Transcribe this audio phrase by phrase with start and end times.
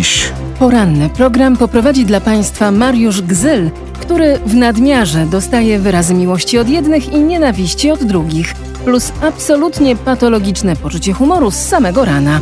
[0.00, 0.32] dziś.
[0.58, 3.70] Poranny program poprowadzi dla Państwa Mariusz Gzyl,
[4.00, 10.76] który w nadmiarze dostaje wyrazy miłości od jednych i nienawiści od drugich, plus absolutnie patologiczne
[10.76, 12.40] poczucie humoru z samego rana.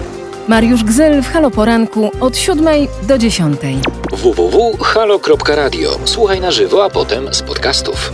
[0.49, 2.67] Mariusz Gzyl w Halo Poranku od 7
[3.03, 3.61] do 10.
[4.13, 5.99] www.halo.radio.
[6.05, 8.13] Słuchaj na żywo, a potem z podcastów.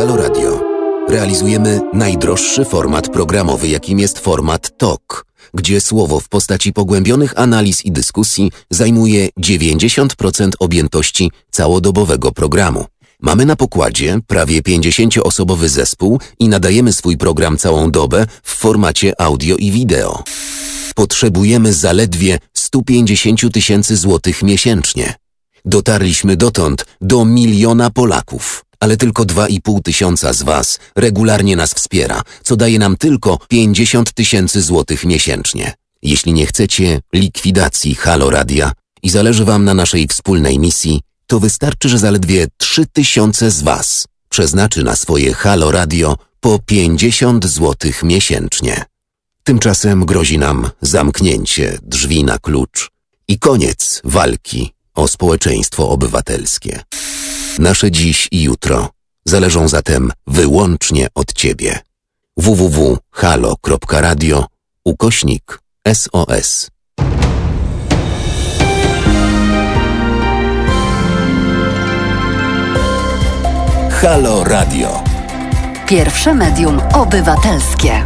[0.00, 0.60] Halo Radio
[1.08, 7.92] realizujemy najdroższy format programowy, jakim jest format TOK, gdzie słowo w postaci pogłębionych analiz i
[7.92, 12.84] dyskusji zajmuje 90% objętości całodobowego programu.
[13.20, 19.56] Mamy na pokładzie prawie 50-osobowy zespół i nadajemy swój program całą dobę w formacie audio
[19.56, 20.24] i wideo.
[20.94, 25.14] Potrzebujemy zaledwie 150 tysięcy złotych miesięcznie.
[25.64, 32.56] Dotarliśmy dotąd do miliona Polaków, ale tylko 2,5 tysiąca z Was regularnie nas wspiera, co
[32.56, 35.72] daje nam tylko 50 tysięcy złotych miesięcznie.
[36.02, 38.72] Jeśli nie chcecie likwidacji Halo Radia
[39.02, 44.06] i zależy Wam na naszej wspólnej misji, to wystarczy, że zaledwie 3 tysiące z Was
[44.28, 48.84] przeznaczy na swoje Halo Radio po 50 złotych miesięcznie.
[49.44, 52.90] Tymczasem grozi nam zamknięcie drzwi na klucz
[53.28, 56.82] i koniec walki o społeczeństwo obywatelskie.
[57.60, 58.88] Nasze dziś i jutro
[59.24, 61.78] zależą zatem wyłącznie od Ciebie.
[62.36, 64.46] www.halo.radio
[64.84, 65.60] ukośnik
[65.94, 66.70] SOS
[73.90, 75.04] Halo Radio
[75.88, 78.04] Pierwsze medium obywatelskie.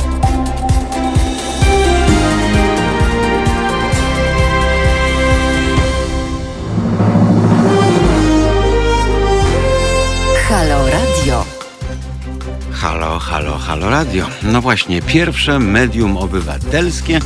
[12.85, 14.27] Halo, halo, halo radio.
[14.43, 17.21] No właśnie, pierwsze medium obywatelskie,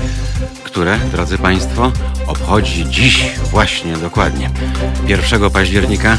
[0.64, 1.92] które, drodzy Państwo,
[2.26, 4.50] obchodzi dziś właśnie dokładnie
[5.06, 6.16] 1 października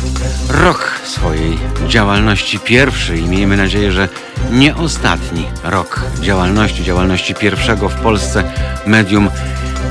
[0.50, 1.58] rok swojej
[1.88, 4.10] działalności pierwszy i miejmy nadzieję, że
[4.52, 8.44] nie ostatni rok działalności, działalności pierwszego w Polsce
[8.86, 9.30] medium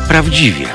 [0.09, 0.67] prawdziwie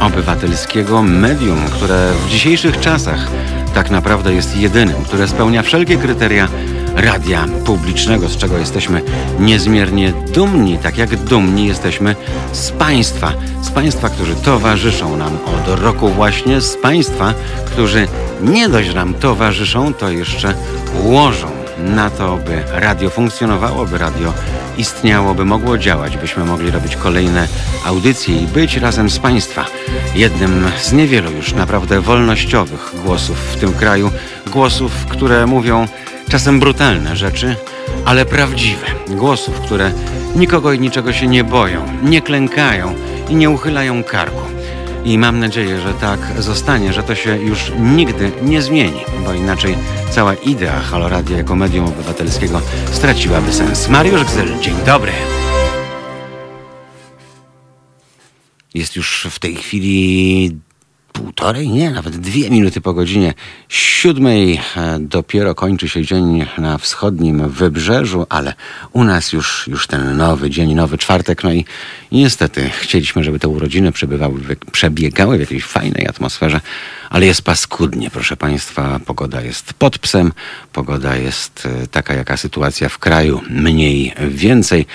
[0.00, 3.28] obywatelskiego medium, które w dzisiejszych czasach
[3.74, 6.48] tak naprawdę jest jedynym, które spełnia wszelkie kryteria
[6.96, 9.02] radia publicznego, z czego jesteśmy
[9.38, 12.16] niezmiernie dumni, tak jak dumni jesteśmy
[12.52, 13.32] z Państwa,
[13.62, 17.34] z Państwa, którzy towarzyszą nam od roku właśnie, z Państwa,
[17.66, 18.08] którzy
[18.42, 20.54] nie dość nam towarzyszą, to jeszcze
[21.02, 24.32] łożą na to, by radio funkcjonowało, by radio
[24.76, 27.48] istniało, by mogło działać, byśmy mogli robić kolejne
[27.84, 29.64] audycje i być razem z Państwa.
[30.14, 34.10] Jednym z niewielu już naprawdę wolnościowych głosów w tym kraju,
[34.52, 35.86] głosów, które mówią
[36.28, 37.56] czasem brutalne rzeczy,
[38.04, 38.86] ale prawdziwe.
[39.08, 39.92] Głosów, które
[40.36, 42.94] nikogo i niczego się nie boją, nie klękają
[43.28, 44.59] i nie uchylają karku.
[45.04, 49.76] I mam nadzieję, że tak zostanie, że to się już nigdy nie zmieni, bo inaczej
[50.10, 52.60] cała idea Halo Radia jako medium obywatelskiego
[52.92, 53.88] straciłaby sens.
[53.88, 55.12] Mariusz Gzyl, dzień dobry.
[58.74, 60.56] Jest już w tej chwili
[61.12, 63.34] półtorej, nie, nawet dwie minuty po godzinie
[63.68, 64.60] siódmej.
[64.76, 68.54] E, Dopiero kończy się dzień na wschodnim wybrzeżu, ale
[68.92, 71.44] u nas już, już ten nowy dzień, nowy czwartek.
[71.44, 71.64] No i
[72.12, 74.40] niestety chcieliśmy, żeby te urodziny przebywały,
[74.72, 76.60] przebiegały w jakiejś fajnej atmosferze,
[77.10, 79.00] ale jest paskudnie, proszę Państwa.
[79.06, 80.32] Pogoda jest pod psem,
[80.72, 84.86] pogoda jest e, taka, jaka sytuacja w kraju, mniej więcej,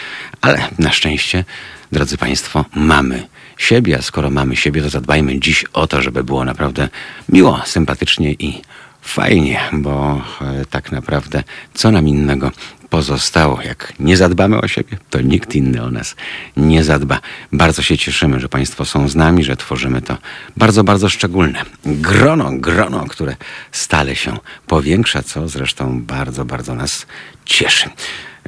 [0.42, 1.46] ale na szczęście,
[1.92, 6.46] drodzy Państwo, mamy siebie, a skoro mamy siebie, to zadbajmy dziś o to, żeby było
[6.46, 6.90] naprawdę
[7.30, 8.62] miło, sympatycznie i
[9.02, 11.44] fajnie, bo e, tak naprawdę
[11.74, 12.52] co nam innego
[12.90, 13.62] pozostało.
[13.62, 16.16] Jak nie zadbamy o siebie, to nikt inny o nas
[16.58, 17.20] nie zadba.
[17.52, 20.18] Bardzo się cieszymy, że Państwo są z nami, że tworzymy to
[20.58, 23.36] bardzo, bardzo szczególne grono, grono, które
[23.72, 24.38] stale się
[24.68, 27.06] powiększa, co zresztą bardzo, bardzo nas
[27.46, 27.90] cieszy.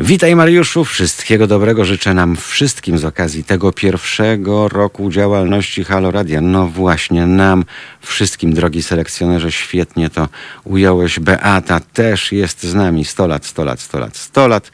[0.01, 6.41] Witaj Mariuszu, wszystkiego dobrego życzę nam wszystkim z okazji tego pierwszego roku działalności Halo Radia.
[6.41, 7.65] No właśnie nam
[8.01, 10.29] wszystkim, drogi selekcjonerze, świetnie to
[10.63, 11.19] ująłeś.
[11.19, 14.71] Beata też jest z nami 100 lat, 100 lat, 100 lat, 100 lat.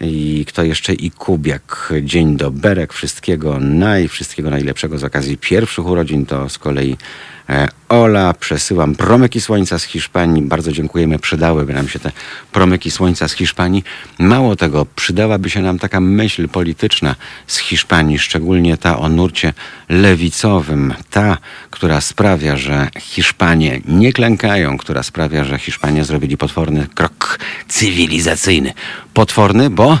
[0.00, 0.94] I kto jeszcze?
[0.94, 1.92] I Kubiak.
[2.02, 6.26] Dzień doberek, wszystkiego naj, wszystkiego najlepszego z okazji pierwszych urodzin.
[6.26, 6.96] To z kolei
[7.88, 10.42] Ola, przesyłam promyki słońca z Hiszpanii.
[10.42, 12.12] Bardzo dziękujemy, przydałyby nam się te
[12.52, 13.84] promyki słońca z Hiszpanii.
[14.18, 17.14] Mało tego, przydałaby się nam taka myśl polityczna
[17.46, 19.52] z Hiszpanii, szczególnie ta o nurcie
[19.88, 21.38] lewicowym, ta,
[21.70, 27.38] która sprawia, że Hiszpanie nie klękają, która sprawia, że Hiszpanie zrobili potworny krok
[27.68, 28.72] cywilizacyjny.
[29.14, 29.98] Potworny, bo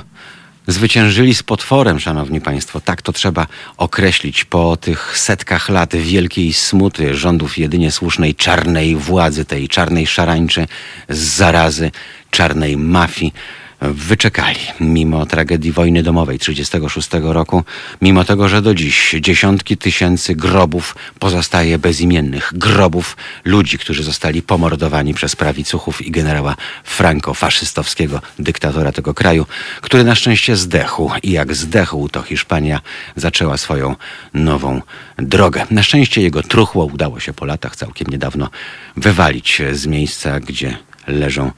[0.66, 2.80] zwyciężyli z potworem, szanowni państwo.
[2.80, 3.46] Tak to trzeba
[3.76, 10.66] określić po tych setkach lat wielkiej smuty rządów jedynie słusznej czarnej władzy, tej czarnej szarańczy
[11.08, 11.90] z zarazy,
[12.30, 13.32] czarnej mafii
[13.80, 17.64] wyczekali, mimo tragedii wojny domowej 1936 roku,
[18.02, 25.14] mimo tego, że do dziś dziesiątki tysięcy grobów pozostaje bezimiennych, grobów ludzi, którzy zostali pomordowani
[25.14, 29.46] przez prawicuchów i generała Franco, faszystowskiego dyktatora tego kraju,
[29.80, 31.10] który na szczęście zdechł.
[31.22, 32.80] I jak zdechł, to Hiszpania
[33.16, 33.96] zaczęła swoją
[34.34, 34.82] nową
[35.16, 35.66] drogę.
[35.70, 38.48] Na szczęście jego truchło udało się po latach całkiem niedawno
[38.96, 41.50] wywalić z miejsca, gdzie leżą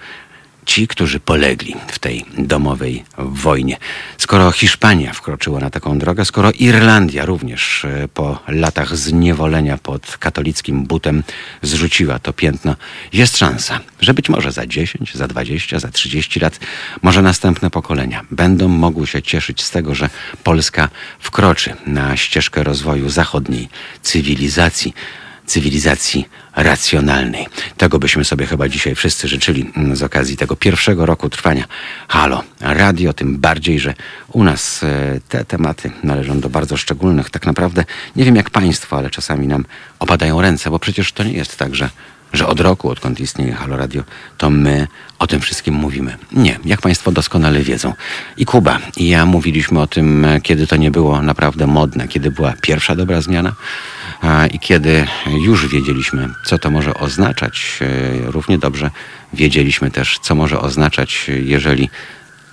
[0.66, 3.76] ci, którzy polegli w tej domowej wojnie.
[4.18, 10.86] Skoro Hiszpania wkroczyła na taką drogę, skoro Irlandia również e, po latach zniewolenia pod katolickim
[10.86, 11.22] butem
[11.62, 12.76] zrzuciła to piętno,
[13.12, 16.60] jest szansa, że być może za 10, za 20, za 30 lat,
[17.02, 20.10] może następne pokolenia będą mogły się cieszyć z tego, że
[20.44, 20.88] Polska
[21.18, 23.68] wkroczy na ścieżkę rozwoju zachodniej
[24.02, 24.94] cywilizacji,
[25.46, 27.46] cywilizacji racjonalnej.
[27.76, 31.64] Tego byśmy sobie chyba dzisiaj wszyscy życzyli mm, z okazji tego pierwszego roku trwania
[32.08, 33.94] Halo Radio, tym bardziej, że
[34.32, 37.30] u nas e, te tematy należą do bardzo szczególnych.
[37.30, 37.84] Tak naprawdę
[38.16, 39.64] nie wiem jak Państwo, ale czasami nam
[39.98, 41.90] opadają ręce, bo przecież to nie jest tak, że
[42.32, 44.02] że od roku, odkąd istnieje Halo Radio,
[44.38, 46.16] to my o tym wszystkim mówimy.
[46.32, 47.92] Nie, jak Państwo doskonale wiedzą.
[48.36, 52.30] I Kuba, i ja mówiliśmy o tym, e, kiedy to nie było naprawdę modne, kiedy
[52.30, 53.52] była pierwsza dobra zmiana,
[54.52, 55.06] i kiedy
[55.40, 58.90] już wiedzieliśmy, co to może oznaczać, e, równie dobrze
[59.32, 61.90] wiedzieliśmy też, co może oznaczać, jeżeli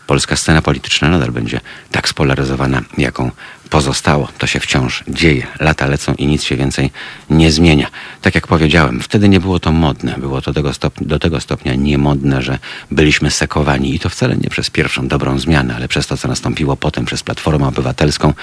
[0.08, 1.60] polska scena polityczna nadal będzie
[1.92, 3.32] tak spolaryzowana, jaką
[3.70, 4.28] pozostało.
[4.38, 5.48] To się wciąż dzieje.
[5.60, 6.92] Lata lecą i nic się więcej
[7.30, 7.88] nie zmienia.
[8.22, 10.16] Tak jak powiedziałem, wtedy nie było to modne.
[10.18, 10.72] Było to tego
[11.02, 12.60] do tego stopnia niemodne, że
[12.92, 16.78] byliśmy sekowani i to wcale nie przez pierwszą dobrą zmianę, ale przez to, co nastąpiło
[16.78, 18.34] potem przez Platformę Obywatelską,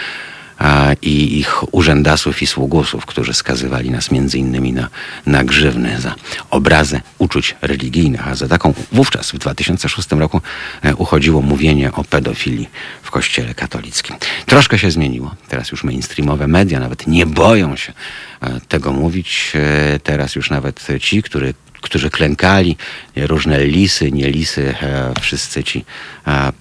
[1.02, 4.88] i ich urzędasów i sługusów, którzy skazywali nas między innymi na,
[5.26, 6.14] na grzywny za
[6.50, 10.40] obrazę uczuć religijnych, a za taką wówczas w 2006 roku
[10.82, 12.68] e, uchodziło mówienie o pedofilii
[13.02, 14.16] w kościele katolickim.
[14.46, 15.34] Troszkę się zmieniło.
[15.48, 17.92] Teraz już mainstreamowe media nawet nie boją się
[18.40, 19.52] e, tego mówić.
[19.54, 21.54] E, teraz już nawet ci, którzy
[21.86, 22.76] którzy klękali,
[23.16, 24.74] różne lisy, nie lisy,
[25.20, 25.84] wszyscy ci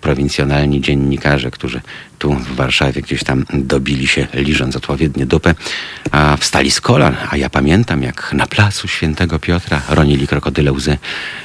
[0.02, 1.82] prowincjonalni dziennikarze, którzy
[2.20, 5.56] tu w Warszawie gdzieś tam dobili się, liżąc odpowiednie dupę,
[6.40, 10.98] wstali z kolan, a ja pamiętam, jak na placu Świętego Piotra ronili krokodyle łzy,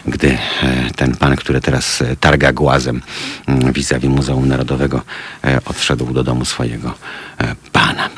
[0.06, 3.02] gdy e, ten pan, który teraz e, targa głazem
[3.46, 5.02] mm, vis-a-vis Muzeum Narodowego,
[5.44, 6.94] e, odszedł do domu swojego
[7.72, 8.10] pana.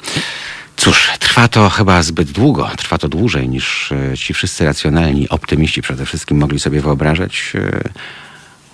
[0.77, 6.07] Cóż, trwa to chyba zbyt długo, trwa to dłużej niż ci wszyscy racjonalni optymiści przede
[6.07, 7.53] wszystkim mogli sobie wyobrażać,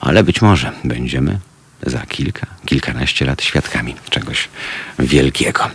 [0.00, 1.38] ale być może będziemy
[1.86, 4.48] za kilka, kilkanaście lat świadkami czegoś
[4.98, 5.70] wielkiego.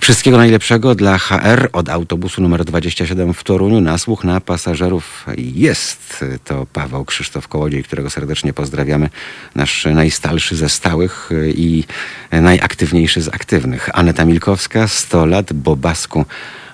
[0.00, 3.80] Wszystkiego najlepszego dla HR od autobusu numer 27 w Toruniu.
[3.80, 6.24] Nasłuch na pasażerów jest.
[6.44, 9.10] To Paweł Krzysztof Kołodziej, którego serdecznie pozdrawiamy.
[9.54, 11.84] Nasz najstalszy ze stałych i
[12.32, 13.88] najaktywniejszy z aktywnych.
[13.92, 16.24] Aneta Milkowska, 100 lat, Bobasku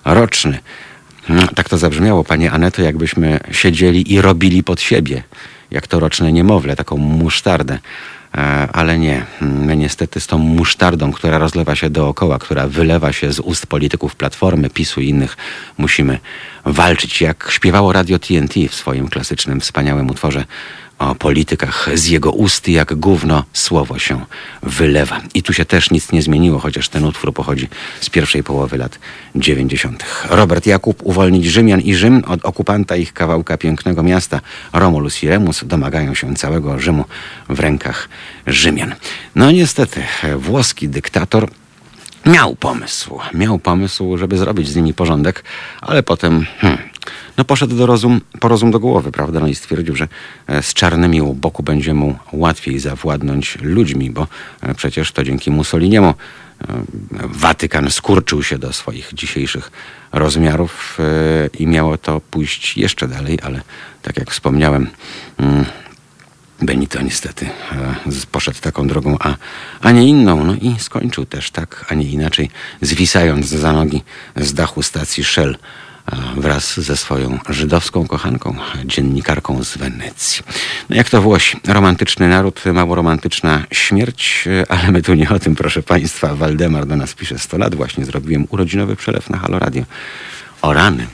[0.04, 0.58] roczny.
[1.28, 5.22] No, tak to zabrzmiało, panie Aneto, jakbyśmy siedzieli i robili pod siebie,
[5.70, 7.78] jak to roczne niemowlę, taką musztardę.
[8.34, 9.26] E, ale nie.
[9.40, 14.16] My niestety z tą musztardą, która rozlewa się dookoła, która wylewa się z ust polityków
[14.16, 15.36] Platformy, PiSu i innych,
[15.78, 16.18] musimy
[16.64, 17.20] walczyć.
[17.20, 20.44] Jak śpiewało Radio TNT w swoim klasycznym, wspaniałym utworze
[21.10, 24.24] o politykach z jego ust jak gówno słowo się
[24.62, 25.20] wylewa.
[25.34, 27.68] I tu się też nic nie zmieniło, chociaż ten utwór pochodzi
[28.00, 28.98] z pierwszej połowy lat
[29.36, 30.04] 90.
[30.30, 34.40] Robert Jakub uwolnić Rzymian i Rzym od okupanta ich kawałka pięknego miasta.
[34.72, 37.04] Romulus i Remus domagają się całego Rzymu
[37.48, 38.08] w rękach
[38.46, 38.94] Rzymian.
[39.34, 40.02] No niestety,
[40.36, 41.48] włoski dyktator
[42.26, 43.18] miał pomysł.
[43.34, 45.44] Miał pomysł, żeby zrobić z nimi porządek,
[45.80, 46.91] ale potem hmm,
[47.36, 49.40] no poszedł do rozum, po rozum do głowy, prawda?
[49.40, 50.08] No i stwierdził, że
[50.46, 54.26] e, z czarnymi u boku będzie mu łatwiej zawładnąć ludźmi, bo
[54.60, 56.14] e, przecież to dzięki Mussoliniemu e,
[57.22, 59.70] Watykan skurczył się do swoich dzisiejszych
[60.12, 60.98] rozmiarów
[61.58, 63.60] i miało to pójść jeszcze dalej, ale
[64.02, 64.90] tak jak wspomniałem,
[65.38, 65.64] mm,
[66.62, 67.48] Benito niestety
[68.32, 69.36] poszedł taką drogą, a,
[69.80, 70.44] a nie inną.
[70.44, 74.02] No i skończył też tak, a nie inaczej, zwisając za nogi
[74.36, 75.56] z dachu stacji Shell
[76.36, 80.42] wraz ze swoją żydowską kochanką, dziennikarką z Wenecji.
[80.90, 85.54] No jak to Włosi, romantyczny naród, mało romantyczna śmierć, ale my tu nie o tym,
[85.54, 86.34] proszę Państwa.
[86.34, 89.84] Waldemar do nas pisze 100 lat, właśnie zrobiłem urodzinowy przelew na Halo Radio.
[90.62, 91.06] O rany.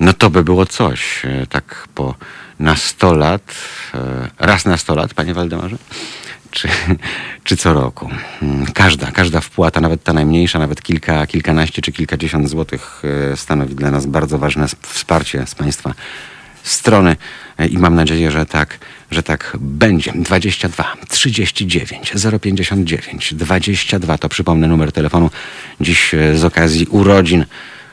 [0.00, 2.14] No to by było coś, tak po
[2.60, 3.54] na 100 lat,
[4.38, 5.76] raz na 100 lat, panie Waldemarze?
[6.50, 6.68] Czy,
[7.44, 8.10] czy co roku.
[8.42, 13.02] Mm, każda, każda wpłata, nawet ta najmniejsza, nawet kilka, kilkanaście czy kilkadziesiąt złotych
[13.32, 15.94] e, stanowi dla nas bardzo ważne wsparcie z Państwa
[16.62, 17.16] strony
[17.58, 18.78] e, i mam nadzieję, że tak,
[19.10, 20.12] że tak będzie.
[20.14, 22.12] 22 39
[22.42, 25.30] 059 22 to przypomnę numer telefonu
[25.80, 27.44] dziś e, z okazji urodzin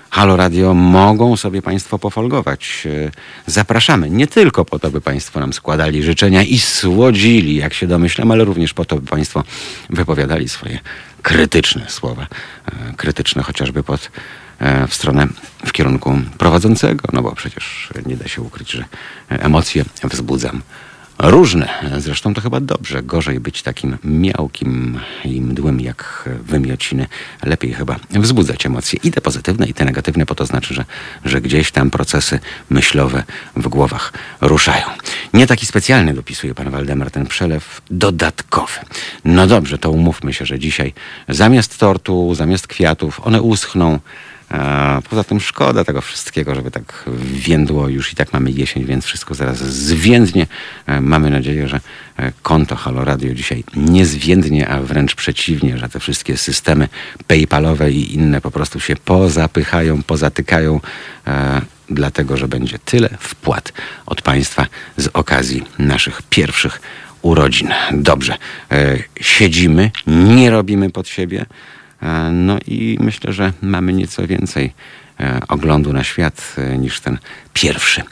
[0.10, 2.88] Halo Radio mogą sobie Państwo pofolgować.
[3.08, 3.12] E,
[3.52, 8.32] zapraszamy nie tylko po to, by Państwo nam składali życzenia i słodzili, jak się domyślam,
[8.32, 9.44] ale również po to, by Państwo
[9.90, 10.80] wypowiadali swoje
[11.22, 12.28] krytyczne słowa,
[12.66, 14.12] e, krytyczne chociażby pod
[14.60, 15.28] e, w stronę,
[15.66, 18.86] w kierunku prowadzącego, no bo przecież nie da się ukryć, że
[19.30, 20.62] emocje wzbudzam
[21.20, 21.70] różne.
[21.98, 23.04] Zresztą to chyba dobrze.
[23.04, 27.08] Gorzej być takim miałkim i mdłym jak wymiociny.
[27.44, 30.86] Lepiej chyba wzbudzać emocje i te pozytywne, i te negatywne, bo to znaczy, że,
[31.26, 33.24] że gdzieś tam procesy myślowe
[33.56, 34.86] w głowach ruszają.
[35.34, 38.80] Nie taki specjalny, dopisuje pan Waldemar, ten przelew dodatkowy.
[39.26, 40.94] No dobrze, to umówmy się, że dzisiaj
[41.30, 44.00] zamiast tortu, zamiast kwiatów, one uschną
[45.10, 47.90] Poza tym szkoda tego wszystkiego, żeby tak więdło.
[47.90, 50.48] Już i tak mamy jesień, więc wszystko zaraz zwiędnie.
[50.86, 51.80] E, mamy nadzieję, że
[52.18, 56.88] e, konto Halo Radio dzisiaj nie zwiędnie, a wręcz przeciwnie, że te wszystkie systemy
[57.28, 60.80] paypalowe i inne po prostu się pozapychają, pozatykają
[61.28, 63.74] e, dlatego, że będzie tyle wpłat
[64.06, 66.82] od państwa z okazji naszych pierwszych
[67.22, 67.70] urodzin.
[67.92, 68.38] Dobrze,
[69.22, 71.46] siedzimy, nie robimy pod siebie.
[72.06, 74.74] E, no i myślę, że mamy nieco więcej
[75.20, 77.18] e, oglądu na świat e, niż ten
[77.54, 78.04] pierwszy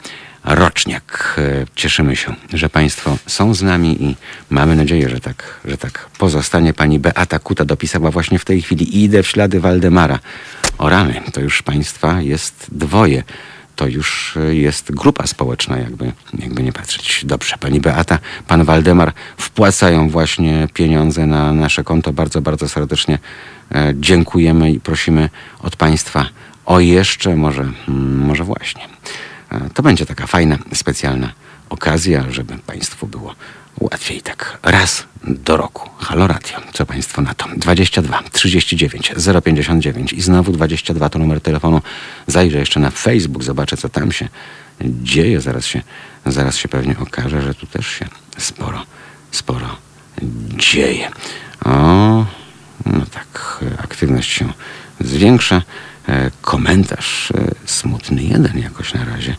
[0.44, 1.40] roczniak.
[1.74, 4.16] Cieszymy się, że Państwo są z nami i
[4.50, 6.74] mamy nadzieję, że tak, że tak pozostanie.
[6.74, 10.18] Pani Beata Kuta dopisała właśnie w tej chwili idę w ślady Waldemara.
[10.78, 13.22] O rany, to już Państwa jest dwoje
[13.76, 17.24] to już jest grupa społeczna, jakby, jakby nie patrzeć.
[17.24, 22.12] Dobrze, pani Beata, pan Waldemar wpłacają właśnie pieniądze na nasze konto.
[22.12, 23.18] Bardzo, bardzo serdecznie
[23.74, 26.26] e, dziękujemy i prosimy od państwa
[26.66, 28.82] o jeszcze, może, mm, może właśnie.
[29.50, 33.34] E, to będzie taka fajna, specjalna okazja, żeby państwu było
[33.80, 35.90] łatwiej tak raz do roku.
[35.98, 37.46] Halo Radio, co Państwo na to?
[37.56, 39.12] 22 39
[39.44, 41.82] 059 i znowu 22 to numer telefonu.
[42.26, 44.28] Zajrzę jeszcze na Facebook, zobaczę co tam się
[44.80, 45.40] dzieje.
[45.40, 45.82] Zaraz się,
[46.26, 48.82] zaraz się pewnie okaże, że tu też się sporo,
[49.30, 49.76] sporo
[50.56, 51.10] dzieje.
[51.64, 51.70] O,
[52.86, 54.52] no tak, aktywność się
[55.00, 55.62] zwiększa.
[56.08, 59.36] E, komentarz e, smutny jeden jakoś na razie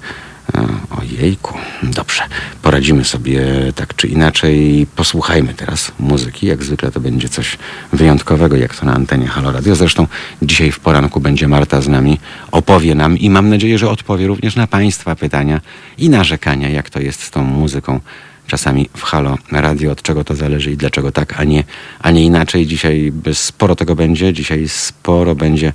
[0.89, 2.23] Ojejku, dobrze.
[2.61, 3.41] Poradzimy sobie
[3.75, 4.87] tak czy inaczej.
[4.95, 6.47] Posłuchajmy teraz muzyki.
[6.47, 7.57] Jak zwykle to będzie coś
[7.93, 9.75] wyjątkowego, jak to na antenie Halo Radio.
[9.75, 10.07] Zresztą
[10.41, 12.19] dzisiaj w poranku będzie Marta z nami,
[12.51, 15.61] opowie nam i mam nadzieję, że odpowie również na Państwa pytania
[15.97, 17.99] i narzekania, jak to jest z tą muzyką
[18.47, 21.63] czasami w Halo Radio, od czego to zależy i dlaczego tak, a nie,
[21.99, 22.67] a nie inaczej.
[22.67, 25.73] Dzisiaj sporo tego będzie, dzisiaj sporo będzie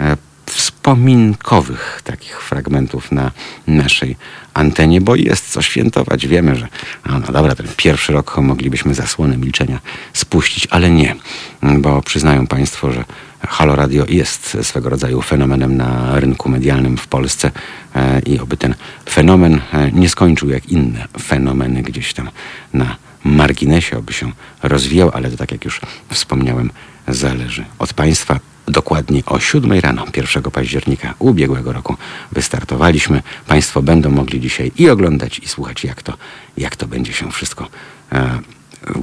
[0.00, 0.16] e,
[0.50, 3.30] wspominkowych takich fragmentów na
[3.66, 4.16] naszej
[4.54, 6.26] antenie, bo jest co świętować.
[6.26, 6.68] Wiemy, że
[7.06, 9.80] no, no dobra, ten pierwszy rok moglibyśmy zasłonę milczenia
[10.12, 11.16] spuścić, ale nie,
[11.62, 13.04] bo przyznają Państwo, że
[13.48, 17.50] Halo Radio jest swego rodzaju fenomenem na rynku medialnym w Polsce
[17.94, 18.74] e, i oby ten
[19.10, 22.30] fenomen e, nie skończył jak inne fenomeny gdzieś tam
[22.72, 26.70] na marginesie, oby się rozwijał, ale to tak jak już wspomniałem,
[27.08, 31.96] zależy od Państwa dokładnie o 7 rano 1 października ubiegłego roku
[32.32, 33.22] wystartowaliśmy.
[33.46, 36.12] Państwo będą mogli dzisiaj i oglądać, i słuchać, jak to,
[36.56, 37.68] jak to będzie się wszystko
[38.12, 38.38] e,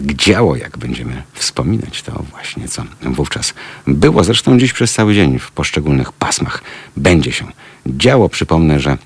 [0.04, 3.54] działo, jak będziemy wspominać to właśnie, co wówczas
[3.88, 4.24] było.
[4.24, 6.64] Zresztą dziś przez cały dzień w poszczególnych pasmach
[6.98, 7.46] będzie się
[7.86, 8.30] działo.
[8.30, 8.98] Przypomnę, że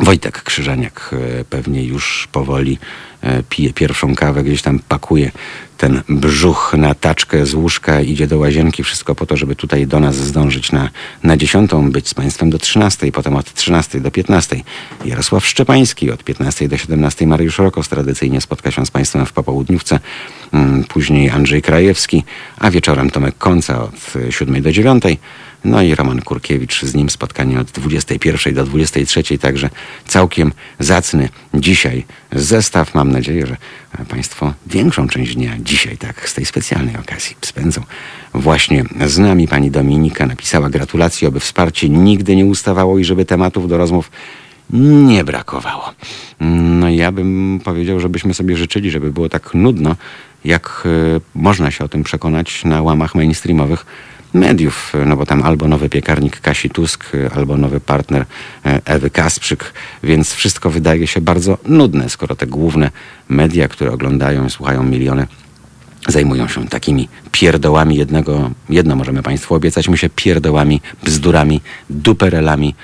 [0.00, 2.78] Wojtek Krzyżaniak e, pewnie już powoli
[3.22, 5.30] e, pije pierwszą kawę, gdzieś tam pakuje
[5.78, 10.00] ten brzuch na taczkę z łóżka, idzie do łazienki, wszystko po to, żeby tutaj do
[10.00, 10.90] nas zdążyć na,
[11.22, 14.60] na dziesiątą, być z Państwem do 13, potem od 13 do 15.
[15.04, 20.00] Jarosław Szczepański od 15 do 17, Mariusz Rokos tradycyjnie spotka się z Państwem w popołudniówce,
[20.52, 22.24] mm, później Andrzej Krajewski,
[22.58, 25.04] a wieczorem Tomek Końca od 7 do 9.
[25.64, 29.70] No i Roman Kurkiewicz, z nim spotkanie od 21 do 23, także
[30.06, 32.94] całkiem zacny dzisiaj zestaw.
[32.94, 33.56] Mam nadzieję, że
[34.08, 37.82] Państwo większą część dnia dzisiaj, tak, z tej specjalnej okazji spędzą
[38.34, 39.48] właśnie z nami.
[39.48, 44.10] Pani Dominika napisała gratulacje, aby wsparcie nigdy nie ustawało i żeby tematów do rozmów
[44.70, 45.90] nie brakowało.
[46.40, 49.96] No ja bym powiedział, żebyśmy sobie życzyli, żeby było tak nudno,
[50.44, 50.82] jak
[51.16, 53.86] y, można się o tym przekonać na łamach mainstreamowych
[54.34, 57.04] mediów, no bo tam albo nowy piekarnik Kasi Tusk,
[57.34, 58.24] albo nowy partner
[58.66, 62.90] e, Ewy Kasprzyk, więc wszystko wydaje się bardzo nudne, skoro te główne
[63.28, 65.26] media, które oglądają i słuchają miliony,
[66.08, 72.74] zajmują się takimi pierdołami jednego, jedno możemy Państwu obiecać, my się pierdołami, bzdurami, duperelami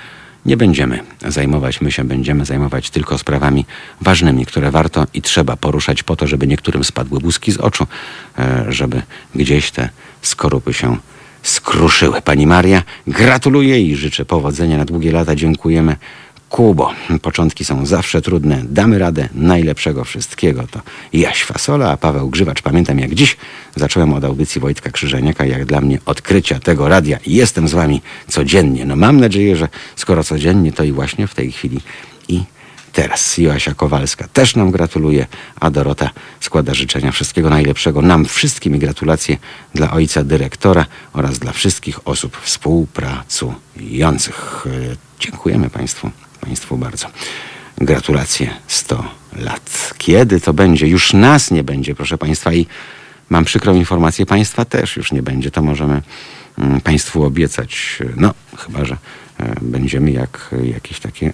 [0.45, 3.65] nie będziemy zajmować, my się będziemy zajmować tylko sprawami
[4.01, 7.87] ważnymi, które warto i trzeba poruszać po to, żeby niektórym spadły błyski z oczu,
[8.39, 9.01] e, żeby
[9.35, 9.89] gdzieś te
[10.21, 10.97] skorupy się
[11.45, 12.21] skruszyły.
[12.21, 15.35] Pani Maria, gratuluję i życzę powodzenia na długie lata.
[15.35, 15.95] Dziękujemy.
[16.49, 20.67] Kubo, początki są zawsze trudne, damy radę, najlepszego wszystkiego.
[20.71, 20.81] To
[21.13, 22.61] Jaś Fasola, a Paweł Grzywacz.
[22.61, 23.37] Pamiętam jak dziś
[23.75, 28.85] zacząłem od audycji Wojtka Krzyżeniaka, jak dla mnie odkrycia tego radia jestem z wami codziennie.
[28.85, 31.79] No mam nadzieję, że skoro codziennie, to i właśnie w tej chwili
[32.27, 32.43] i
[32.95, 33.37] teraz.
[33.37, 35.25] Joasia Kowalska też nam gratuluje,
[35.59, 36.09] a Dorota
[36.39, 39.37] składa życzenia wszystkiego najlepszego nam wszystkim i gratulacje
[39.73, 44.65] dla ojca dyrektora oraz dla wszystkich osób współpracujących.
[45.19, 46.11] Dziękujemy Państwu,
[46.41, 47.07] Państwu bardzo.
[47.77, 49.03] Gratulacje 100
[49.35, 49.93] lat.
[49.97, 50.87] Kiedy to będzie?
[50.87, 52.67] Już nas nie będzie, proszę Państwa, i
[53.29, 55.51] mam przykrą informację, Państwa też już nie będzie.
[55.51, 56.01] To możemy
[56.57, 57.99] mm, Państwu obiecać.
[58.15, 58.97] No, chyba, że
[59.39, 61.33] e, będziemy jak jakieś takie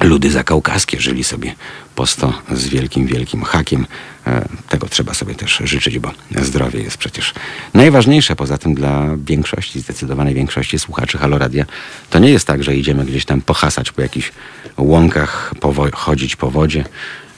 [0.00, 1.54] ludy zakaukaskie żyli sobie
[1.94, 3.86] po sto z wielkim, wielkim hakiem.
[4.26, 7.34] E, tego trzeba sobie też życzyć, bo zdrowie jest przecież
[7.74, 8.36] najważniejsze.
[8.36, 11.64] Poza tym dla większości, zdecydowanej większości słuchaczy Haloradia,
[12.10, 14.32] to nie jest tak, że idziemy gdzieś tam pohasać po jakichś
[14.76, 15.52] łąkach,
[15.94, 16.84] chodzić po wodzie,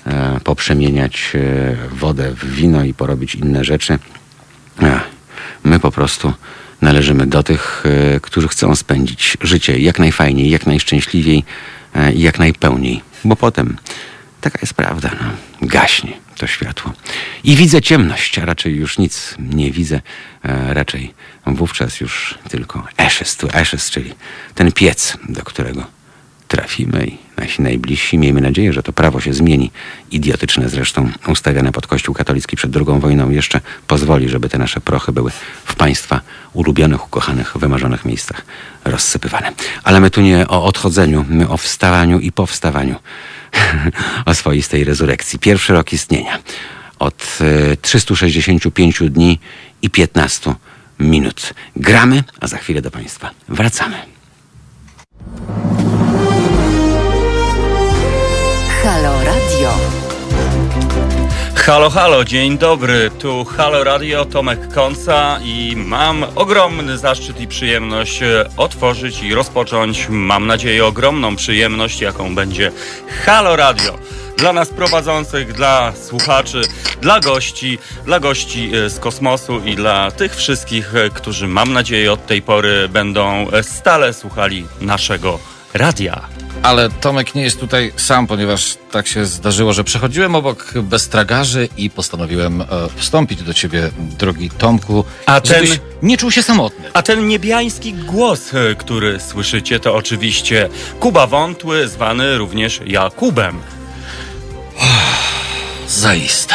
[0.06, 3.98] e, poprzemieniać e, wodę w wino i porobić inne rzeczy.
[5.64, 6.32] My po prostu
[6.80, 7.84] należymy do tych,
[8.22, 11.44] którzy chcą spędzić życie jak najfajniej, jak najszczęśliwiej,
[12.14, 13.76] i jak najpełniej, bo potem
[14.40, 15.30] taka jest prawda, no,
[15.68, 16.92] gaśnie to światło.
[17.44, 20.00] I widzę ciemność, a raczej już nic nie widzę,
[20.44, 21.14] e, raczej
[21.46, 24.14] wówczas już tylko ashes to ashes, czyli
[24.54, 25.86] ten piec, do którego
[26.48, 28.18] trafimy i nasi najbliżsi.
[28.18, 29.70] Miejmy nadzieję, że to prawo się zmieni.
[30.10, 35.12] Idiotyczne zresztą, ustawiane pod Kościół katolicki przed II wojną jeszcze pozwoli, żeby te nasze prochy
[35.12, 35.30] były
[35.64, 36.20] w Państwa
[36.52, 38.44] ulubionych, ukochanych, wymarzonych miejscach
[38.84, 39.52] rozsypywane.
[39.84, 42.96] Ale my tu nie o odchodzeniu, my o wstawaniu i powstawaniu.
[44.26, 45.38] o swoistej rezurekcji.
[45.38, 46.38] Pierwszy rok istnienia.
[46.98, 47.38] Od
[47.82, 49.38] 365 e, dni
[49.82, 50.54] i 15
[50.98, 51.54] minut.
[51.76, 53.96] Gramy, a za chwilę do Państwa wracamy.
[58.84, 59.70] Halo Radio.
[61.54, 63.10] Halo, halo, dzień dobry.
[63.18, 70.06] Tu Halo Radio, Tomek Konca i mam ogromny zaszczyt i przyjemność e, otworzyć i rozpocząć,
[70.10, 72.72] mam nadzieję, ogromną przyjemność, jaką będzie
[73.24, 73.98] Halo Radio.
[74.36, 76.62] Dla nas prowadzących, dla słuchaczy,
[77.00, 82.12] dla gości, dla gości e, z kosmosu i dla tych wszystkich, e, którzy mam nadzieję
[82.12, 86.28] od tej pory będą stale słuchali naszego radia.
[86.62, 91.68] Ale Tomek nie jest tutaj sam, ponieważ tak się zdarzyło, że przechodziłem obok bez tragarzy
[91.76, 95.66] i postanowiłem e, wstąpić do ciebie, drogi Tomku, a ten
[96.02, 96.84] nie czuł się samotny.
[96.92, 100.68] A ten niebiański głos, e, który słyszycie, to oczywiście
[101.00, 103.58] Kuba Wątły, zwany również Jakubem.
[105.88, 106.54] Zaiste.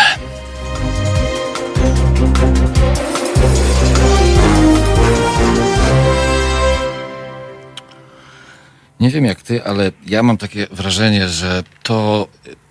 [8.99, 12.27] Nie wiem jak ty, ale ja mam takie wrażenie, że to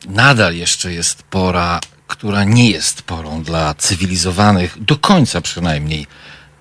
[0.09, 6.07] nadal jeszcze jest pora, która nie jest porą dla cywilizowanych, do końca przynajmniej,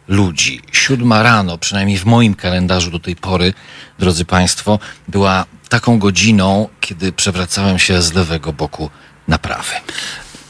[0.07, 0.61] ludzi.
[0.71, 3.53] Siódma rano, przynajmniej w moim kalendarzu do tej pory,
[3.99, 8.89] drodzy Państwo, była taką godziną, kiedy przewracałem się z lewego boku
[9.27, 9.73] na prawy.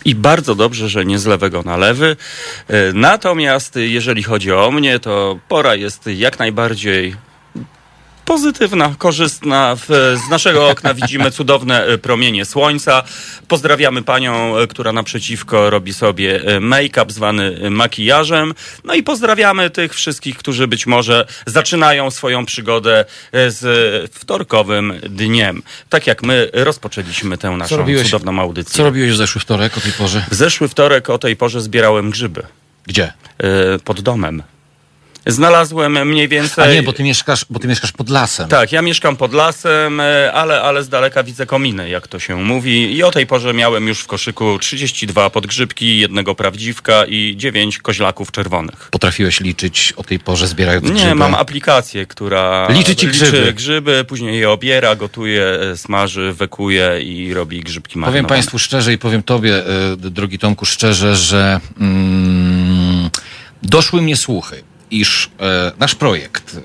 [0.06, 2.16] I bardzo dobrze, że nie z lewego na lewy.
[2.68, 7.16] E, natomiast jeżeli chodzi o mnie, to pora jest jak najbardziej
[8.28, 9.76] pozytywna, korzystna.
[10.28, 13.04] Z naszego okna widzimy cudowne e, promienie słońca.
[13.48, 18.54] Pozdrawiamy panią, e, która naprzeciwko robi sobie e, make-up zwany makijażem.
[18.84, 23.06] No i pozdrawiamy tych wszystkich, którzy być może zaczynają swoją przygodę
[23.48, 25.62] z wtorkowym dniem.
[25.90, 28.74] Tak jak my rozpoczęliśmy tę naszą robiłeś, cudowną audycję.
[28.76, 30.26] Co robiłeś w zeszły wtorek o tej porze?
[30.32, 32.44] W zeszły wtorek o tej porze zbierałem grzyby.
[32.86, 33.14] Gdzie?
[33.84, 34.44] Pod domem.
[35.28, 36.64] Znalazłem mniej więcej...
[36.64, 38.50] A nie, bo ty mieszkasz, bo ty mieszkasz pod lasem.
[38.50, 42.36] Tak, ja mieszkam pod lasem, e, ale, ale z daleka widzę kominy, jak to się
[42.36, 42.96] mówi.
[42.96, 48.32] I o tej porze miałem już w koszyku 32 podgrzybki, jednego prawdziwka i 9 koźlaków
[48.32, 48.90] czerwonych.
[48.92, 51.16] Potrafiłeś liczyć o tej porze zbierając Nie, grzyby?
[51.16, 53.40] mam aplikację, która Liczy ci grzyby.
[53.40, 58.30] liczy grzyby, później je obiera, gotuje, e, smaży, wekuje i robi grzybki Powiem marynowane.
[58.30, 63.10] Państwu szczerze i powiem Tobie, e, drogi Tomku, szczerze, że mm,
[63.64, 66.60] doszły mnie słuchy, iż e, nasz projekt e,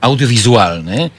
[0.00, 1.10] audiowizualny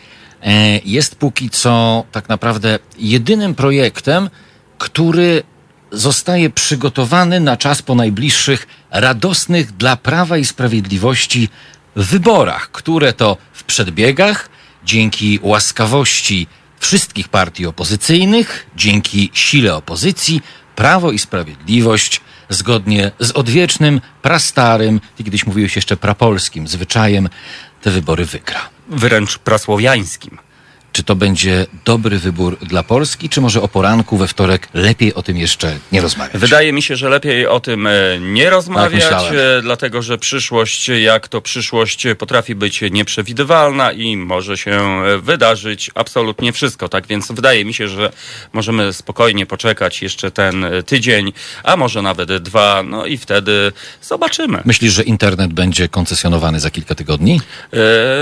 [0.41, 4.29] e, jest póki co tak naprawdę jedynym projektem,
[4.77, 5.43] który
[5.91, 11.49] zostaje przygotowany na czas po najbliższych radosnych dla Prawa i Sprawiedliwości
[11.95, 14.49] wyborach, które to w przedbiegach,
[14.85, 16.47] dzięki łaskawości
[16.79, 20.41] wszystkich partii opozycyjnych, dzięki sile opozycji,
[20.75, 27.29] Prawo i Sprawiedliwość zgodnie z odwiecznym, prastarym, ty kiedyś mówiłeś jeszcze prapolskim zwyczajem,
[27.81, 28.69] te wybory wygra.
[28.89, 30.37] Wręcz prasłowiańskim.
[30.95, 35.23] Czy to będzie dobry wybór dla Polski, czy może o poranku we wtorek lepiej o
[35.23, 36.37] tym jeszcze nie rozmawiać?
[36.37, 39.33] Wydaje mi się, że lepiej o tym e, nie rozmawiać, myślałem.
[39.33, 45.91] e, dlatego że przyszłość, jak to przyszłość, e, potrafi być nieprzewidywalna i może się wydarzyć
[45.95, 46.89] absolutnie wszystko.
[46.89, 48.11] Tak więc wydaje mi się, że
[48.53, 54.61] możemy spokojnie poczekać jeszcze ten tydzień, a może nawet dwa, no i wtedy zobaczymy.
[54.65, 57.41] Myślisz, że internet będzie koncesjonowany za kilka tygodni?
[57.73, 57.77] E,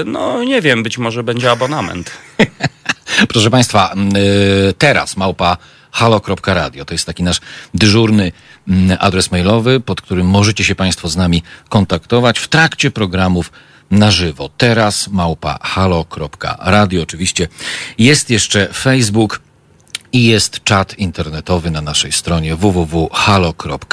[0.06, 2.12] No nie wiem, być może będzie abonament.
[3.30, 5.58] Proszę Państwa, mm, y, teraz małpa
[5.92, 6.86] halo.radio.
[6.86, 7.42] To jest taki nasz
[7.74, 8.32] dyżurny
[8.68, 13.52] mm, adres mailowy, pod którym możecie się Państwo z nami kontaktować w trakcie programów
[13.92, 14.50] na żywo.
[14.58, 17.04] Teraz małpa halo.radio.
[17.04, 17.48] Oczywiście
[17.98, 19.42] jest jeszcze Facebook
[20.14, 23.92] i jest czat internetowy na naszej stronie www.halo.radio.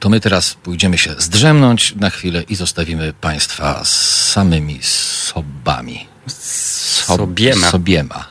[0.00, 6.06] To my teraz pójdziemy się zdrzemnąć na chwilę i zostawimy Państwa z samymi sobami.
[6.30, 7.70] Sob- Sobiema.
[7.70, 8.26] Sobiema.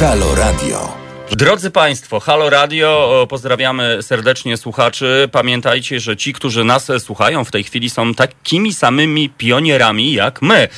[0.00, 1.01] Halo Radio.
[1.36, 5.28] Drodzy Państwo, Halo Radio, pozdrawiamy serdecznie słuchaczy.
[5.32, 10.54] Pamiętajcie, że ci, którzy nas słuchają w tej chwili są takimi samymi pionierami jak my.
[10.54, 10.68] E,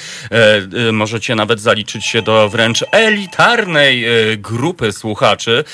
[0.89, 5.65] e, możecie nawet zaliczyć się do wręcz elitarnej e, grupy słuchaczy.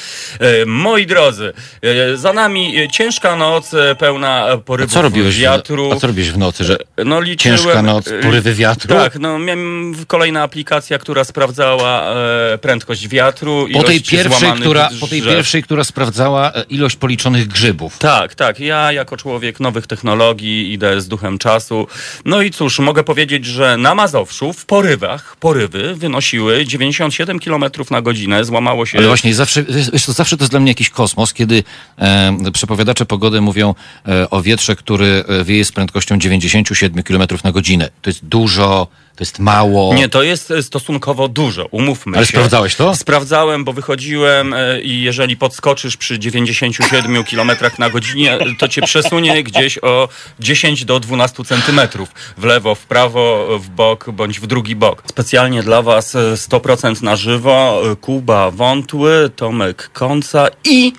[0.41, 5.91] E, moi drodzy, e, za nami ciężka noc, pełna porywów co robiłeś, wiatru.
[5.91, 8.95] W, a co robiłeś w nocy, że No, liczyłem, ciężka noc, porywy wiatru?
[8.95, 12.15] Tak, no miałem kolejna aplikacja, która sprawdzała
[12.61, 13.69] prędkość wiatru.
[13.73, 15.35] po tej, pierwszej, która, po tej drzew.
[15.35, 17.99] pierwszej, która sprawdzała e, ilość policzonych grzybów.
[17.99, 18.61] Tak, tak.
[18.61, 21.87] Ja jako człowiek nowych technologii idę z duchem czasu.
[22.25, 28.03] No i cóż, mogę powiedzieć, że na Mazowszu w porywach, porywy wynosiły 97 km na
[28.03, 28.99] godzinę, złamało się...
[28.99, 31.63] Ale właśnie zawsze, wiesz, to zawsze to jest dla mnie jakiś kosmos, kiedy
[31.99, 33.75] e, przepowiadacze pogody mówią
[34.09, 37.91] e, o wietrze, który e, wieje z prędkością 97 km na godzinę.
[38.03, 39.95] To jest dużo, to jest mało.
[39.95, 42.31] Nie, to jest e, stosunkowo dużo, umówmy Ale się.
[42.31, 42.95] sprawdzałeś to?
[42.97, 49.43] Sprawdzałem, bo wychodziłem e, i jeżeli podskoczysz przy 97 km na godzinie, to cię przesunie
[49.43, 50.09] gdzieś o
[50.41, 52.09] 10 do 12 centymetrów.
[52.39, 55.03] W lewo, w prawo, w bok, bądź w drugi bok.
[55.07, 60.93] Specjalnie dla was e, 100% na żywo e, Kuba Wątły, Tomek Konca i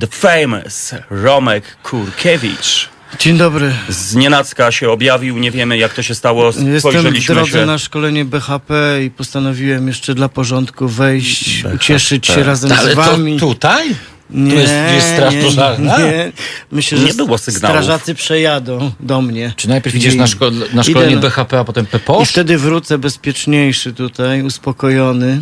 [0.00, 2.88] the famous Romek Kurkiewicz.
[3.18, 3.72] Dzień dobry.
[3.88, 7.66] Z nienacka się objawił, nie wiemy jak to się stało, Jestem w drodze się...
[7.66, 13.02] na szkolenie BHP i postanowiłem jeszcze dla porządku wejść, ucieszyć się razem Ale z to
[13.02, 13.38] wami.
[13.38, 13.88] tutaj?
[14.30, 15.98] Nie, Tu jest, jest straż nie, pożarna?
[15.98, 16.32] Nie,
[16.72, 17.76] myślę, że Nie było sygnałów.
[17.76, 19.52] strażacy przejadą do mnie.
[19.56, 22.28] Czy najpierw idziesz I- na, szko- na szkolenie na- BHP, a potem I PPOSZ?
[22.30, 25.40] wtedy wrócę bezpieczniejszy tutaj, uspokojony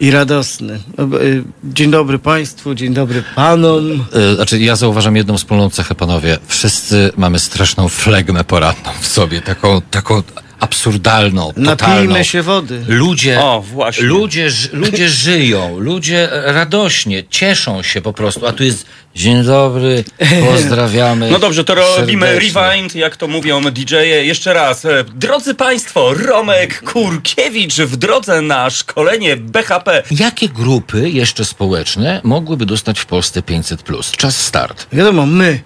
[0.00, 0.80] i radosny.
[1.22, 4.04] Y, Dzień dobry Państwu, dzień dobry Panom.
[4.12, 6.38] E, Znaczy, ja zauważam jedną wspólną cechę, panowie.
[6.46, 10.22] Wszyscy mamy straszną flegmę poranną w sobie, taką, taką
[10.60, 11.94] absurdalną, totalną.
[12.04, 12.84] Napijmy się wody.
[12.88, 14.04] Ludzie, O, właśnie.
[14.04, 20.04] ludzie, ludzie żyją, ludzie radośnie, cieszą się po prostu, a tu jest dzień dobry,
[20.52, 21.30] pozdrawiamy.
[21.30, 22.60] No dobrze, to robimy serdecznie.
[22.60, 24.24] rewind, jak to mówią DJ-e.
[24.24, 24.84] Jeszcze raz.
[24.84, 30.02] E, Drodzy Państwo, Romek Kurkiewicz w drodze na szkolenie BHP.
[30.10, 33.76] Jakie grupy jeszcze społeczne mogłyby dostać w Polsce 500+.
[33.76, 34.12] plus?
[34.12, 34.86] Czas start.
[34.92, 35.60] Wiadomo, my,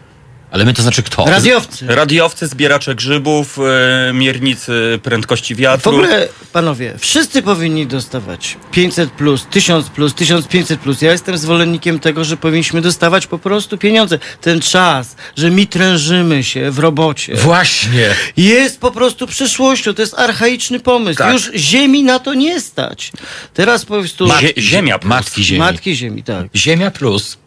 [0.53, 1.25] Ale my to znaczy kto?
[1.25, 1.87] radiowcy.
[1.89, 5.91] Radiowcy, zbieracze grzybów, e, miernicy prędkości W wiatru.
[5.93, 11.03] ogóle, panowie, wszyscy powinni dostawać 500 plus, 1000 plus, 1500 plus.
[11.03, 14.19] Ja jestem zwolennikiem tego, że powinniśmy dostawać po prostu pieniądze.
[14.41, 18.15] Ten czas, że mi trężymy się w robocie, Właśnie.
[18.37, 19.95] jest po prostu przyszłością.
[19.95, 21.19] To jest archaiczny pomysł.
[21.19, 21.33] Tak.
[21.33, 23.13] Już ziemi na to nie stać.
[23.55, 24.27] Teraz po prostu...
[24.29, 25.09] Zie- ziemia plus.
[25.11, 25.59] Matki ziemi.
[25.59, 26.47] Matki ziemi, tak.
[26.57, 27.42] Ziemia plus.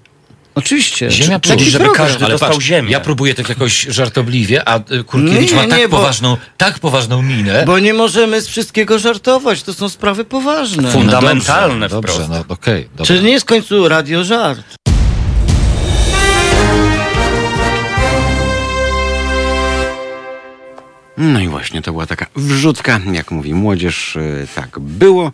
[0.56, 1.12] Oczywiście.
[1.12, 2.08] Ziemia Taki plus, żeby program.
[2.08, 2.92] każdy ale dostał patrz, ziemię.
[2.92, 6.80] Ja próbuję tak jakoś żartobliwie, a y, Kurkiewicz Nie, ma tak nie, bo- poważną, tak
[6.80, 7.64] poważną minę.
[7.66, 9.64] Bo nie możemy z wszystkiego żartować.
[9.64, 10.84] To są sprawy poważne.
[10.90, 12.30] Fund- fundamentalne dobrze, wprost.
[12.30, 13.06] Dobrze, no dobra.
[13.06, 14.62] Czy nie jest w końcu radio żart?
[21.18, 25.32] No i właśnie to była taka wrzutka, jak mówi młodzież, y, tak było.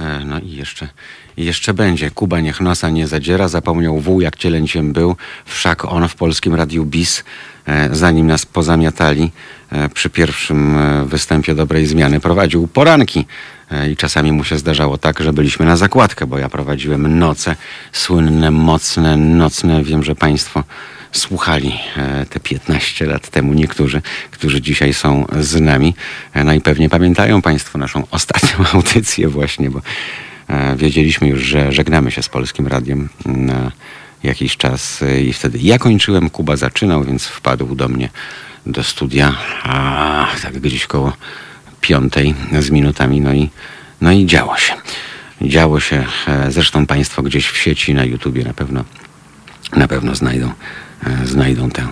[0.00, 0.88] E, No i jeszcze,
[1.36, 2.10] i jeszcze będzie.
[2.10, 6.84] Kuba niech nosa nie zadziera, zapomniał wół jak cielęciem był, wszak on w polskim radiu
[6.86, 7.24] BIS,
[7.66, 9.30] e, zanim nas pozamiatali
[9.70, 13.26] e, przy pierwszym e, występie dobrej zmiany, prowadził poranki.
[13.92, 17.56] I czasami mu się zdarzało tak, że byliśmy na zakładkę, bo ja prowadziłem noce,
[17.92, 19.84] słynne, mocne, nocne.
[19.84, 20.64] Wiem, że Państwo
[21.12, 21.78] słuchali
[22.30, 25.94] te 15 lat temu niektórzy, którzy dzisiaj są z nami.
[26.44, 29.80] No i pewnie pamiętają Państwo naszą ostatnią audycję właśnie, bo
[30.76, 33.72] wiedzieliśmy już, że żegnamy się z Polskim Radiem na
[34.22, 38.08] jakiś czas e, i wtedy ja kończyłem, Kuba zaczynał, więc wpadł do mnie
[38.66, 41.12] do studia, a tak gdzieś koło
[41.80, 43.50] piątej z minutami, no i,
[44.00, 44.74] no i działo się.
[45.42, 48.84] Działo się, e, zresztą Państwo gdzieś w sieci, na YouTubie na pewno
[49.76, 50.52] na pewno znajdą,
[51.06, 51.86] e, znajdą tę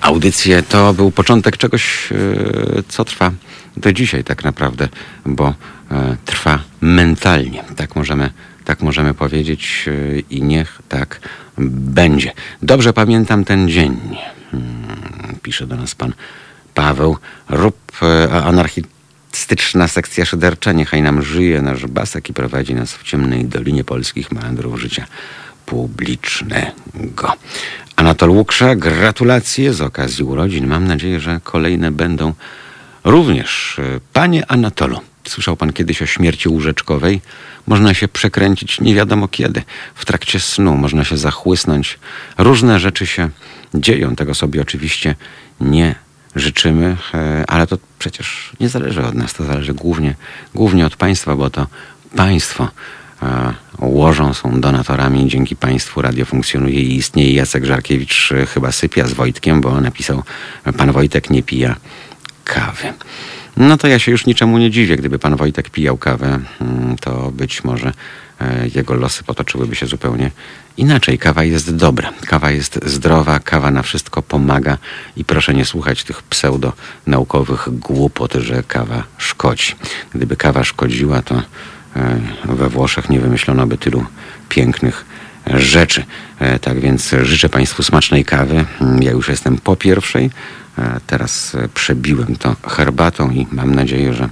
[0.00, 0.62] audycję.
[0.62, 3.32] To był początek czegoś, e, co trwa
[3.76, 4.88] do dzisiaj tak naprawdę,
[5.26, 5.54] bo
[5.90, 7.64] e, trwa mentalnie.
[7.76, 8.30] Tak możemy,
[8.64, 11.20] tak możemy powiedzieć e, i niech tak
[11.58, 12.32] będzie.
[12.62, 13.98] Dobrze pamiętam ten dzień.
[14.50, 16.12] Hmm, Pisze do nas pan
[16.74, 17.16] Paweł.
[17.48, 20.72] Rób e, anarchistyczna sekcja szydercza.
[20.72, 25.06] Niechaj nam żyje nasz basek i prowadzi nas w ciemnej dolinie polskich meandrów życia
[25.66, 27.32] publicznego.
[27.96, 30.66] Anatol Łuksza, gratulacje z okazji urodzin.
[30.66, 32.34] Mam nadzieję, że kolejne będą
[33.04, 33.78] również.
[33.78, 37.20] E, Panie Anatolu, słyszał pan kiedyś o śmierci łóżeczkowej?
[37.66, 39.62] Można się przekręcić nie wiadomo kiedy.
[39.94, 41.98] W trakcie snu można się zachłysnąć.
[42.38, 43.30] Różne rzeczy się
[43.74, 44.16] dzieją.
[44.16, 45.14] Tego sobie oczywiście
[45.60, 45.94] nie
[46.36, 49.34] życzymy, e, ale to przecież nie zależy od nas.
[49.34, 50.14] To zależy głównie,
[50.54, 51.66] głównie od państwa, bo to
[52.16, 52.68] państwo
[53.22, 55.28] e, łożą, są donatorami.
[55.28, 57.34] Dzięki państwu radio funkcjonuje i istnieje.
[57.34, 60.22] Jacek Żarkiewicz chyba sypia z Wojtkiem, bo napisał,
[60.76, 61.76] pan Wojtek nie pija
[62.44, 62.92] kawy.
[63.56, 64.96] No to ja się już niczemu nie dziwię.
[64.96, 67.92] Gdyby pan Wojtek pijał kawę, mm, to być może
[68.40, 70.30] e, jego losy potoczyłyby się zupełnie
[70.76, 71.18] inaczej.
[71.18, 74.78] Kawa jest dobra, kawa jest zdrowa, kawa na wszystko pomaga
[75.16, 79.74] i proszę nie słuchać tych pseudonaukowych głupot, że kawa szkodzi.
[80.14, 81.42] Gdyby kawa szkodziła, to
[81.96, 84.04] e, we Włoszech nie wymyślono by tylu
[84.48, 85.04] pięknych
[85.46, 86.04] rzeczy.
[86.40, 88.64] E, Tak więc życzę Państwu smacznej kawy.
[88.80, 90.30] Mm, Ja już jestem po pierwszej.
[90.78, 94.28] E, Teraz e, przebiłem to herbatą i mam nadzieję, że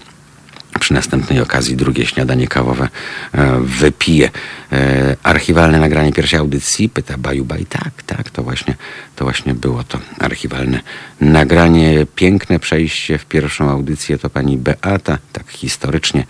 [0.81, 2.88] przy następnej okazji drugie śniadanie kawowe
[3.33, 4.31] e, wypiję.
[4.72, 7.66] E, Archiwalne nagranie pierwszej audycji, pyta Baju Baj.
[7.66, 8.76] Tak, tak, to właśnie,
[9.16, 10.81] to właśnie było to archiwalne
[11.20, 12.07] nagranie.
[12.14, 16.26] Piękne przejście w pierwszą audycję to pani Beata, tak historycznie,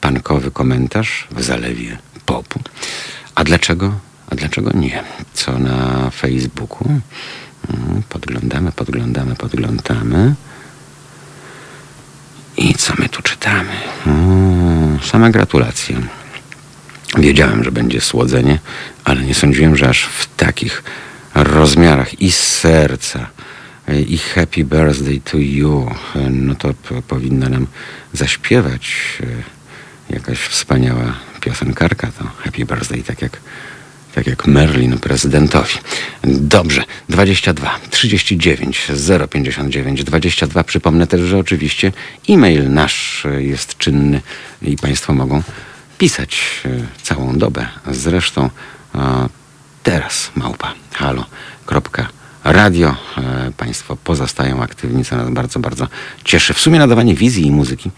[0.00, 2.60] pankowy komentarz w zalewie popu.
[3.34, 3.92] A dlaczego?
[4.30, 5.02] A dlaczego nie?
[5.46, 6.88] Co na Facebooku?
[7.74, 10.34] Mm, Podglądamy, podglądamy, podglądamy.
[12.56, 13.72] I co my tu czytamy?
[14.06, 15.96] Mm, same gratulacje.
[17.18, 18.58] Wiedziałem, że będzie słodzenie,
[19.04, 20.82] ale nie sądziłem, że aż w takich
[21.34, 23.26] rozmiarach i serca
[23.88, 26.74] e, i happy birthday to you, e, no to
[27.08, 27.66] powinna nam
[28.12, 28.92] zaśpiewać
[30.10, 33.40] e, jakaś wspaniała piosenkarka to happy birthday, tak jak
[34.16, 35.74] tak jak Merlin prezydentowi.
[36.24, 38.88] Dobrze, 22 39
[39.30, 40.64] 059 22.
[40.64, 41.92] Przypomnę też, że oczywiście
[42.28, 44.20] e-mail nasz jest czynny
[44.62, 45.42] i Państwo mogą
[45.98, 46.68] pisać e,
[47.02, 47.68] całą dobę.
[47.90, 48.50] Zresztą
[48.94, 49.28] e,
[49.82, 52.88] teraz małpa halo.radio.
[53.18, 55.88] E, Państwo pozostają aktywni, co nas bardzo, bardzo
[56.24, 56.54] cieszy.
[56.54, 57.90] W sumie nadawanie wizji i muzyki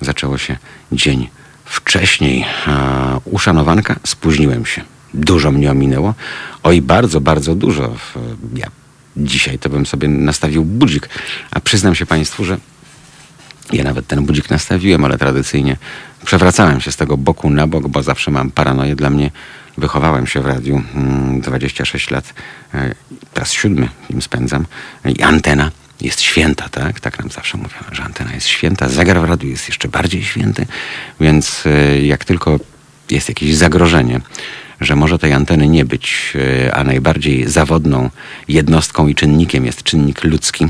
[0.00, 0.56] zaczęło się
[0.92, 1.28] dzień
[1.64, 2.44] wcześniej.
[3.24, 4.93] Uszanowanka, spóźniłem się.
[5.14, 6.14] Dużo mnie ominęło.
[6.62, 7.94] Oj, bardzo, bardzo dużo.
[8.54, 8.66] Ja
[9.16, 11.08] dzisiaj to bym sobie nastawił budzik,
[11.50, 12.58] a przyznam się Państwu, że
[13.72, 15.76] ja nawet ten budzik nastawiłem, ale tradycyjnie
[16.24, 18.96] przewracałem się z tego boku na bok, bo zawsze mam paranoję.
[18.96, 19.30] Dla mnie
[19.78, 22.34] wychowałem się w radiu mm, 26 lat,
[22.74, 22.94] e,
[23.34, 24.66] teraz siódmy im spędzam
[25.04, 27.00] i antena jest święta, tak?
[27.00, 28.88] Tak nam zawsze mówią, że antena jest święta.
[28.88, 30.66] Zegar w radiu jest jeszcze bardziej święty,
[31.20, 32.60] więc e, jak tylko
[33.10, 34.20] jest jakieś zagrożenie
[34.80, 36.32] że może tej anteny nie być,
[36.66, 38.10] e, a najbardziej zawodną
[38.48, 40.66] jednostką i czynnikiem jest czynnik ludzki,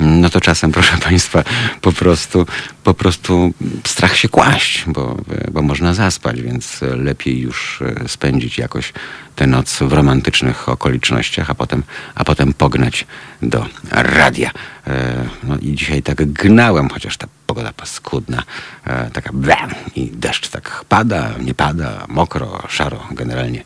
[0.00, 1.44] no to czasem, proszę Państwa,
[1.80, 2.46] po prostu,
[2.84, 3.52] po prostu
[3.86, 5.16] strach się kłaść, bo,
[5.52, 8.92] bo można zaspać, więc lepiej już e, spędzić jakoś
[9.36, 11.82] tę noc w romantycznych okolicznościach, a potem,
[12.14, 13.06] a potem pognać
[13.42, 14.50] do radia.
[14.86, 18.42] E, no i dzisiaj tak gnałem, chociaż ta pogoda paskudna,
[18.84, 23.62] e, taka blam, i deszcz tak pada, nie pada, mokro, szaro generalnie,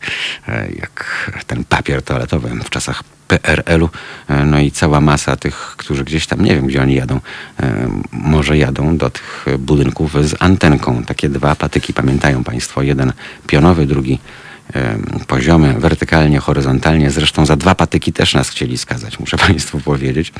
[0.75, 3.89] jak ten papier toaletowy w czasach PRL-u.
[4.27, 7.19] E, no i cała masa tych, którzy gdzieś tam, nie wiem gdzie oni jadą,
[7.59, 11.03] e, może jadą do tych budynków z antenką.
[11.03, 13.13] Takie dwa patyki, pamiętają Państwo, jeden
[13.47, 14.19] pionowy, drugi
[14.75, 17.11] e, poziomy, wertykalnie, horyzontalnie.
[17.11, 20.33] Zresztą za dwa patyki też nas chcieli skazać, muszę Państwu powiedzieć,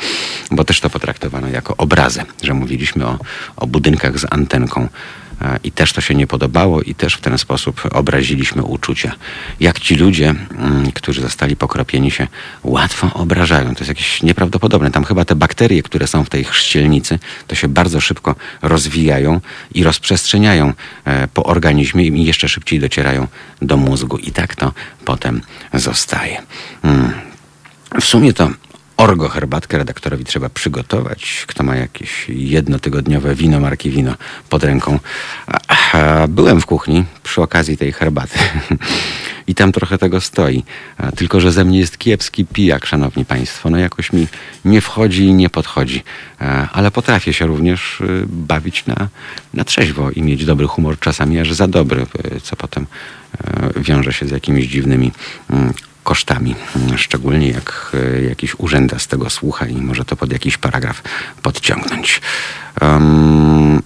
[0.52, 3.20] bo też to potraktowano jako obrazę, że mówiliśmy o,
[3.56, 4.88] o budynkach z antenką.
[5.42, 9.16] E, I też to się nie podobało, i też w ten sposób obraziliśmy uczucia.
[9.60, 12.28] Jak ci ludzie, mm, którzy zostali pokropieni, się
[12.64, 13.76] łatwo obrażają.
[13.76, 14.92] To jest jakieś nieprawdopodobne.
[14.92, 19.42] Tam chyba te bakterie, które są w tej chrzcielnicy, to się bardzo szybko rozwijają
[19.74, 20.74] i rozprzestrzeniają
[21.06, 23.28] e, po organizmie i jeszcze szybciej docierają
[23.62, 24.18] do mózgu.
[24.18, 24.74] I tak to
[25.06, 25.42] potem
[25.74, 26.42] zostaje.
[26.84, 27.14] Mm.
[28.02, 28.50] W sumie to
[28.98, 31.46] Orgo herbatkę redaktorowi trzeba przygotować.
[31.48, 34.16] Kto ma jakieś jednotygodniowe wino, marki wino
[34.50, 35.00] pod ręką.
[36.30, 38.40] Byłem w kuchni przy okazji tej herbaty.
[39.48, 40.64] I tam trochę tego stoi.
[41.16, 43.70] Tylko, że ze mnie jest kiepski pijak, szanowni państwo.
[43.70, 44.28] No jakoś mi
[44.66, 46.04] nie wchodzi i nie podchodzi.
[46.72, 49.08] Ale potrafię się również y, bawić na,
[49.54, 52.06] na trzeźwo i mieć dobry humor, czasami aż za dobry,
[52.36, 52.88] y, co potem
[53.78, 55.12] y, wiąże się z jakimiś dziwnymi
[55.50, 55.74] mm,
[56.08, 56.56] kosztami,
[56.96, 61.04] szczególnie jak e, jakiś urzęda z tego słucha i może to pod jakiś paragraf
[61.42, 62.22] podciągnąć.
[62.82, 63.82] Um,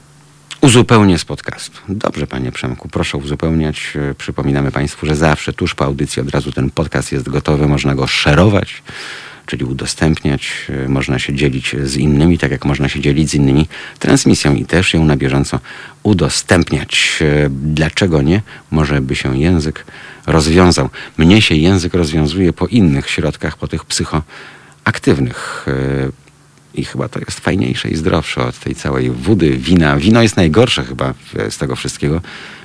[0.61, 1.77] Uzupełnię z podcastu.
[1.89, 3.93] Dobrze, panie Przemku, proszę uzupełniać.
[3.95, 7.95] E, przypominamy państwu, że zawsze tuż po audycji od razu ten podcast jest gotowy, można
[7.95, 8.83] go szerować,
[9.45, 13.67] czyli udostępniać, e, można się dzielić z innymi, tak jak można się dzielić z innymi
[13.99, 15.59] transmisją i też ją na bieżąco
[16.03, 17.19] udostępniać.
[17.49, 18.41] Dlaczego nie?
[18.71, 19.85] Może by się język
[20.25, 20.89] rozwiązał.
[21.17, 25.65] Mnie się język rozwiązuje po innych środkach, po tych psychoaktywnych.
[25.67, 26.11] E,
[26.73, 29.97] I chyba to jest fajniejsze i zdrowsze od tej całej wody, wina.
[29.97, 31.13] Wino jest najgorsze chyba
[31.49, 32.21] z tego wszystkiego,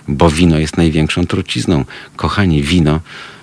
[0.09, 1.85] bo wino jest największą trucizną.
[2.17, 3.01] Kochani, wino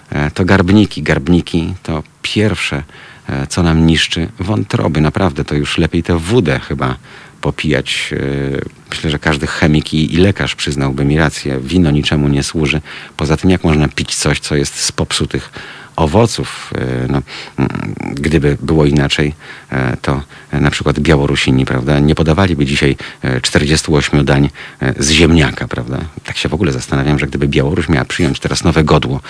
[0.10, 1.04] e, to garbniki.
[1.04, 2.84] Garbniki to pierwsze,
[3.30, 5.02] e, co nam niszczy wątroby.
[5.02, 6.95] Naprawdę to już lepiej tę wódę chyba
[7.44, 8.14] popijać.
[8.14, 8.20] E,
[8.90, 11.60] myślę, że każdy chemik i, lekarz przyznałby mi rację.
[11.62, 12.82] Wino niczemu nie służy.
[13.18, 15.52] Poza tym, jak można pić coś, co jest z popsutych
[15.96, 16.74] owoców.
[16.76, 17.22] E, no,
[17.58, 19.34] mm, gdyby było inaczej,
[19.72, 22.96] e, to na przykład Białorusini, prawda, nie podawaliby dzisiaj
[23.42, 24.50] 48 dań
[25.00, 25.98] z ziemniaka, prawda.
[26.24, 29.22] Tak się w ogóle zastanawiam, że gdyby Białoruś miała przyjąć teraz nowe godło,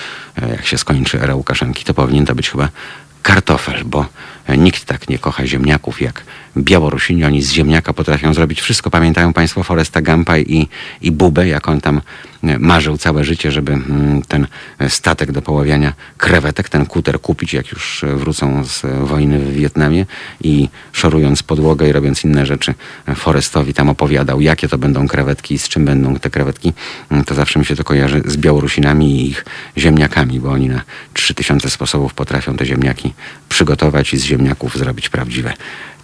[0.50, 2.70] jak się skończy era Łukaszenki, to powinien to być chyba
[3.24, 4.06] kartofel, bo
[4.58, 6.24] nikt tak nie kocha ziemniaków jak
[6.58, 7.26] Białorusini.
[7.26, 8.90] Oni z ziemniaka potrafią zrobić wszystko.
[8.90, 10.68] Pamiętają Państwo Foresta Gampa i,
[11.02, 12.02] i Bubę, jak on tam
[12.44, 14.48] e, marzył całe życie, żeby mm, ten
[14.90, 20.06] statek do poławiania krewetek, ten kuter kupić, jak już wrócą z wojny w Wietnamie
[20.44, 22.74] i szorując podłogę i robiąc inne rzeczy,
[23.16, 26.74] Forestowi tam opowiadał, jakie to będą krewetki i z czym będą te krewetki.
[27.12, 29.46] Mm, to zawsze mi się to kojarzy z Białorusinami i ich
[29.78, 30.82] ziemniakami, bo oni na
[31.14, 33.14] 3000 sposobów potrafią te ziemniaki
[33.50, 35.54] przygotować i z ziemniaków zrobić prawdziwe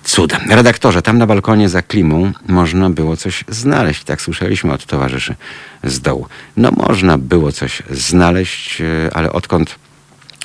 [0.04, 0.40] cuda.
[0.50, 4.04] Redaktorze, tam na balkonie za klimą można było coś znaleźć.
[4.04, 5.36] Tak słyszeliśmy od towarzyszy
[5.84, 6.26] z dołu.
[6.58, 9.76] No można było coś znaleźć, e, ale odkąd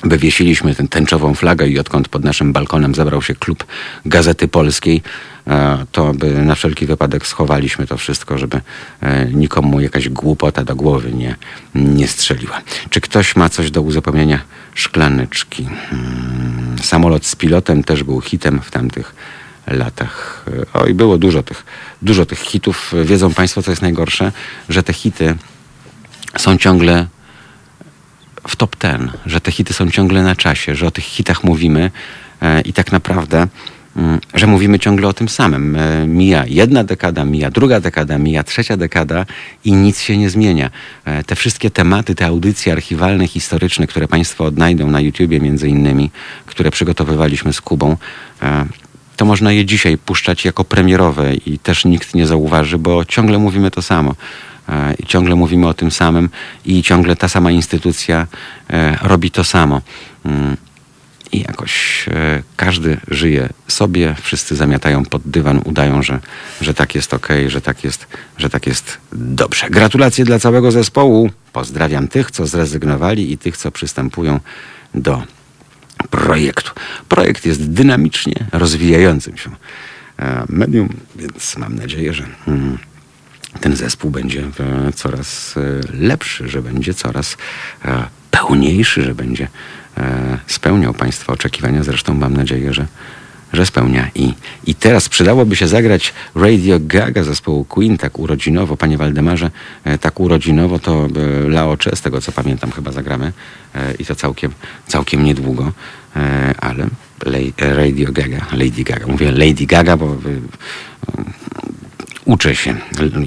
[0.03, 3.65] wywiesiliśmy tę tęczową flagę i odkąd pod naszym balkonem zebrał się klub
[4.05, 5.01] Gazety Polskiej,
[5.47, 8.61] e, to by na wszelki wypadek schowaliśmy to wszystko, żeby
[9.01, 11.35] e, nikomu jakaś głupota do głowy nie,
[11.75, 12.61] nie strzeliła.
[12.89, 14.39] Czy ktoś ma coś do uzupełnienia?
[14.75, 15.67] Szklaneczki.
[15.89, 19.15] Hmm, samolot z pilotem też był hitem w tamtych
[19.67, 20.45] latach.
[20.73, 21.65] Oj, było dużo tych,
[22.01, 22.93] dużo tych hitów.
[23.03, 24.31] Wiedzą Państwo, co jest najgorsze?
[24.69, 25.35] Że te hity
[26.37, 27.07] są ciągle
[28.47, 31.91] w top ten, że te hity są ciągle na czasie, że o tych hitach mówimy
[32.41, 33.47] e, i tak naprawdę
[34.33, 35.75] że mówimy ciągle o tym samym.
[35.75, 39.25] E, mija jedna dekada, mija druga dekada, mija trzecia dekada
[39.65, 40.69] i nic się nie zmienia.
[41.05, 46.11] E, te wszystkie tematy, te audycje archiwalne, historyczne, które Państwo odnajdą na YouTubie między innymi,
[46.45, 47.97] które przygotowywaliśmy z Kubą,
[49.15, 53.71] to można je dzisiaj puszczać jako premierowe i też nikt nie zauważy, bo ciągle mówimy
[53.71, 54.15] to samo.
[54.69, 56.29] E, I ciągle mówimy o tym samym
[56.65, 58.27] i ciągle ta sama instytucja
[58.69, 59.81] e, robi to samo.
[61.31, 66.19] I jakoś e, każdy żyje sobie, wszyscy zamiatają pod dywan, udają, że,
[66.61, 68.07] że tak jest ok, że tak jest,
[68.37, 69.69] że tak jest dobrze.
[69.69, 71.29] Gratulacje dla całego zespołu.
[71.53, 74.39] Pozdrawiam tych, co zrezygnowali i tych, co przystępują
[74.95, 75.23] do
[76.09, 76.71] projektu.
[77.09, 79.49] Projekt jest dynamicznie rozwijającym się
[80.19, 82.77] e, medium, więc mam nadzieję, że mm,
[83.61, 85.55] ten zespół będzie e, coraz
[85.93, 87.37] lepszy, że będzie coraz
[88.31, 89.47] pełniejszy, że będzie
[90.47, 91.83] spełniał Państwa oczekiwania.
[91.83, 92.85] Zresztą mam nadzieję, że,
[93.53, 94.09] że spełnia.
[94.15, 94.33] I,
[94.67, 98.77] I teraz przydałoby się zagrać Radio Gaga zespołu Queen, tak urodzinowo.
[98.77, 99.51] Panie Waldemarze,
[100.01, 101.07] tak urodzinowo to
[101.47, 103.31] Laocze, z tego co pamiętam, chyba zagramy.
[103.99, 104.51] I to całkiem,
[104.87, 105.71] całkiem niedługo.
[106.59, 106.87] Ale
[107.57, 109.07] Radio Gaga, Lady Gaga.
[109.07, 110.17] Mówię Lady Gaga, bo
[112.25, 112.75] uczę się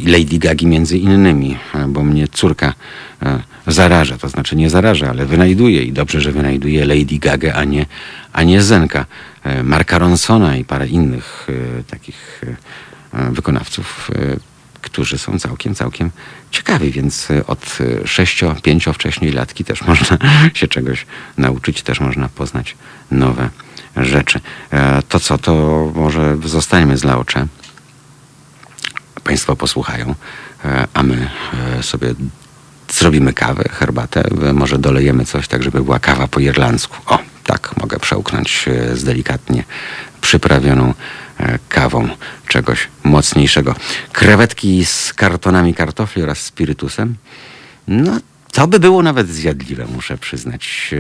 [0.07, 1.57] Lady Gagi między innymi,
[1.89, 2.75] bo mnie córka
[3.23, 7.65] e, zaraża, to znaczy nie zaraża, ale wynajduje i dobrze, że wynajduje Lady Gaga, a
[7.65, 7.87] nie,
[8.33, 9.07] a nie Zenka.
[9.45, 11.47] E, Marka Ronsona i parę innych
[11.81, 12.43] e, takich
[13.31, 14.11] wykonawców,
[14.81, 16.11] którzy są całkiem, całkiem
[16.51, 20.19] ciekawi, więc od sześcio, pięcio wcześniej latki też można
[20.55, 21.07] się czegoś
[21.39, 22.77] nauczyć, też można poznać
[23.11, 23.51] nowe
[23.97, 24.41] rzeczy.
[25.09, 25.53] To co, to
[25.95, 27.47] może zostaniemy z Laocze.
[29.29, 30.15] Państwo posłuchają,
[30.65, 31.31] e, a my
[31.79, 32.15] e, sobie
[32.93, 34.25] zrobimy kawę, herbatę,
[34.55, 36.97] może dolejemy coś tak, żeby była kawa po irlandzku.
[37.07, 39.65] O, tak mogę przełknąć e, z delikatnie
[40.21, 40.95] przyprawioną
[41.69, 42.09] kawą
[42.49, 43.75] czegoś mocniejszego.
[44.13, 47.15] Krewetki z kartonami kartofli oraz spirytusem.
[47.89, 48.19] No
[48.59, 50.91] to by było nawet zjadliwe, muszę przyznać.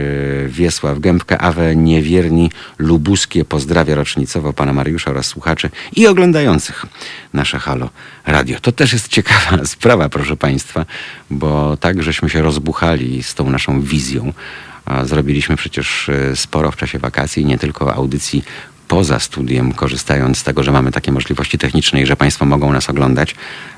[0.45, 6.87] E, Wiesław Gębka, Awe Niewierni, Lubuskie pozdrawia rocznicowo pana Mariusza oraz słuchaczy i oglądających
[7.33, 7.91] nasze Halo
[8.27, 8.61] Radio.
[8.61, 10.87] To też jest ciekawa sprawa, proszę państwa,
[11.31, 14.33] bo tak żeśmy się rozbuchali z tą naszą wizją.
[15.05, 18.45] Zrobiliśmy przecież e, sporo w czasie wakacji, nie tylko audycji
[18.89, 22.91] poza studiem, korzystając z tego, że mamy takie możliwości techniczne i że Państwo mogą nas
[22.91, 23.35] oglądać,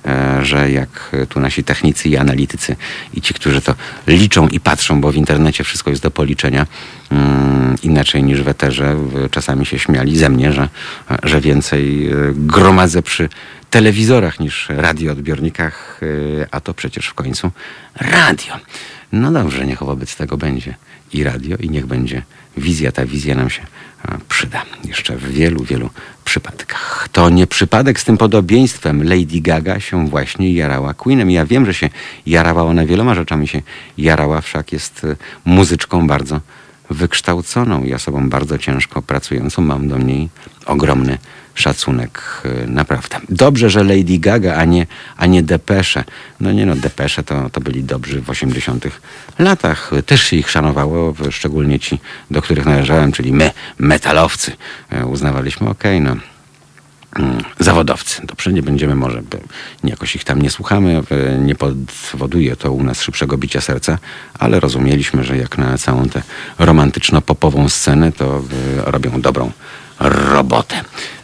[0.07, 2.77] e, że jak tu nasi technicy i analitycy
[3.15, 3.75] i ci, którzy to
[4.07, 6.67] liczą i patrzą, bo w internecie wszystko jest do policzenia,
[7.11, 8.97] mm, inaczej niż w eterze,
[9.31, 10.69] czasami się śmiali ze mnie, że,
[11.23, 13.29] że więcej e, gromadzę przy
[13.71, 16.01] telewizorach niż radioodbiornikach,
[16.43, 17.51] e, a to przecież w końcu
[17.97, 18.55] radio.
[19.13, 20.75] No dobrze, niech wobec tego będzie
[21.13, 22.23] i radio i niech będzie
[22.57, 22.93] wizja.
[22.93, 23.63] Ta wizja nam się
[24.29, 25.91] przyda jeszcze w wielu, wielu
[26.25, 27.09] przypadkach.
[27.13, 31.31] To nie przypadek z tym podobieństwem Lady Gaga się właśnie jarała Queenem.
[31.31, 31.91] Ja wiem, że się
[32.27, 33.63] jarała ona wieloma rzeczami się
[33.99, 36.41] jarała, wszak jest e, muzyczką bardzo
[36.91, 39.63] wykształconą i osobą bardzo ciężko pracującą.
[39.63, 40.29] Mam do niej
[40.67, 41.19] ogromny
[41.61, 43.21] szacunek e, naprawdę.
[43.29, 44.87] Dobrze, że Lady Gaga, a nie,
[45.17, 46.05] a nie Depesze.
[46.41, 48.85] No nie no, Depesze to, to byli dobrzy w 80
[49.39, 49.91] latach.
[50.07, 52.01] Też się ich szanowało, szczególnie ci,
[52.31, 54.53] do których należałem, czyli my, metalowcy.
[54.91, 56.21] E, uznawaliśmy, okej, okay, no
[57.25, 58.27] mm, zawodowcy.
[58.27, 59.23] Dobrze, nie będziemy może,
[59.85, 63.99] jakoś ich tam nie słuchamy, e, nie powoduje to u nas szybszego bicia serca,
[64.39, 66.23] ale rozumieliśmy, że jak na całą tę
[66.59, 68.43] romantyczno-popową scenę, to
[68.85, 69.53] robią dobrą
[70.01, 70.77] robotę.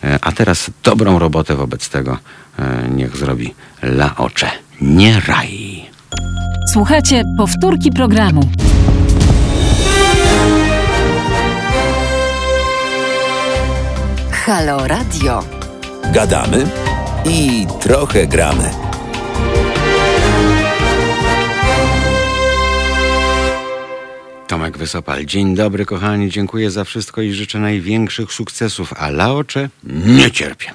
[0.04, 2.18] E, a teraz dobrą robotę wobec tego
[2.58, 4.50] e, niech zrobi La Ocze,
[4.80, 5.86] nie raj.
[6.72, 8.50] Słuchajcie powtórki programu.
[14.30, 15.44] Halo Radio.
[16.12, 16.66] Gadamy
[17.24, 18.70] i trochę gramy.
[24.46, 25.24] Tomek Wysopal.
[25.24, 26.30] Dzień dobry, kochani.
[26.30, 28.92] Dziękuję za wszystko i życzę największych sukcesów.
[28.96, 30.72] A Laocze nie cierpię.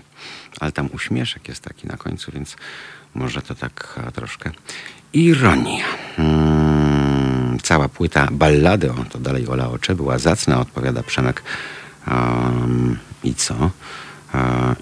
[0.59, 2.55] Ale tam uśmieszek jest taki na końcu, więc
[3.15, 4.51] może to tak troszkę
[5.13, 5.85] ironia.
[6.15, 11.43] Hmm, cała płyta ballady, o to dalej o Laocze, była zacna, odpowiada Przemek.
[12.07, 13.55] Um, I co?
[14.33, 14.75] Um,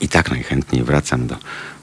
[0.00, 1.36] I tak najchętniej wracam do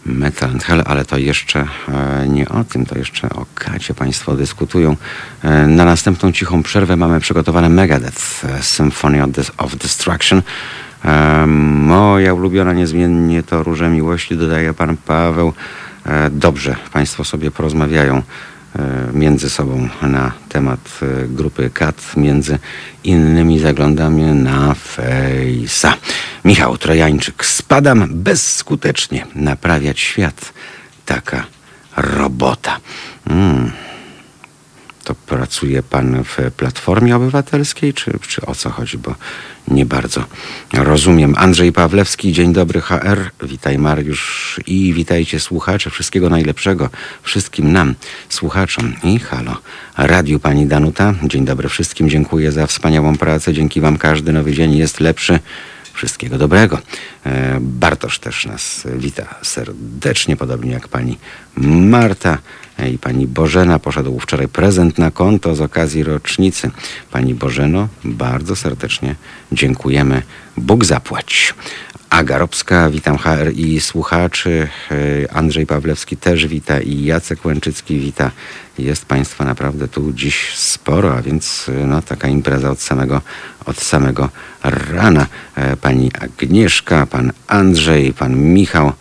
[0.06, 4.36] Metal and Hell, ale to jeszcze e, nie o tym, to jeszcze o Kacie Państwo
[4.36, 4.96] dyskutują.
[5.44, 9.24] E, na następną cichą przerwę mamy przygotowane Megadeth e, Symphony
[9.58, 10.42] of Destruction.
[11.48, 15.54] Moja ulubiona niezmiennie to Róże Miłości, dodaje Pan Paweł.
[16.32, 18.22] Dobrze, Państwo sobie porozmawiają
[19.14, 22.60] między sobą na temat e, grupy KAT, między
[23.04, 25.94] innymi zaglądamy na Fejsa.
[26.46, 30.54] Michał Trojańczyk, spadam bezskutecznie naprawiać świat.
[31.06, 31.46] Taka
[31.98, 32.80] robota.
[33.28, 33.85] Mm.
[35.06, 38.98] To pracuje pan w Platformie Obywatelskiej, czy, czy o co chodzi?
[38.98, 39.16] Bo
[39.68, 40.26] nie bardzo
[40.74, 41.34] rozumiem.
[41.38, 43.30] Andrzej Pawlewski, dzień dobry HR.
[43.44, 45.90] Witaj Mariusz i witajcie słuchacze.
[45.90, 46.90] Wszystkiego najlepszego
[47.24, 47.96] wszystkim nam,
[48.30, 49.58] słuchaczom i halo.
[49.98, 51.14] Radiu pani Danuta.
[51.24, 52.10] Dzień dobry wszystkim.
[52.10, 53.54] Dziękuję za wspaniałą pracę.
[53.54, 55.40] Dzięki wam każdy nowy dzień jest lepszy.
[55.94, 56.80] Wszystkiego dobrego.
[57.26, 61.18] E, Bartosz też nas wita serdecznie, podobnie jak pani
[61.58, 62.38] Marta
[62.94, 63.80] i pani Bożena.
[63.80, 66.72] Poszedł wczoraj prezent na konto z okazji rocznicy.
[67.12, 69.16] Pani Bożeno, bardzo serdecznie
[69.52, 70.22] dziękujemy.
[70.58, 71.54] Bóg zapłać.
[72.10, 74.68] Aga Robska, witam HR i słuchaczy.
[75.34, 78.32] Andrzej Pawlewski też wita i Jacek Łęczycki wita.
[78.80, 83.22] Jest Państwa naprawdę tu dziś sporo, a więc e, no, taka impreza od samego,
[83.66, 84.30] od samego
[84.64, 85.28] rana.
[85.56, 88.92] E, Pani Agnieszka, pan Andrzej, pan Michał.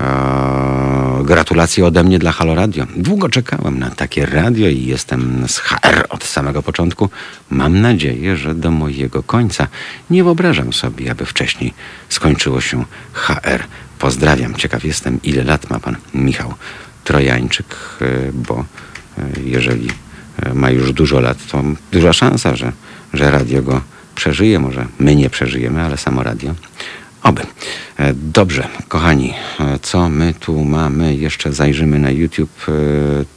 [0.00, 2.86] Eee, Gratulacje ode mnie dla Halo Radio.
[2.96, 7.10] Długo czekałem na takie radio i jestem z HR od samego początku.
[7.50, 9.66] Mam nadzieję, że do mojego końca.
[10.10, 11.74] Nie wyobrażam sobie, aby wcześniej
[12.08, 13.62] skończyło się HR.
[13.98, 14.54] Pozdrawiam.
[14.54, 16.54] Ciekaw jestem, ile lat ma pan Michał
[17.04, 18.64] Trojańczyk, e, bo
[19.18, 19.88] e, jeżeli
[20.42, 22.72] e, ma już dużo lat, to duża szansa, że,
[23.14, 23.80] że radio go
[24.14, 24.58] przeżyje.
[24.58, 26.54] Może my nie przeżyjemy, ale samo radio.
[27.26, 27.42] Oby.
[27.98, 31.14] E, Dobrze, kochani, e, co my tu mamy?
[31.14, 32.66] Jeszcze zajrzymy na YouTube.
[32.68, 32.72] E,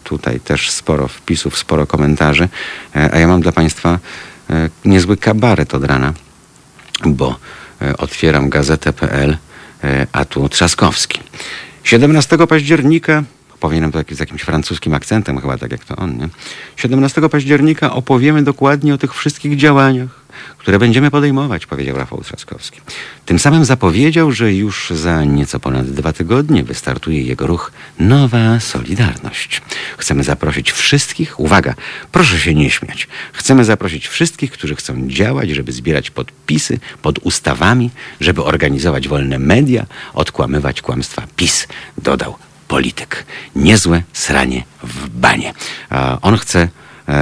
[0.04, 2.50] Tutaj też sporo wpisów, sporo komentarzy.
[3.12, 4.00] A ja mam dla Państwa
[4.86, 6.14] niezły kabaret od rana,
[7.06, 7.36] bo
[7.98, 9.38] otwieram gazetę.pl,
[10.12, 11.20] a tu Trzaskowski.
[11.84, 13.24] 17 października
[13.60, 16.30] Powinienem to z jakimś francuskim akcentem, chyba tak jak to on, nie?
[16.76, 20.10] 17 października opowiemy dokładnie o tych wszystkich działaniach,
[20.58, 22.82] które będziemy podejmować, powiedział Rafał Trzaskowski.
[23.26, 29.62] Tym samym zapowiedział, że już za nieco ponad dwa tygodnie wystartuje jego ruch Nowa Solidarność.
[29.98, 31.74] Chcemy zaprosić wszystkich, uwaga,
[32.12, 37.90] proszę się nie śmiać, chcemy zaprosić wszystkich, którzy chcą działać, żeby zbierać podpisy pod ustawami,
[38.22, 41.68] żeby organizować wolne media, odkłamywać kłamstwa PiS,
[41.98, 42.36] dodał
[42.68, 43.26] polityk.
[43.56, 45.54] Niezłe sranie w banie.
[46.22, 46.68] On chce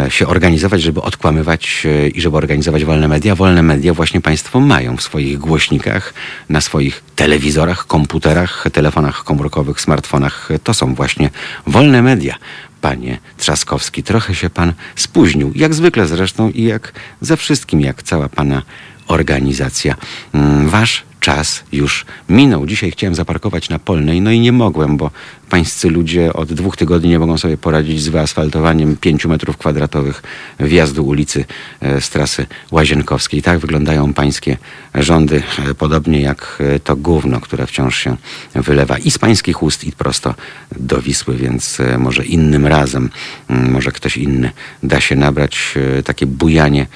[0.10, 3.36] się organizować, żeby odkłamywać e, i żeby organizować wolne media.
[3.36, 6.14] Wolne media właśnie państwo mają w swoich głośnikach,
[6.50, 10.50] na swoich telewizorach, komputerach, telefonach komórkowych, smartfonach.
[10.64, 11.30] To są właśnie
[11.68, 12.36] wolne media.
[12.82, 18.30] Panie Trzaskowski, trochę się pan spóźnił, jak zwykle zresztą i jak ze wszystkim, jak cała
[18.30, 18.62] pana
[19.08, 19.96] organizacja.
[20.34, 22.66] Mm, Wasz czas już minął.
[22.66, 25.12] Dzisiaj chciałem zaparkować na Polnej, no i nie mogłem, bo
[25.50, 30.24] pańscy ludzie od dwóch tygodni nie mogą sobie poradzić z wyasfaltowaniem pięciu metrów kwadratowych
[30.60, 31.46] wjazdu ulicy
[31.82, 33.42] e, z trasy Łazienkowskiej.
[33.42, 34.58] Tak wyglądają pańskie
[34.96, 38.18] rządy, e, podobnie jak e, to gówno, które wciąż się
[38.56, 40.36] wylewa i z pańskich ust, i prosto
[40.80, 43.10] do Wisły, więc może innym razem,
[43.50, 44.52] mm, może ktoś inny
[44.84, 45.74] da się nabrać
[46.06, 46.88] takie bujanie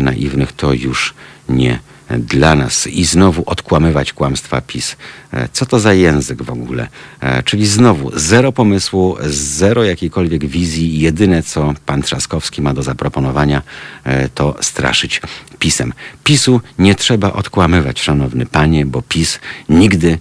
[0.00, 1.14] naiwnych, to już
[1.48, 1.78] nie
[2.10, 4.96] dla nas i znowu odkłamywać kłamstwa PiS.
[5.32, 6.88] E, Co to za język w ogóle?
[7.20, 11.00] E, Czyli znowu zero pomysłu, zero jakiejkolwiek wizji.
[11.00, 13.62] Jedyne, co pan Trzaskowski ma do zaproponowania,
[14.04, 15.20] e, to straszyć
[15.58, 15.92] PiSem.
[16.24, 19.38] PiSu nie trzeba odkłamywać, szanowny panie, bo PiS
[19.68, 20.18] nigdy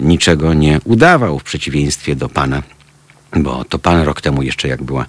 [0.00, 2.62] niczego nie udawał w przeciwieństwie do pana
[3.36, 5.06] bo to pan rok temu jeszcze jak była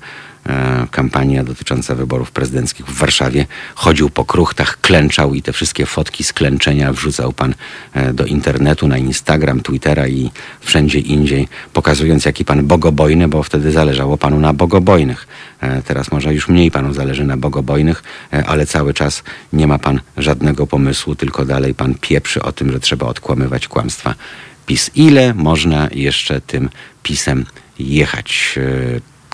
[0.91, 6.33] kampania dotycząca wyborów prezydenckich w Warszawie, chodził po kruchtach, klęczał i te wszystkie fotki z
[6.33, 7.53] klęczenia wrzucał pan
[7.93, 13.71] e, do internetu, na Instagram, Twittera i wszędzie indziej, pokazując jaki pan bogobojny, bo wtedy
[13.71, 15.27] zależało panu na bogobojnych.
[15.61, 19.23] E, teraz może już mniej panu zależy na bogobojnych, e, ale cały czas
[19.53, 24.15] nie ma pan żadnego pomysłu, tylko dalej pan pieprzy o tym, że trzeba odkłamywać kłamstwa
[24.65, 24.91] PiS.
[24.95, 26.69] Ile można jeszcze tym
[27.03, 27.45] PiSem
[27.79, 28.59] jechać?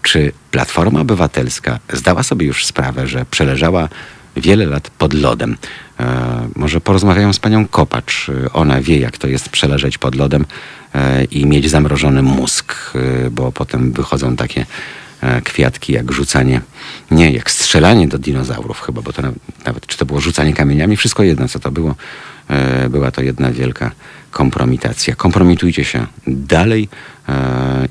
[0.08, 3.90] Czy Platforma Obywatelska zdała sobie już sprawę, że przeleżała
[4.38, 5.58] wiele lat pod lodem?
[6.00, 8.30] E, Może porozmawiają z panią Kopacz.
[8.30, 10.46] E, Ona wie, jak to jest przeleżeć pod lodem
[10.96, 12.76] e, i mieć zamrożony mózg,
[13.26, 14.66] e, bo potem wychodzą takie
[15.22, 16.62] e, kwiatki jak rzucanie,
[17.12, 19.32] nie, jak strzelanie do dinozaurów chyba, bo to na-
[19.66, 21.96] nawet, czy to było rzucanie kamieniami, wszystko jedno, co to było.
[22.50, 23.92] E, Była to jedna wielka
[24.32, 25.16] kompromitacja.
[25.16, 26.90] Kompromitujcie się dalej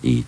[0.02, 0.22] i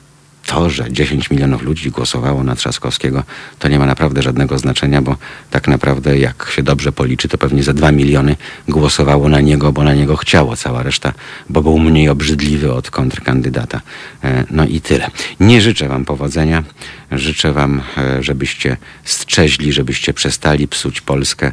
[0.48, 3.22] to, że 10 milionów ludzi głosowało na Trzaskowskiego,
[3.58, 5.16] to nie ma naprawdę żadnego znaczenia, bo
[5.50, 8.36] tak naprawdę jak się dobrze policzy, to pewnie za 2 miliony
[8.68, 11.12] głosowało na niego, bo na niego chciało cała reszta,
[11.48, 13.80] bo był mniej obrzydliwy od kontrkandydata.
[14.24, 15.10] E, No i tyle.
[15.40, 16.64] Nie życzę wam powodzenia.
[17.12, 21.52] Życzę wam, e, żebyście strzeźli, żebyście przestali psuć Polskę,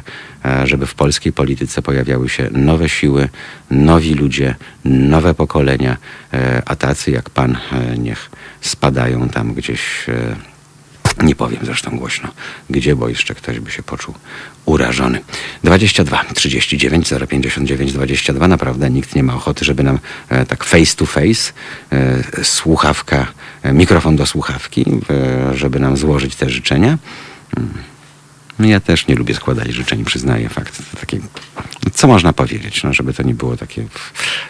[0.64, 3.28] żeby w polskiej polityce pojawiały się nowe siły,
[3.70, 5.96] nowi ludzie, nowe pokolenia,
[6.32, 8.30] e, a tacy jak pan e, niech
[8.60, 10.36] spadają tam gdzieś e,
[11.22, 12.28] Nie powiem zresztą głośno,
[12.70, 14.14] gdzie, bo jeszcze ktoś by się poczuł
[14.64, 15.20] urażony.
[15.64, 18.48] 22 39 059 22.
[18.48, 21.52] Naprawdę nikt nie ma ochoty, żeby nam e, tak face to face
[21.92, 23.26] e, słuchawka,
[23.62, 26.98] e, mikrofon do słuchawki, e, żeby nam złożyć te życzenia.
[28.58, 30.82] Ja też nie lubię składać życzeń, przyznaję fakt.
[31.00, 31.20] Takie,
[31.92, 33.86] co można powiedzieć, no, żeby to nie było takie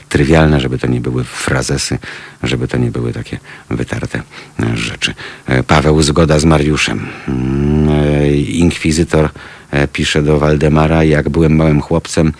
[0.08, 1.98] trywialne, żeby to nie były frazesy,
[2.42, 3.38] żeby to nie były takie
[3.70, 4.22] wytarte
[4.60, 5.14] e, rzeczy.
[5.46, 7.06] E, Paweł zgoda z Mariuszem.
[7.28, 9.30] Mm, e, Inkwizytor
[9.92, 12.32] pisze do Waldemara, jak byłem małym chłopcem,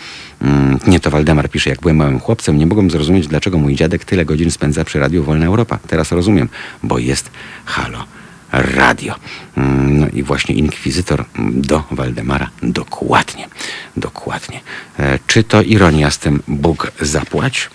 [0.43, 4.05] mm, nie to Waldemar pisze, jak byłem małym chłopcem, nie mogłem zrozumieć, dlaczego mój dziadek
[4.05, 5.79] tyle godzin spędza przy Radiu Wolna Europa.
[5.87, 6.49] Teraz rozumiem,
[6.83, 7.31] bo jest
[7.65, 8.05] halo
[8.53, 9.15] radio.
[9.57, 12.51] Mm, No i właśnie inkwizytor do Waldemara.
[12.63, 13.49] Dokładnie,
[13.97, 14.61] dokładnie.
[14.99, 17.71] E, Czy to ironia z tym Bóg zapłać?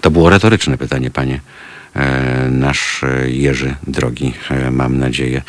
[0.00, 1.40] To było retoryczne pytanie, panie
[1.94, 5.42] e, nasz Jerzy drogi, e, mam nadzieję.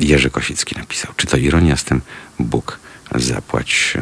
[0.00, 1.12] Jerzy Kosicki napisał.
[1.16, 2.00] Czy to ironia z tym
[2.38, 2.78] Bóg
[3.14, 3.94] zapłać?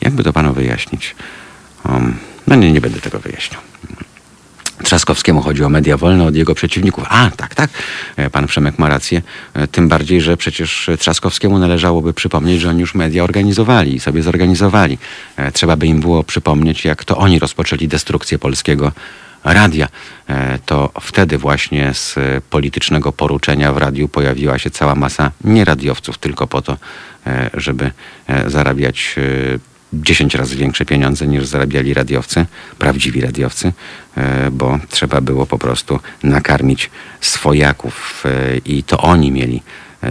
[0.00, 1.14] Jakby to panu wyjaśnić?
[1.88, 3.60] Um, no nie, nie będę tego wyjaśniał.
[4.82, 7.04] Trzaskowskiemu chodzi o media wolne od jego przeciwników.
[7.08, 7.70] A, tak, tak,
[8.16, 9.22] e, pan Przemek ma rację.
[9.54, 14.22] E, Tym bardziej, że przecież Trzaskowskiemu należałoby przypomnieć, że oni już media organizowali i sobie
[14.22, 14.98] zorganizowali.
[15.36, 18.92] E, Trzeba by im było przypomnieć, jak to oni rozpoczęli destrukcję polskiego
[19.44, 19.88] radia.
[20.66, 22.14] To wtedy właśnie z
[22.50, 26.76] politycznego poruczenia w radiu pojawiła się cała masa nieradiowców, tylko po to,
[27.54, 27.90] żeby
[28.46, 29.16] zarabiać
[29.92, 32.46] 10 razy większe pieniądze niż zarabiali radiowcy,
[32.78, 33.72] prawdziwi radiowcy,
[34.16, 36.90] e, bo trzeba było po prostu nakarmić
[37.20, 39.62] swojaków e, i to oni mieli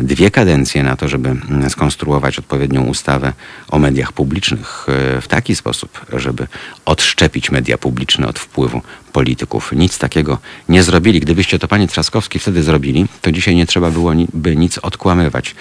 [0.03, 1.35] dwie kadencje na to, żeby
[1.69, 3.33] skonstruować odpowiednią ustawę
[3.69, 4.85] o mediach publicznych
[5.17, 6.47] e, w taki sposób, żeby
[6.85, 8.81] odszczepić media publiczne od wpływu
[9.13, 9.71] polityków.
[9.75, 10.37] Nic takiego
[10.69, 11.19] nie zrobili.
[11.19, 15.55] Gdybyście to, panie Trzaskowski, wtedy zrobili, to dzisiaj nie trzeba było ni- by nic odkłamywać.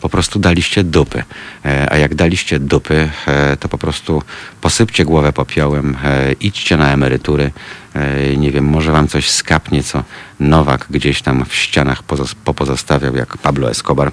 [0.00, 1.22] Po prostu daliście dupy.
[1.64, 4.22] E, A jak daliście dupy, e, to po prostu
[4.60, 5.96] posypcie głowę popiołem,
[6.40, 7.50] idźcie na emerytury.
[7.98, 10.04] E, Nie wiem, może wam coś skapnie, co
[10.40, 14.12] Nowak gdzieś tam w ścianach pozos- popozostawiał, jak Pablo Escobar.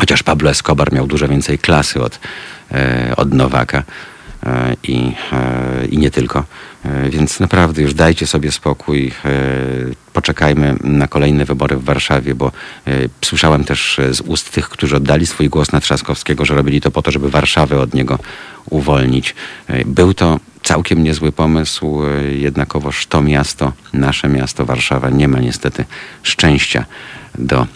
[0.00, 2.20] Chociaż Pablo Escobar miał dużo więcej klasy od,
[2.72, 3.82] e, od Nowaka
[4.46, 5.12] e, i,
[5.90, 6.44] i nie tylko.
[7.10, 9.12] Więc naprawdę już dajcie sobie spokój.
[10.12, 12.52] Poczekajmy na kolejne wybory w Warszawie, bo
[13.24, 17.02] słyszałem też z ust tych, którzy oddali swój głos na Trzaskowskiego, że robili to po
[17.02, 18.18] to, żeby Warszawę od niego
[18.70, 19.34] uwolnić.
[19.86, 22.02] Był to całkiem niezły pomysł,
[22.38, 25.84] jednakowoż to miasto, nasze miasto Warszawa nie ma niestety
[26.22, 26.84] szczęścia
[27.38, 27.66] do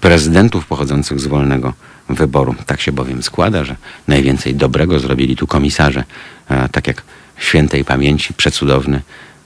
[0.00, 1.72] prezydentów pochodzących z wolnego
[2.08, 2.54] wyboru.
[2.66, 3.76] Tak się bowiem składa, że
[4.08, 6.04] najwięcej dobrego zrobili tu komisarze,
[6.72, 7.02] tak jak
[7.38, 9.02] świętej pamięci przecudowny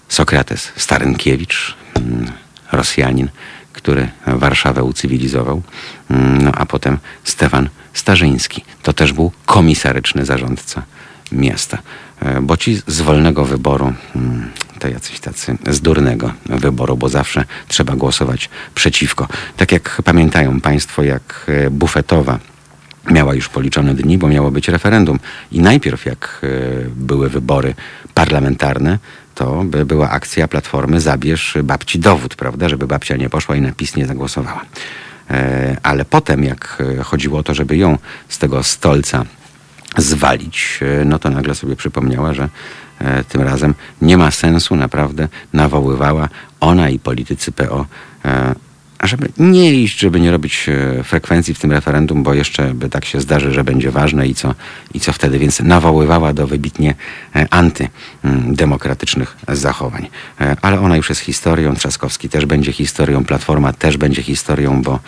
[0.09, 2.33] Sokrates Starynkiewicz, mm,
[2.73, 3.29] Rosjanin,
[3.73, 5.63] który Warszawę ucywilizował,
[6.11, 8.65] Mm, no a potem Stefan Starzyński.
[8.83, 10.83] To też był komisaryczny zarządca
[11.33, 11.79] miasta.
[12.21, 17.45] E, Bo ci z wolnego wyboru, mm, to jacyś tacy z durnego wyboru, bo zawsze
[17.69, 19.29] trzeba głosować przeciwko.
[19.57, 22.39] Tak jak pamiętają Państwo, jak e, bufetowa
[23.11, 25.19] miała już policzone dni, bo miało być referendum.
[25.53, 26.47] I najpierw, jak e,
[26.97, 27.75] były wybory
[28.15, 28.99] parlamentarne,
[29.35, 33.73] to by była akcja Platformy Zabierz babci dowód, prawda, żeby babcia nie poszła i na
[33.73, 34.63] PiS nie zagłosowała.
[35.83, 37.99] Ale potem, jak chodziło o to, żeby ją
[38.29, 39.25] z tego stolca
[39.97, 42.49] zwalić, e, no to nagle sobie przypomniała, że
[42.99, 46.29] e, tym razem nie ma sensu, naprawdę nawoływała
[46.61, 47.87] ona i politycy PO,
[48.25, 48.55] e,
[49.03, 50.71] żeby nie iść, żeby nie robić
[51.05, 54.55] frekwencji w tym referendum, bo jeszcze by tak się zdarzy, że będzie ważne i co,
[54.95, 55.39] i co wtedy.
[55.39, 56.95] Więc nawoływała do wybitnie
[57.51, 60.09] antydemokratycznych zachowań.
[60.63, 65.01] Ale ona już jest historią, Trzaskowski też będzie historią, Platforma też będzie historią, bo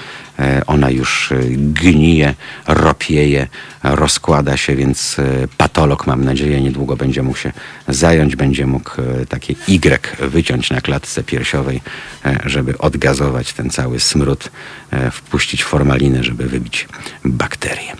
[0.67, 2.35] ona już e, gnije,
[2.69, 3.47] ropieje,
[3.83, 7.53] rozkłada się, więc e, patolog, mam nadzieję, niedługo będzie mógł się
[7.89, 11.81] zająć, będzie mógł e, takie Y wyciąć na klatce piersiowej,
[12.25, 14.51] e, żeby odgazować ten cały smród,
[14.91, 16.89] e, wpuścić formalinę, żeby wybić
[17.25, 17.93] bakterie.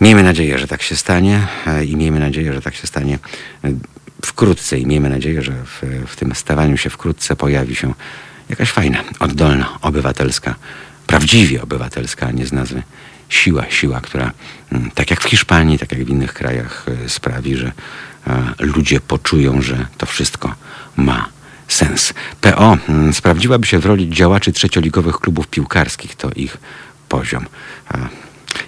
[0.00, 3.18] Miejmy nadzieję, że tak się stanie e, i miejmy nadzieję, że tak się stanie
[3.64, 3.72] e,
[4.24, 7.94] wkrótce i miejmy nadzieję, że w, w tym stawaniu się wkrótce pojawi się
[8.48, 10.54] jakaś fajna, oddolna, obywatelska,
[11.06, 12.82] prawdziwie obywatelska, a nie z nazwy
[13.28, 14.30] siła, siła, która
[14.72, 17.72] mm, tak jak w Hiszpanii, tak jak w innych krajach e, sprawi, że
[18.26, 20.54] e, ludzie poczują, że to wszystko
[20.96, 21.28] ma
[21.68, 22.14] sens.
[22.40, 26.14] PO mm, sprawdziłaby się w roli działaczy trzecioligowych klubów piłkarskich.
[26.14, 26.56] To ich
[27.08, 27.46] poziom.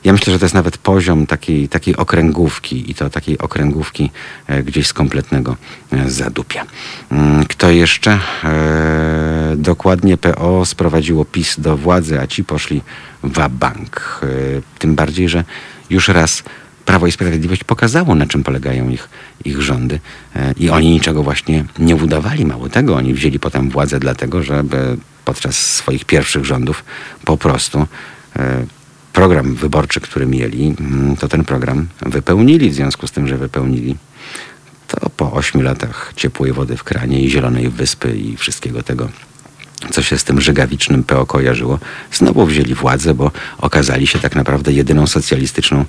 [0.04, 4.10] Ja myślę, że to jest nawet poziom takiej, takiej okręgówki i to takiej okręgówki
[4.46, 5.56] e, gdzieś z kompletnego
[5.92, 6.64] e, zadupia.
[7.10, 8.18] Mm, Kto jeszcze?
[8.44, 12.82] E, dokładnie PO sprowadziło PiS do władzy, a ci poszli
[13.22, 14.20] w bank.
[14.78, 15.44] Tym bardziej, że
[15.90, 16.42] już raz
[16.84, 19.08] Prawo i Sprawiedliwość pokazało, na czym polegają ich,
[19.44, 20.00] ich rządy.
[20.56, 22.46] I oni niczego właśnie nie udawali.
[22.46, 26.84] Mało tego, oni wzięli potem władzę dlatego, żeby podczas swoich pierwszych rządów
[27.24, 27.86] po prostu
[29.16, 32.70] program wyborczy, który mieli, mm, to ten program wypełnili.
[32.70, 33.96] W związku z tym, że wypełnili,
[34.88, 39.08] to po ośmiu latach ciepłej wody w kranie i zielonej wyspy i wszystkiego tego,
[39.90, 41.78] co się z tym żygawicznym PO kojarzyło,
[42.12, 45.84] znowu wzięli władzę, bo okazali się tak naprawdę jedyną socjalistyczną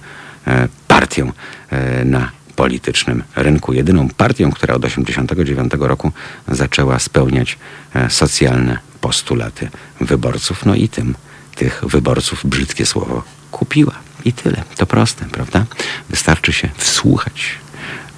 [0.48, 1.32] e, partią
[1.70, 3.74] e, na politycznym rynku.
[3.74, 6.12] Jedyną partią, która od 1989 roku
[6.48, 7.58] zaczęła spełniać
[7.96, 9.70] e, socjalne postulaty
[10.02, 10.66] wyborców.
[10.66, 11.16] No i tym
[11.58, 13.93] tych wyborców brzydkie słowo kupiła.
[14.26, 14.64] I tyle.
[14.78, 15.66] To proste, prawda?
[16.10, 17.49] Wystarczy się wsłuchać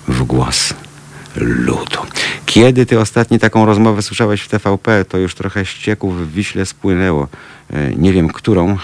[0.08, 0.74] w głos
[1.36, 2.00] ludu.
[2.46, 7.28] Kiedy ty ostatni taką rozmowę słyszałeś w TVP, to już trochę ścieków w Wiśle spłynęło.
[7.70, 8.78] E, nie wiem, którą, e,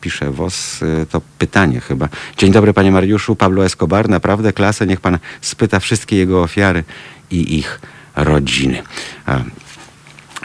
[0.00, 2.08] pisze WOS, e, to pytanie chyba.
[2.36, 3.36] Dzień dobry, panie Mariuszu.
[3.36, 4.86] Pablo Escobar, naprawdę klasę.
[4.86, 6.84] Niech pan spyta wszystkie jego ofiary
[7.30, 7.80] i ich
[8.16, 8.82] rodziny.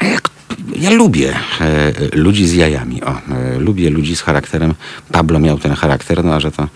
[0.02, 0.30] Jak
[0.76, 3.04] ja lubię e, ludzi z jajami.
[3.04, 4.74] O, e, lubię ludzi z charakterem.
[5.12, 6.68] Pablo miał ten charakter, no a że to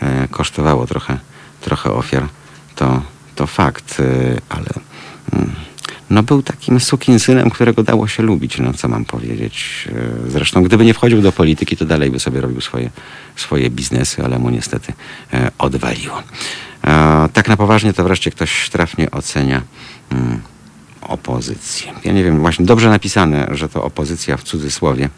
[0.00, 1.18] e, kosztowało trochę,
[1.60, 2.28] trochę ofiar,
[2.74, 3.02] to,
[3.34, 4.04] to fakt, e,
[4.48, 4.66] ale
[5.32, 5.50] mm,
[6.10, 9.88] no był takim sukinsynem, którego dało się lubić, no co mam powiedzieć.
[10.26, 12.90] E, zresztą gdyby nie wchodził do polityki, to dalej by sobie robił swoje,
[13.36, 14.92] swoje biznesy, ale mu niestety
[15.32, 16.22] e, odwaliło.
[17.32, 19.62] Tak na poważnie to wreszcie ktoś trafnie ocenia
[20.10, 20.40] mm,
[21.10, 21.92] opozycję.
[22.04, 25.08] Ja nie wiem, właśnie dobrze napisane, że to opozycja w cudzysłowie.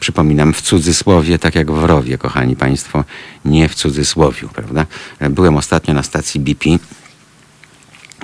[0.00, 3.04] Przypominam, w cudzysłowie, tak jak w rowie, kochani Państwo,
[3.44, 4.86] nie w cudzysłowiu, prawda?
[5.30, 6.70] Byłem ostatnio na stacji BP,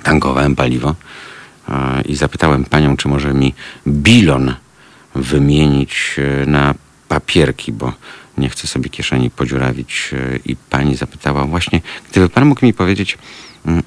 [0.02, 0.94] tankowałem paliwo
[1.68, 3.54] e, i zapytałem panią, czy może mi
[3.86, 4.54] bilon
[5.14, 6.74] wymienić e, na
[7.08, 7.92] papierki, bo
[8.38, 10.10] nie chcę sobie kieszeni podziurawić.
[10.12, 13.18] E, I pani zapytała właśnie, gdyby pan mógł mi powiedzieć,
[13.66, 13.82] mm,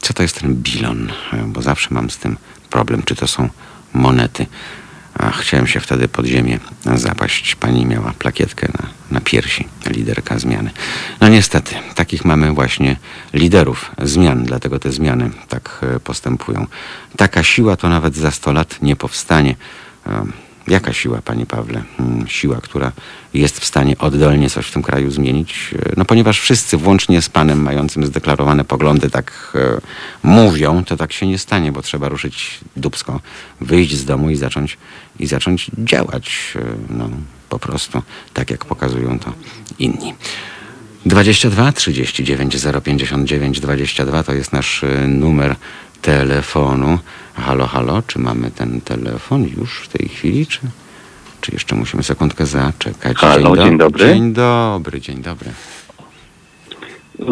[0.00, 1.12] co to jest ten bilon,
[1.46, 2.36] bo zawsze mam z tym
[2.70, 3.48] problem, czy to są
[3.92, 4.46] monety.
[5.14, 6.58] A chciałem się wtedy pod ziemię
[6.94, 7.54] zapaść.
[7.54, 10.70] Pani miała plakietkę na, na piersi, liderka zmiany.
[11.20, 12.96] No niestety, takich mamy właśnie
[13.32, 16.66] liderów zmian, dlatego te zmiany tak e, postępują.
[17.16, 19.56] Taka siła to nawet za 100 lat nie powstanie.
[20.70, 21.82] Jaka siła, panie Pawle?
[21.96, 22.92] Hmm, siła, która
[23.34, 25.74] jest w stanie oddolnie coś w tym kraju zmienić?
[25.78, 29.80] E, no ponieważ wszyscy, włącznie z panem mającym zdeklarowane poglądy, tak e,
[30.22, 33.20] mówią, to tak się nie stanie, bo trzeba ruszyć dubsko,
[33.60, 34.78] wyjść z domu i zacząć,
[35.18, 36.52] i zacząć działać.
[36.56, 36.60] E,
[36.90, 37.10] no
[37.48, 38.02] po prostu,
[38.34, 39.32] tak jak pokazują to
[39.78, 40.14] inni.
[41.06, 45.56] 22 39 059 22 to jest nasz e, numer
[46.02, 46.98] telefonu.
[47.40, 50.60] Halo, halo, czy mamy ten telefon już w tej chwili, czy,
[51.40, 53.16] czy jeszcze musimy sekundkę zaczekać?
[53.16, 54.06] Halo, dzień, do- dobry.
[54.06, 55.50] Dzień dobry, dzień dobry.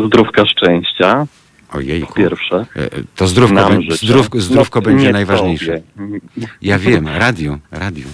[0.06, 1.26] Zdrówka szczęścia,
[1.72, 2.66] Ojej, pierwsze.
[2.76, 4.40] E, To zdrówko, bę- życzę.
[4.40, 5.80] zdrówko, No, będzie nie najważniejsze.
[5.96, 6.20] tobie.
[6.62, 8.04] Ja wiem, radio, radio.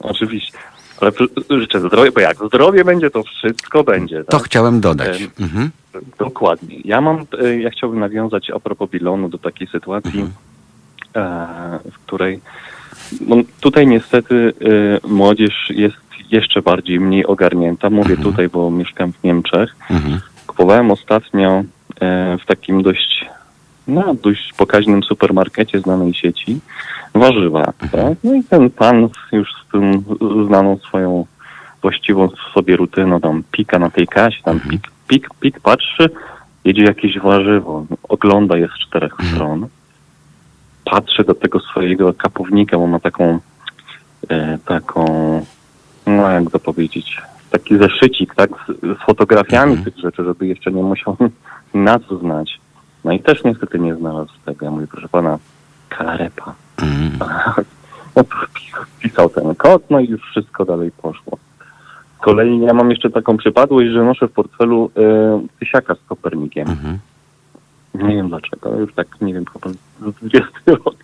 [0.00, 0.58] Oczywiście.
[1.00, 1.12] Ale
[1.50, 4.24] życzę zdrowia, bo jak zdrowie będzie, to wszystko będzie.
[4.24, 4.42] To Tak?
[4.42, 5.22] chciałem dodać.
[5.40, 5.70] Mhm.
[6.18, 6.76] Dokładnie.
[6.84, 10.32] Ja mam, e, ja chciałbym nawiązać a propos bilonu do takiej sytuacji, Mhm.
[11.16, 11.20] E,
[11.92, 12.40] w której
[13.26, 14.52] no, tutaj niestety
[15.04, 15.96] e, młodzież jest
[16.30, 17.90] jeszcze bardziej mniej ogarnięta.
[17.90, 18.30] Mówię Mhm.
[18.30, 19.76] tutaj, bo mieszkam w Niemczech.
[19.90, 20.20] Mhm.
[20.46, 21.62] Kupowałem ostatnio
[22.00, 23.24] e, w takim dość,
[23.88, 26.60] no, dość pokaźnym supermarkecie znanej sieci
[27.14, 27.64] warzywa.
[27.92, 28.18] Tak?
[28.24, 30.04] No i ten pan już z tym
[30.46, 31.26] znaną swoją
[31.82, 36.10] właściwą sobie rutyną tam pika na tej kasie, tam pik, pik, pik, patrzy,
[36.64, 39.66] jedzie jakieś warzywo, ogląda je z czterech stron,
[40.84, 43.38] patrzy do tego swojego kapownika, bo ma taką
[44.28, 45.04] e, taką,
[46.06, 50.82] no jak to powiedzieć, taki zeszycik, tak, z, z fotografiami tych rzeczy, żeby jeszcze nie
[50.82, 51.16] musiał
[51.74, 52.60] nas znać.
[53.04, 54.64] No i też niestety nie znalazł tego.
[54.64, 55.38] Ja mówię, proszę pana,
[55.88, 56.54] kalarepa.
[56.82, 57.18] Mhm.
[58.16, 58.36] No to
[59.00, 61.38] Pisał ten kod, no i już wszystko dalej poszło.
[62.16, 66.68] Z kolei ja mam jeszcze taką przypadłość, że noszę w portfelu e, tysiaka z Kopernikiem.
[66.68, 66.98] Mhm.
[67.94, 70.94] Nie wiem dlaczego, ale już tak, nie wiem, chyba z 20 rok.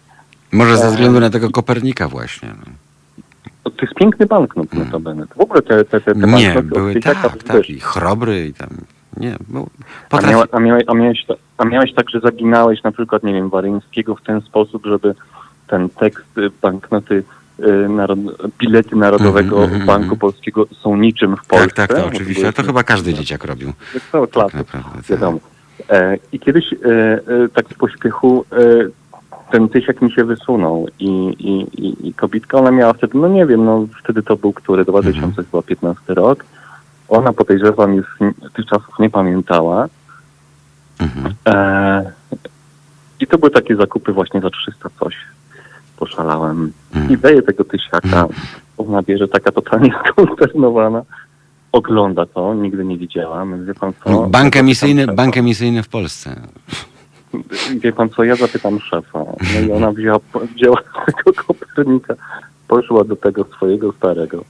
[0.52, 2.48] Może ze E, względu na tego Kopernika właśnie.
[2.48, 2.72] No.
[3.70, 4.84] To jest piękny banknot Mm.
[4.86, 5.26] notabene.
[5.36, 8.46] W ogóle te, te, te, te Nie, banknoty od były tysiaka tak, tak, i chrobry
[8.46, 8.68] i tam,
[9.16, 9.68] nie, był,
[10.06, 10.32] A, potrafi...
[10.34, 13.48] miała, a, miałeś, a, miałeś, ta- a miałeś tak, że zaginałeś na przykład, nie wiem,
[13.50, 15.14] Waryńskiego w ten sposób, żeby
[15.66, 17.22] ten tekst y, banknoty,
[17.60, 18.18] y, narod,
[18.58, 20.18] bilety Narodowego Mhm, mhm, Banku mhm.
[20.18, 21.68] Polskiego są niczym w Polsce.
[21.68, 23.72] Tak, tak, to oczywiście, ale to chyba każdy dzieciak robił.
[23.72, 25.04] To jest cała klasa, naprawdę, tak.
[25.06, 25.38] wiadomo.
[25.90, 27.20] E, I kiedyś e, e,
[27.54, 28.44] tak z pośpiechu
[29.50, 31.08] ten tysiak mi się wysunął i,
[31.38, 34.84] i, i, i kobitka, ona miała wtedy, no nie wiem, no wtedy to był który,
[34.84, 36.44] 2015 rok.
[37.08, 38.06] Ona podejrzewam już
[38.54, 39.88] tych czasów nie pamiętała.
[40.98, 41.34] Mhm.
[41.48, 42.12] E,
[43.20, 45.16] I to były takie zakupy właśnie za 300 coś.
[45.96, 46.72] Poszalałem.
[46.94, 47.12] Mhm.
[47.12, 48.26] I daję tego tysiaka.
[48.78, 51.02] Ona bierze taka totalnie skonsternowana.
[51.72, 53.66] Ogląda to, nigdy nie widziałam.
[53.66, 54.10] Wie pan co?
[54.10, 55.40] No, Bank emisyjny, zapytam bank szefa.
[55.40, 56.40] emisyjny w Polsce.
[57.80, 59.18] Wie pan co, ja zapytam szefa.
[59.54, 60.18] No i ona wzięła,
[60.54, 62.14] wzięła tego Kopernika,
[62.68, 64.44] poszła do tego swojego starego.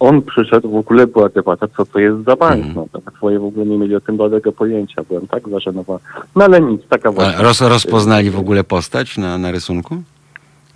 [0.00, 2.64] On przyszedł, w ogóle była debata, co to jest za bank.
[2.66, 2.86] Mhm.
[2.92, 5.02] No, tak swoje w ogóle nie mieli o tym bladego pojęcia.
[5.08, 6.00] Byłem tak zażenowany.
[6.36, 7.36] No ale nic, taka właśnie.
[7.38, 10.02] A roz, rozpoznali w ogóle postać na, na rysunku?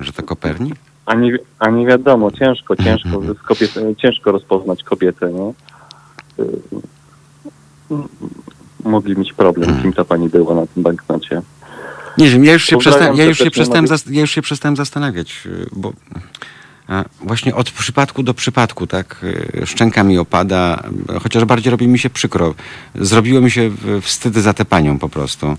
[0.00, 0.74] Że to Kopernik?
[1.06, 3.34] A nie, a nie wiadomo, ciężko, ciężko, Mhm.
[3.34, 5.52] z kobietę, ciężko rozpoznać kobietę, no.
[6.40, 6.44] Y,
[8.84, 11.42] Mogli mieć problem, kim ta pani była na tym banknocie.
[12.18, 15.42] Nie wiem, ja już się, przestałem, ja już się, przestałem, ja już się przestałem zastanawiać,
[15.46, 15.92] y, bo
[17.20, 19.24] właśnie od przypadku do przypadku, tak,
[19.62, 20.82] y, szczęka mi opada,
[21.22, 22.54] chociaż bardziej robi mi się przykro.
[22.94, 23.70] Zrobiło mi się
[24.02, 25.56] wstyd za tę panią po prostu.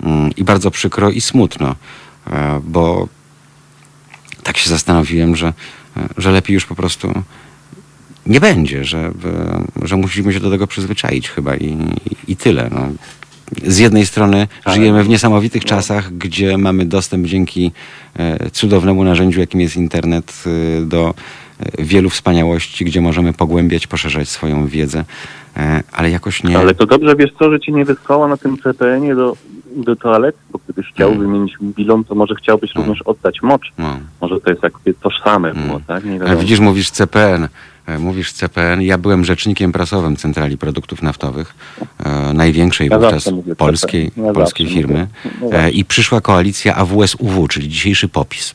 [0.00, 1.74] Mm, I bardzo przykro i smutno,
[2.26, 3.08] e, bo
[4.42, 5.52] tak się zastanowiłem, że,
[5.96, 7.12] e, że lepiej już po prostu
[8.26, 9.12] nie będzie, że, e,
[9.86, 11.76] że musimy się do tego przyzwyczaić chyba i,
[12.28, 12.70] i tyle.
[12.72, 12.88] No.
[13.66, 14.74] Z jednej strony Tak.
[14.74, 17.72] żyjemy w niesamowitych czasach, gdzie mamy dostęp dzięki
[18.16, 21.14] e, cudownemu narzędziu, jakim jest internet, e, do
[21.78, 25.04] wielu wspaniałości, gdzie możemy pogłębiać, poszerzać swoją wiedzę,
[25.92, 26.58] ale jakoś nie...
[26.58, 29.36] Ale to dobrze, wiesz co, że ci nie wysłała na tym CPN-ie do,
[29.76, 31.20] do toalety, bo gdybyś chciał Mm.
[31.22, 32.88] wymienić bilon, to może chciałbyś Mm.
[32.88, 33.72] również oddać mocz.
[33.78, 33.98] No.
[34.20, 35.66] Może to jest jakby tożsame Mm.
[35.66, 36.04] było, tak?
[36.04, 36.40] Nie A wiadomo.
[36.40, 37.48] widzisz, mówisz CPN.
[37.86, 38.82] E, Mówisz CPN.
[38.82, 41.54] Ja byłem rzecznikiem prasowym Centrali Produktów Naftowych,
[42.04, 44.10] e, największej Ja wówczas mówię polskiej.
[44.16, 45.06] Ja polskiej firmy.
[45.24, 45.50] mówię.
[45.52, 45.70] No E.
[45.70, 48.54] I przyszła koalicja AWS-UW, czyli dzisiejszy POPIS.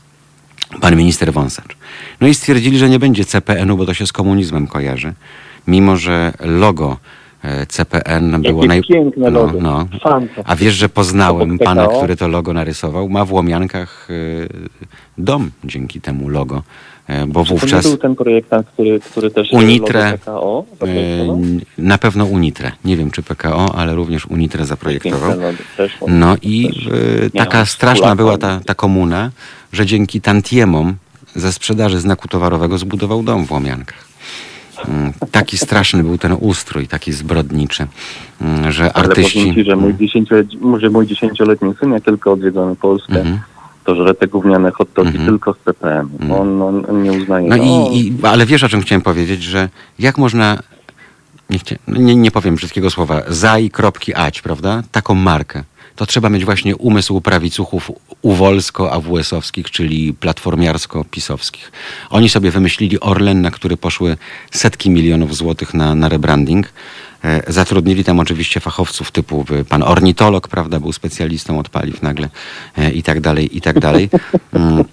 [0.80, 1.76] Pan minister Wąsacz.
[2.20, 5.12] No i stwierdzili, że nie będzie CPN-u, bo to się z komunizmem kojarzy.
[5.66, 6.96] Mimo, że logo
[7.68, 8.82] CPN było Jakie naj...
[8.82, 9.60] piękne no, logo.
[9.60, 9.86] no.
[10.44, 13.08] A wiesz, że poznałem pana, który to logo narysował.
[13.08, 14.08] Ma w Łomiankach
[15.18, 16.62] dom dzięki temu logo,
[17.28, 17.86] bo Czy to wówczas...
[17.86, 20.12] był ten projektant, który, który też Unitre.
[20.12, 20.64] PKO?
[20.82, 20.86] E,
[21.78, 22.72] Na pewno Unitre.
[22.84, 25.32] Nie wiem czy PKO, ale również Unitre zaprojektował.
[26.08, 26.70] No i
[27.26, 29.30] e, taka straszna była ta, ta komuna,
[29.72, 30.94] że dzięki tantiemom
[31.34, 34.10] ze sprzedaży znaku towarowego zbudował dom w Łomiankach.
[34.88, 37.86] Mm, Taki straszny był ten ustrój, taki zbrodniczy,
[38.40, 39.54] mm, że Ale powiem artyści...
[39.54, 43.38] ci, że mój, dziesięcioletni, że mój dziesięcioletni syn, jak tylko odwiedzamy Polskę, Mhm.
[43.84, 45.26] To żre te gówniane hot dogi Mhm.
[45.26, 46.08] tylko z CPM.
[46.20, 46.40] Mhm.
[46.40, 47.48] On, on, on nie uznaje.
[47.48, 49.68] No że, o, i, i, ale wiesz o czym chciałem powiedzieć, że
[49.98, 50.58] jak można,
[51.50, 54.82] nie, chcia, no nie, nie powiem brzydkiego słowa, zaj, kropki, ać, prawda?
[54.92, 55.64] Taką markę.
[55.96, 57.90] To trzeba mieć właśnie umysł prawicuchów
[58.22, 61.72] uwolsko-AWS-owskich, czyli platformiarsko-pisowskich.
[62.10, 64.16] Oni sobie wymyślili Orlen, na który poszły
[64.50, 66.66] setki milionów złotych na, na rebranding.
[67.24, 72.28] E, zatrudnili tam oczywiście fachowców typu y, pan ornitolog, prawda, był specjalistą od paliw nagle
[72.78, 74.10] e, i tak dalej, i tak dalej.
[74.52, 74.84] Mm,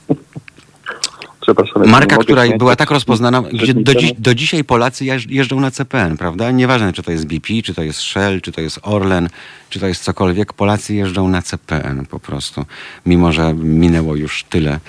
[1.85, 6.17] Marka, która była tak rozpoznana, gdzie do, dziś, do dzisiaj Polacy jeż- jeżdżą na CPN,
[6.17, 6.51] prawda?
[6.51, 9.29] Nieważne, czy to jest BP, czy to jest Shell, czy to jest Orlen,
[9.69, 12.65] czy to jest cokolwiek, Polacy jeżdżą na CPN po prostu,
[13.05, 14.79] mimo że minęło już tyle,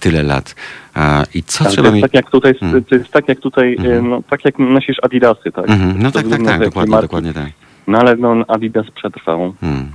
[0.00, 0.54] tyle lat.
[1.34, 2.02] I co Tak, trzeba mieć...
[2.02, 2.84] tak jak tutaj, Mm.
[2.84, 4.08] to jest tak jak tutaj, Mhm.
[4.10, 5.70] no, tak jak nosisz Adidasy, tak?
[5.70, 7.04] Mhm, no To tak, tak, tak, dokładnie, marki.
[7.04, 7.48] dokładnie tak.
[7.86, 9.54] No ale no, Adidas przetrwał.
[9.60, 9.90] Hmm.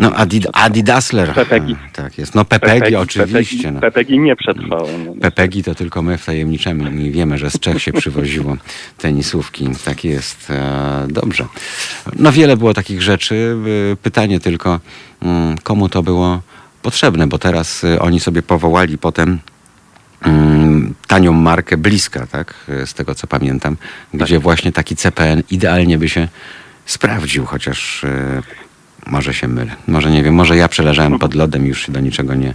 [0.00, 1.34] No Adid, Adidasler.
[1.34, 1.76] Pepegi.
[1.92, 2.34] Tak jest.
[2.34, 3.56] No Pepegi, oczywiście.
[3.56, 3.80] Pepegi, no.
[3.80, 4.88] Pepegi nie przetrwały.
[5.06, 5.12] No.
[5.20, 8.56] Pepegi to tylko my wtajemniczemy i wiemy, że z Czech się przywoziło
[8.98, 9.68] tenisówki.
[9.84, 10.50] Tak jest.
[10.50, 11.44] E, dobrze.
[12.18, 13.56] No wiele było takich rzeczy.
[13.92, 14.80] E, Pytanie tylko,
[15.22, 16.40] mm, komu to było
[16.82, 19.38] potrzebne, bo teraz e, oni sobie powołali potem
[21.06, 22.54] tanią markę Bliska, tak?
[22.84, 23.76] Z tego co pamiętam,
[24.14, 26.28] gdzie właśnie taki CPN idealnie by się
[26.86, 28.42] sprawdził, chociaż e,
[29.06, 29.70] może się mylę.
[29.88, 32.54] Może nie wiem, może ja przeleżałem pod lodem i już się do niczego nie,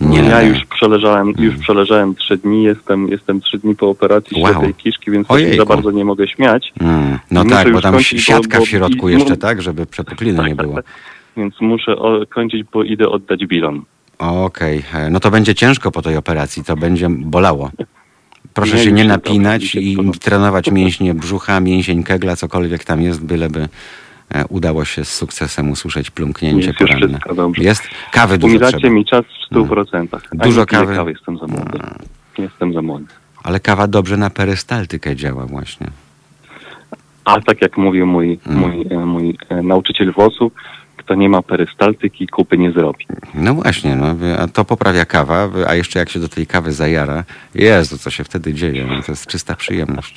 [0.00, 0.48] nie ja nadaję.
[0.48, 1.58] już przeleżałem, już Mm.
[1.60, 4.52] przeleżałem trzy dni, jestem, jestem trzy dni po operacji Wow.
[4.52, 5.56] ślepej kiszki, więc Ojejku.
[5.56, 6.72] za bardzo nie mogę śmiać.
[6.80, 9.62] Mm, no Muszę tak, bo tam kończyć, siatka bo- w środku bo- jeszcze, no- tak?
[9.62, 10.78] Żeby przepukliny nie było.
[11.36, 11.96] Więc muszę
[12.34, 13.82] kończyć, bo idę oddać bilon.
[14.18, 17.70] Okej, e, no to będzie ciężko po tej operacji, to będzie bolało.
[18.54, 23.68] Proszę się nie napinać dobrze, i trenować mięśnie brzucha, mięsień kegla, cokolwiek tam jest, byleby
[24.34, 27.08] e, udało się z sukcesem usłyszeć plumknięcie Jest już poranne.
[27.08, 27.62] wszystko dobrze.
[27.62, 27.82] Jest?
[28.12, 28.88] Kawy dużo trzeba.
[28.94, 30.06] mi czas w 100%.
[30.40, 30.94] A Dużo nie piję kawy.
[30.96, 31.10] kawy.
[31.10, 31.78] Jestem za młody.
[32.38, 33.04] Jestem za młody.
[33.42, 35.86] Ale kawa dobrze na perystaltykę działa właśnie.
[37.24, 38.58] A tak jak mówił mój, Mm.
[38.60, 40.52] mój, e, mój e, nauczyciel włosów,
[40.96, 43.06] kto nie ma perystaltyki, kupy nie zrobi.
[43.34, 47.24] No właśnie, no, a to poprawia kawa, a jeszcze jak się do tej kawy zajara,
[47.54, 50.14] Jezu, co się wtedy dzieje, no, to jest czysta przyjemność.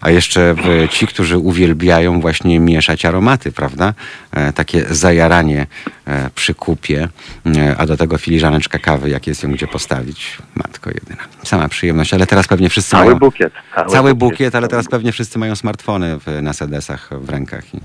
[0.00, 0.54] A jeszcze
[0.90, 3.94] ci, którzy uwielbiają właśnie mieszać aromaty, prawda?
[4.32, 5.66] E, takie zajaranie
[6.06, 7.08] e, przy kupie,
[7.56, 10.38] e, a do tego filiżaneczka kawy, jak jest ją gdzie postawić.
[10.54, 11.22] Matko jedyna.
[11.42, 13.18] Sama przyjemność, ale teraz pewnie wszyscy Cały mają...
[13.18, 13.52] bukiet.
[13.88, 17.80] Cały bukiet, ale teraz pewnie wszyscy mają smartfony w, na sedesach w rękach i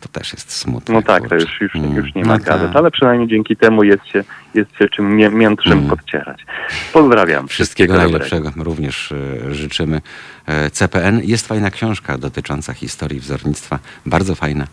[0.00, 0.94] to też jest smutne.
[0.94, 1.44] No tak, to kurczę.
[1.44, 2.46] już, już, Mm, już nie no ma tak.
[2.46, 4.24] gazet, ale przynajmniej dzięki temu jest się,
[4.54, 5.88] jest się czym mię- Mm.
[5.88, 6.46] podcierać.
[6.92, 7.48] Pozdrawiam.
[7.48, 8.12] Wszystkiego dobrego.
[8.12, 10.00] najlepszego również e, życzymy.
[10.46, 13.78] E, CPN jest fajna książka dotycząca historii wzornictwa.
[14.06, 14.66] Bardzo fajna.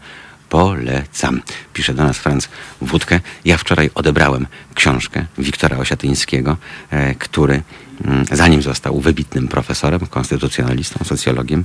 [0.49, 1.41] Polecam.
[1.74, 2.49] Pisze do nas Franz
[2.82, 3.19] Wódkę.
[3.45, 6.57] Ja wczoraj odebrałem książkę Wiktora Osiatyńskiego,
[6.91, 7.61] e, który
[8.05, 11.63] mm, zanim został wybitnym profesorem, konstytucjonalistą, socjologiem,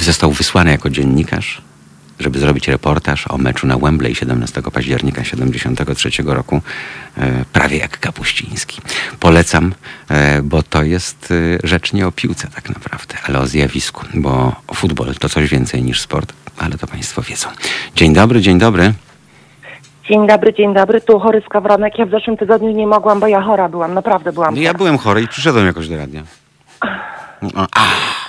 [0.00, 1.62] został wysłany jako dziennikarz
[2.18, 6.60] żeby zrobić reportaż o meczu na Wembley 17 października 73 roku,
[7.18, 8.80] e, prawie jak Kapuściński.
[9.20, 9.74] Polecam,
[10.10, 11.32] e, bo to jest
[11.64, 15.82] e, rzecz nie o piłce tak naprawdę, ale o zjawisku, bo futbol to coś więcej
[15.82, 17.48] niż sport, ale to Państwo wiedzą.
[17.94, 18.92] Dzień dobry, dzień dobry.
[20.08, 21.00] Dzień dobry, dzień dobry.
[21.00, 21.98] Tu chory skawronek.
[21.98, 23.94] Ja w zeszłym tygodniu nie mogłam, bo ja chora byłam.
[23.94, 26.22] Naprawdę byłam No ja byłem chory i przyszedłem jakoś do radia.
[27.42, 27.80] O, a,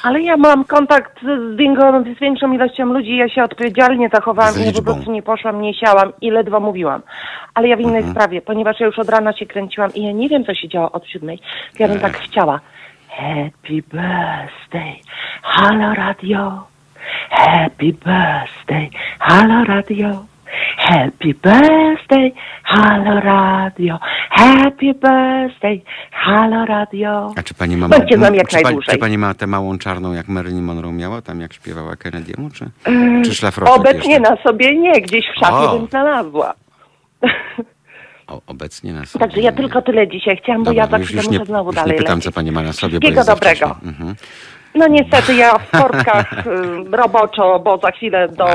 [0.08, 3.16] Ale ja mam kontakt z, większą, z większą ilością ludzi.
[3.18, 4.54] Ja się odpowiedzialnie zachowałam.
[4.54, 4.94] Z Nie, po liczbą.
[4.94, 7.02] prostu nie poszłam, nie siałam i ledwo mówiłam.
[7.54, 8.14] Ale ja w innej Mhm.
[8.14, 10.92] sprawie, ponieważ ja już od rana się kręciłam i ja nie wiem, co się działo
[10.92, 11.40] od siódmej.
[11.80, 12.60] Ja bym tak chciała.
[13.10, 14.94] Happy birthday,
[15.44, 16.64] halo radio.
[17.30, 18.90] Happy birthday,
[19.20, 20.10] halo radio.
[20.78, 22.32] Happy birthday,
[22.64, 24.00] halo radio.
[24.30, 25.82] Happy birthday,
[26.12, 27.32] halo radio.
[27.38, 28.94] a czy pani ma, Bądźcie z nami jak czy, pani, najdłużej.
[28.96, 32.66] czy pani ma tę małą czarną, jak Marilyn Monroe miała, tam jak śpiewała Kennedy'emu, czy,
[32.86, 34.30] Mm, czy szlafroczek Obecnie jeszcze?
[34.36, 35.78] na sobie nie, gdzieś w szafie O.
[35.80, 36.54] bym znalazła.
[38.28, 39.26] O, obecnie na sobie.
[39.26, 41.50] Także ja tylko tyle dzisiaj chciałam, bo Dobra, ja za już, chwilę już nie, muszę
[41.52, 42.26] znowu już dalej nie pytam, lecieć.
[42.34, 43.56] co pani ma na sobie, bo Wszystkiego jest za dobrego.
[43.76, 43.90] wcześnie.
[43.90, 44.16] Mhm.
[44.76, 48.46] No niestety ja w sportkach y, roboczo, bo za chwilę do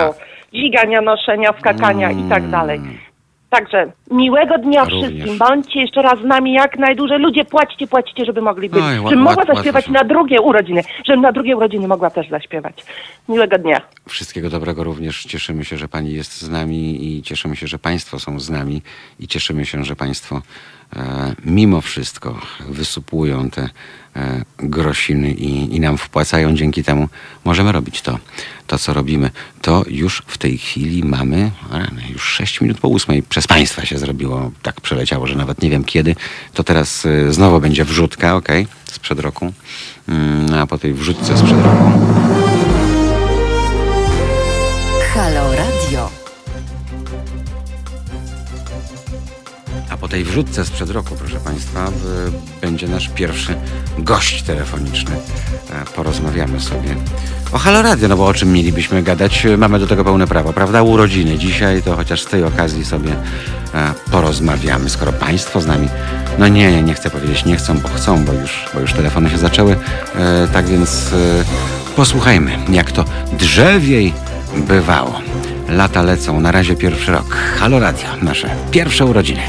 [0.55, 2.81] dźwigania, noszenia, skakania i tak dalej.
[3.51, 5.11] Także miłego dnia Również.
[5.11, 5.39] wszystkim.
[5.39, 7.19] Bądźcie jeszcze raz z nami jak najdłużej.
[7.19, 8.83] Ludzie płaćcie, płaćcie, żeby mogli być.
[8.83, 10.83] Oj, żebym mogła zaśpiewać na drugie urodziny.
[11.07, 12.85] Żebym na drugie urodziny mogła też zaśpiewać.
[13.29, 13.81] Miłego dnia.
[14.09, 15.25] Wszystkiego dobrego również.
[15.25, 18.83] Cieszymy się, że Pani jest z nami i cieszymy się, że Państwo są z nami
[19.21, 20.43] i cieszymy się, że Państwo
[21.45, 23.69] mimo wszystko wysupłują te
[24.17, 26.55] e, grosiny i, i nam wpłacają.
[26.55, 27.09] Dzięki temu
[27.45, 28.19] możemy robić to,
[28.67, 29.31] to, co robimy.
[29.63, 33.23] To już w tej chwili mamy rany, już 6 minut po ósmej.
[33.23, 36.17] Przez Państwa się zrobiło, tak przeleciało, że nawet nie wiem kiedy.
[36.55, 38.49] To teraz e, znowu będzie wrzutka, ok,
[38.85, 39.53] sprzed roku.
[40.09, 41.83] Mm, a po tej wrzutce sprzed roku
[45.15, 46.22] Halo Radio.
[49.93, 53.55] A po tej wrzutce sprzed roku, proszę Państwa, w- będzie nasz pierwszy
[53.99, 55.15] gość telefoniczny.
[55.71, 56.97] E, Porozmawiamy sobie
[57.53, 59.47] o Halo Radio, no bo o czym mielibyśmy gadać?
[59.47, 60.83] E, Mamy do tego pełne prawo, prawda?
[60.83, 63.11] Urodziny dzisiaj, to chociaż z tej okazji sobie
[63.75, 65.89] e, porozmawiamy, skoro Państwo z nami.
[66.39, 69.31] No nie, nie, nie chcę powiedzieć nie chcą, bo chcą, bo już, bo już telefony
[69.31, 69.77] się zaczęły.
[70.17, 71.11] E, Tak więc
[71.97, 74.13] posłuchajmy, jak to drzewiej
[74.57, 75.21] bywało.
[75.69, 77.37] Lata lecą, na razie pierwszy rok.
[77.59, 79.41] Halo Radio, nasze pierwsze urodziny.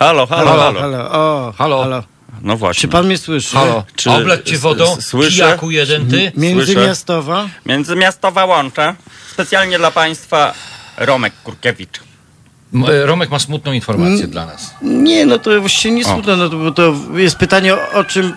[0.00, 0.80] Halo, halo, halo.
[0.80, 1.82] halo, o, Halo.
[1.82, 2.02] halo.
[2.42, 2.80] No właśnie.
[2.80, 3.56] Czy pan mnie słyszy?
[3.56, 5.30] Halo, Czy- obleć cię s- wodą, s- słyszę?
[5.30, 6.32] kijaku jeden ty.
[6.36, 7.48] Międzymiastowa?
[7.66, 8.94] Międzymiastowa Łącza.
[9.32, 10.54] Specjalnie dla Państwa
[10.96, 12.00] Romek Kurkiewicz.
[12.74, 14.74] M- e, Romek ma smutną informację dla nas.
[14.82, 18.36] Nie, no to właściwie nie smutno, no to, bo to jest pytanie o, o czym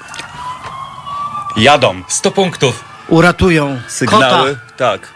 [1.57, 2.01] Jadą.
[2.07, 2.83] 100 punktów.
[3.07, 4.55] uratują Sygnały.
[4.55, 4.61] kota.
[4.77, 5.07] Tak.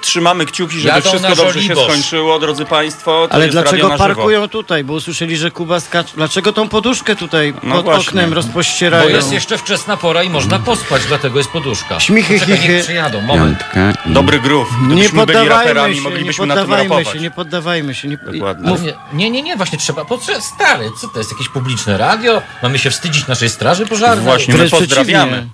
[0.00, 1.84] Trzymamy kciuki, żeby Jadą wszystko na dobrze się Żoliborz.
[1.92, 3.28] skończyło, drodzy Państwo.
[3.28, 4.06] To Ale jest radio dlaczego na żywo.
[4.14, 4.84] parkują tutaj?
[4.84, 6.12] Bo usłyszeli, że Kuba skacze.
[6.16, 8.08] Dlaczego tą poduszkę tutaj No pod właśnie.
[8.08, 9.08] oknem Bo rozpościerają?
[9.08, 12.00] jest jeszcze wczesna pora i można pospać, dlatego jest poduszka.
[12.00, 12.72] Śmichy, Poczekaj, chichy.
[12.72, 13.58] niech przyjadą, moment.
[13.74, 14.12] Piątka i...
[14.12, 14.68] Dobry groove.
[14.80, 17.14] Nie Gdybyśmy byli poddawajmy raperami, się, nie moglibyśmy na tym poddawajmy rapować.
[17.14, 18.08] się, nie poddawajmy się.
[18.08, 18.16] Nie...
[18.32, 18.68] Dokładnie.
[18.70, 20.04] Mów, Nie, nie, nie, nie, właśnie trzeba.
[20.04, 22.42] Potrze- stary, co to jest jakieś publiczne radio?
[22.62, 24.24] Mamy się wstydzić naszej straży pożarnej?
[24.24, 25.46] Właśnie, my Wręcz pozdrawiamy.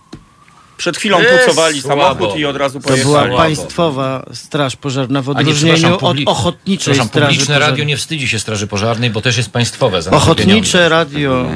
[0.76, 2.02] Przed chwilą Jest pucowali słabo.
[2.02, 3.02] samochód i od razu To była.
[3.20, 3.36] Słabo.
[3.36, 7.70] państwowa straż pożarna w odróżnieniu przepraszam, od publi- ochotniczej Przepraszam, straży publiczne pożarnej.
[7.70, 10.02] radio nie wstydzi się straży pożarnej, bo też jest państwowe.
[10.02, 11.46] za nasze Ochotnicze radio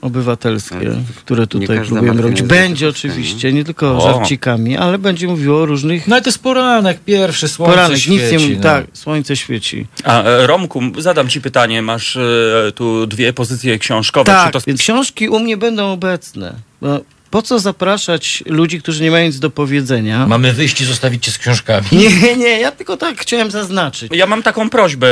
[0.00, 2.40] obywatelskie, które tutaj każda próbujemy marka robić.
[2.40, 4.00] nie Będzie oczywiście, nie tylko O.
[4.00, 7.98] żarcikami, ale będzie mówiło o różnych No ale to jest poranek, pierwszy, słońce poranek.
[7.98, 8.22] świeci.
[8.22, 8.56] Nic nie mówi.
[8.56, 8.62] no.
[8.62, 9.86] Tak, słońce świeci.
[10.04, 11.82] A e, Romku, zadam ci pytanie.
[11.82, 12.22] Masz e,
[12.74, 14.32] tu dwie pozycje książkowe.
[14.32, 16.54] Czy Tak, to więc książki u mnie będą obecne.
[16.80, 17.00] Bo
[17.30, 20.26] Po co zapraszać ludzi, którzy nie mają nic do powiedzenia?
[20.26, 21.86] Mamy wyjść i zostawić cię z książkami.
[21.92, 24.12] Nie, nie, ja tylko tak chciałem zaznaczyć.
[24.14, 25.08] Ja mam taką prośbę,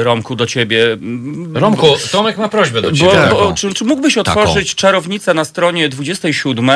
[0.00, 0.96] e, Romku, do ciebie.
[1.54, 3.28] Romku, Tomek ma prośbę do Bo, ciebie.
[3.30, 6.70] bo, czy, czy mógłbyś otworzyć czarownicę na stronie 27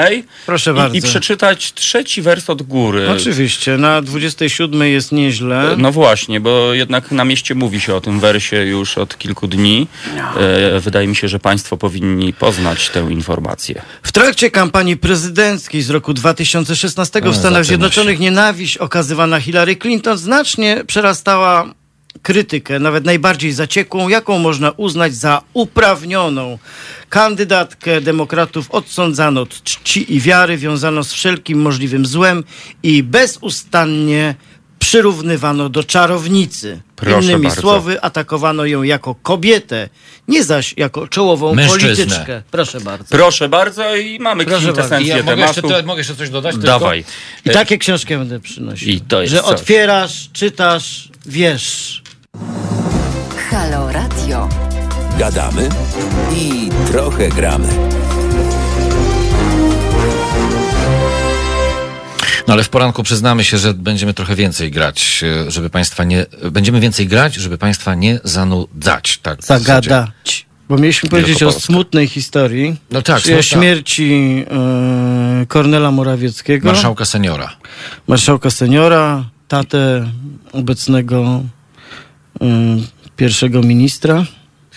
[0.46, 0.96] Proszę i, bardzo.
[0.96, 3.11] i przeczytać trzeci wers od góry?
[3.11, 5.74] Oczywiście, na 27 jest nieźle.
[5.76, 9.86] No właśnie, bo jednak na mieście mówi się o tym wersie już od kilku dni.
[10.36, 13.82] E, wydaje mi się, że państwo powinni poznać tę informację.
[14.02, 20.84] W trakcie kampanii prezydenckiej z roku 2016 w Stanach Zjednoczonych nienawiść okazywana Hillary Clinton znacznie
[20.86, 21.74] przerastała
[22.22, 26.59] krytykę, nawet najbardziej zaciekłą, jaką można uznać za uprawnioną.
[27.09, 32.44] Kandydatkę demokratów odsądzano od czci i wiary, wiązano z wszelkim możliwym złem
[32.82, 34.34] i bezustannie
[34.91, 36.80] przyrównywano do czarownicy.
[36.97, 37.61] Proszę Innymi bardzo.
[37.61, 39.88] słowy, atakowano ją jako kobietę,
[40.28, 41.88] nie zaś jako czołową Mężczyznę.
[41.97, 42.43] polityczkę.
[42.51, 43.05] Proszę bardzo.
[43.11, 46.53] Proszę bardzo i mamy Proszę kwintesencję ja mogę jeszcze, mogę jeszcze coś dodać?
[46.53, 46.66] tylko?
[46.66, 47.05] Dawaj.
[47.45, 48.88] I takie książki będę przynosił.
[48.88, 49.51] I to jest Że coś.
[49.51, 52.03] otwierasz, czytasz, wiesz.
[53.51, 54.49] Halo Radio.
[55.18, 55.68] Gadamy
[56.36, 57.68] i trochę gramy.
[62.51, 66.26] No ale w poranku przyznamy się, że będziemy trochę więcej grać, e, żeby państwa nie...
[66.53, 69.18] Będziemy więcej grać, żeby państwa nie zanudzać.
[69.18, 69.44] Tak.
[69.44, 70.46] Zagadać.
[70.68, 72.76] Bo mieliśmy powiedzieć o smutnej historii.
[72.90, 73.42] No tak, o smutna.
[73.42, 74.44] śmierci
[75.42, 76.66] e, Kornela Morawieckiego.
[76.68, 77.57] Marszałka seniora.
[78.07, 80.11] marszałka seniora, tatę
[80.53, 81.42] obecnego
[82.40, 82.46] e,
[83.16, 84.24] pierwszego ministra.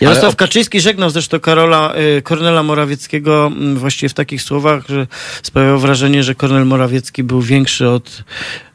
[0.00, 5.06] Jarosław ob- Kaczyński żegnał zresztą Karola, e, Kornela Morawieckiego m, właściwie w takich słowach, że
[5.42, 8.24] sprawiał wrażenie, że Kornel Morawiecki był większy od,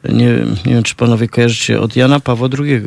[0.08, 0.26] nie,
[0.66, 2.82] nie wiem czy panowie kojarzycie, od Jana Pawła II.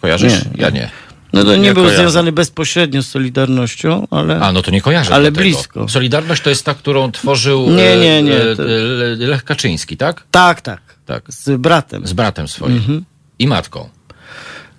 [0.00, 0.32] Kojarzysz?
[0.32, 0.50] Nie.
[0.62, 0.90] Ja nie.
[1.32, 2.02] No to nie, Nie był kojarzę.
[2.02, 4.40] związany bezpośrednio z Solidarnością, ale...
[4.40, 5.14] A, no to nie kojarzę.
[5.14, 5.88] Ale blisko.
[5.88, 9.96] Solidarność to jest ta, którą tworzył Nie, e, nie, nie, e, to- Le- Lech Kaczyński,
[9.96, 10.24] tak?
[10.30, 10.80] Tak, tak.
[11.06, 11.24] Tak.
[11.28, 12.06] Z bratem.
[12.06, 12.76] Z bratem swoim.
[12.76, 13.04] Mhm.
[13.38, 13.88] I matką.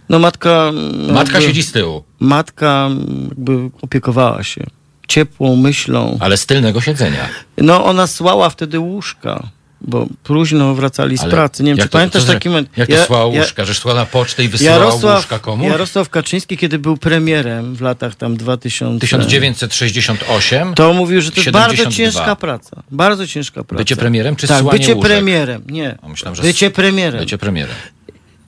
[0.10, 0.72] No matka...
[1.14, 2.90] Matka jakby- siedzi z tyłu, Matka
[3.30, 4.64] jakby opiekowała się
[5.08, 6.18] ciepłą myślą.
[6.20, 7.30] ale z tylnego siedzenia.
[7.58, 9.48] No ona słała wtedy łóżka,
[9.82, 11.64] bo późno wracali z Ale pracy.
[11.64, 12.70] Nie wiem, czy to- pamiętasz to, taki moment?
[12.78, 15.68] Jak to Ja- słała ja- łóżka, że szła na pocztę i wysyłała Jarosław, łóżka komuś?
[15.68, 19.00] Jarosław Kaczyński, kiedy był premierem w latach tam 2000...
[19.00, 20.74] 1968.
[20.74, 22.12] To mówił, że to jest bardzo 72.
[22.22, 22.84] ciężka praca.
[22.92, 23.82] Bardzo ciężka praca.
[23.82, 25.12] Bycie premierem czy tak, bycie łóżek?
[25.12, 25.64] premierem.
[25.70, 25.98] Nie.
[26.08, 27.20] Myślałem, bycie premierem.
[27.20, 27.76] Bycie premierem.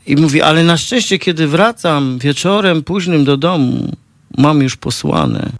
[0.09, 3.95] I mówi, ale na szczęście, kiedy wracam wieczorem późnym do domu,
[4.37, 5.51] mam już posłane.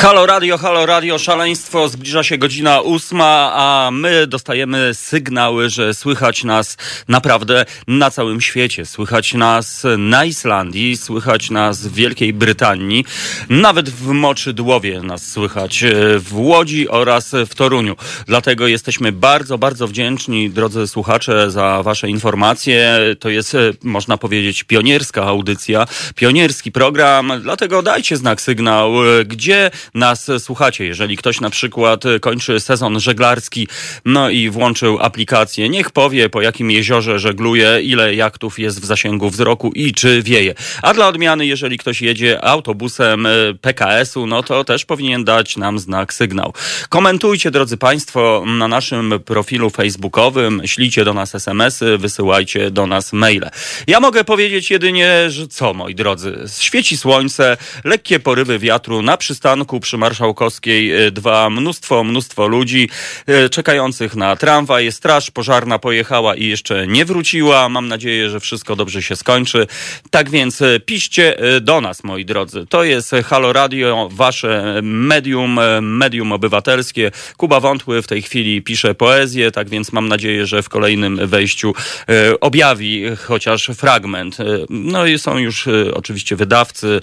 [0.00, 6.44] Halo Radio, halo Radio, szaleństwo, zbliża się godzina ósma, a my dostajemy sygnały, że słychać
[6.44, 6.76] nas
[7.08, 8.86] naprawdę na całym świecie.
[8.86, 13.04] Słychać nas na Islandii, słychać nas w Wielkiej Brytanii,
[13.48, 17.96] nawet w Moczydłowie nas słychać, e, w Łodzi oraz w Toruniu.
[18.26, 22.98] Dlatego jesteśmy bardzo, bardzo wdzięczni, drodzy słuchacze, za wasze informacje.
[23.18, 29.70] To jest, e, można powiedzieć, pionierska audycja, pionierski program, dlatego dajcie znak, sygnał, e, gdzie
[29.94, 30.84] nas słuchacie.
[30.84, 33.68] Jeżeli ktoś na przykład kończy sezon żeglarski,
[34.04, 39.30] no i włączył aplikację, niech powie po jakim jeziorze żegluje, ile jachtów jest w zasięgu
[39.30, 40.54] wzroku i czy wieje.
[40.82, 43.30] A dla odmiany, jeżeli ktoś jedzie autobusem e,
[43.60, 46.52] PKS-u, no to też powinien dać nam znak sygnał.
[46.88, 53.50] Komentujcie, drodzy Państwo, na naszym profilu facebookowym, ślijcie do nas SMS-y, wysyłajcie do nas maile.
[53.86, 59.69] Ja mogę powiedzieć jedynie, że co, moi drodzy, świeci słońce, lekkie porywy wiatru na przystanku
[59.80, 62.88] przy Marszałkowskiej e, dwa, mnóstwo, mnóstwo ludzi
[63.26, 64.92] e, czekających na tramwaj.
[64.92, 67.68] Straż pożarna pojechała i jeszcze nie wróciła.
[67.68, 69.66] Mam nadzieję, że wszystko dobrze się skończy.
[70.10, 72.66] Tak więc e, piszcie do nas, moi drodzy.
[72.66, 77.10] To jest Halo Radio, wasze medium, medium obywatelskie.
[77.36, 81.74] Kuba Wątły w tej chwili pisze poezję, tak więc mam nadzieję, że w kolejnym wejściu
[82.40, 84.36] objawi chociaż fragment.
[84.70, 87.00] No i są już oczywiście wydawcy.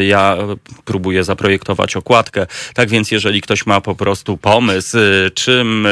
[0.00, 0.36] Ja
[0.84, 2.46] próbuję zaprojektować okładkę.
[2.74, 5.90] Tak więc jeżeli ktoś ma po prostu pomysł, e, czym e,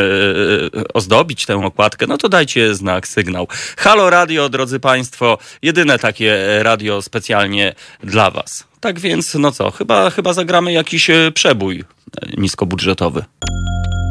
[0.94, 3.48] ozdobić tę okładkę, no to dajcie znak, sygnał.
[3.76, 8.64] Halo Radio, drodzy Państwo, jedyne takie radio specjalnie dla Was.
[8.80, 11.84] Tak więc, no co, chyba, chyba zagramy jakiś przebój
[12.36, 13.24] niskobudżetowy.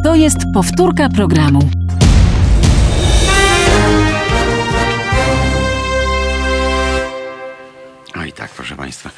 [0.04, 1.70] To jest powtórka programu.
[8.16, 9.10] O i tak, proszę Państwa.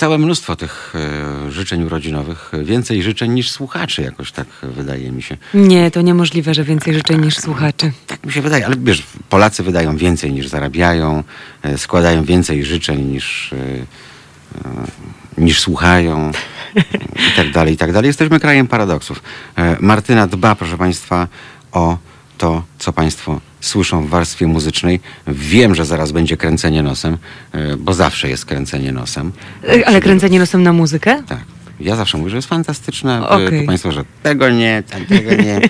[0.00, 0.94] Całe mnóstwo tych
[1.48, 2.52] e, życzeń urodzinowych.
[2.62, 5.36] Więcej życzeń niż słuchaczy, jakoś tak wydaje mi się.
[5.54, 7.92] Nie, to niemożliwe, że więcej życzeń niż słuchaczy.
[8.06, 11.24] Tak mi się wydaje, ale wiesz, Polacy wydają więcej niż zarabiają,
[11.62, 13.56] e, składają więcej życzeń niż, e,
[15.38, 16.30] niż słuchają.
[17.32, 18.08] i tak dalej, i tak dalej.
[18.08, 19.22] Jesteśmy krajem paradoksów.
[19.80, 21.28] Martyna dba, proszę Państwa,
[21.72, 21.98] o
[22.40, 25.00] to, co Państwo słyszą w warstwie muzycznej.
[25.26, 27.18] Wiem, że zaraz będzie kręcenie nosem,
[27.52, 29.32] e, bo zawsze jest kręcenie nosem.
[29.68, 31.22] E, Ale kręcenie nosem na muzykę?
[31.26, 31.44] Tak.
[31.80, 33.18] Ja zawsze mówię, że jest fantastyczne.
[33.18, 33.60] E, Okej.
[33.60, 35.60] To Państwo, że tego nie, tego nie.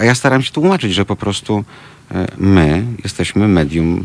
[0.00, 1.64] A ja staram się tłumaczyć, że po prostu
[2.38, 4.04] my jesteśmy medium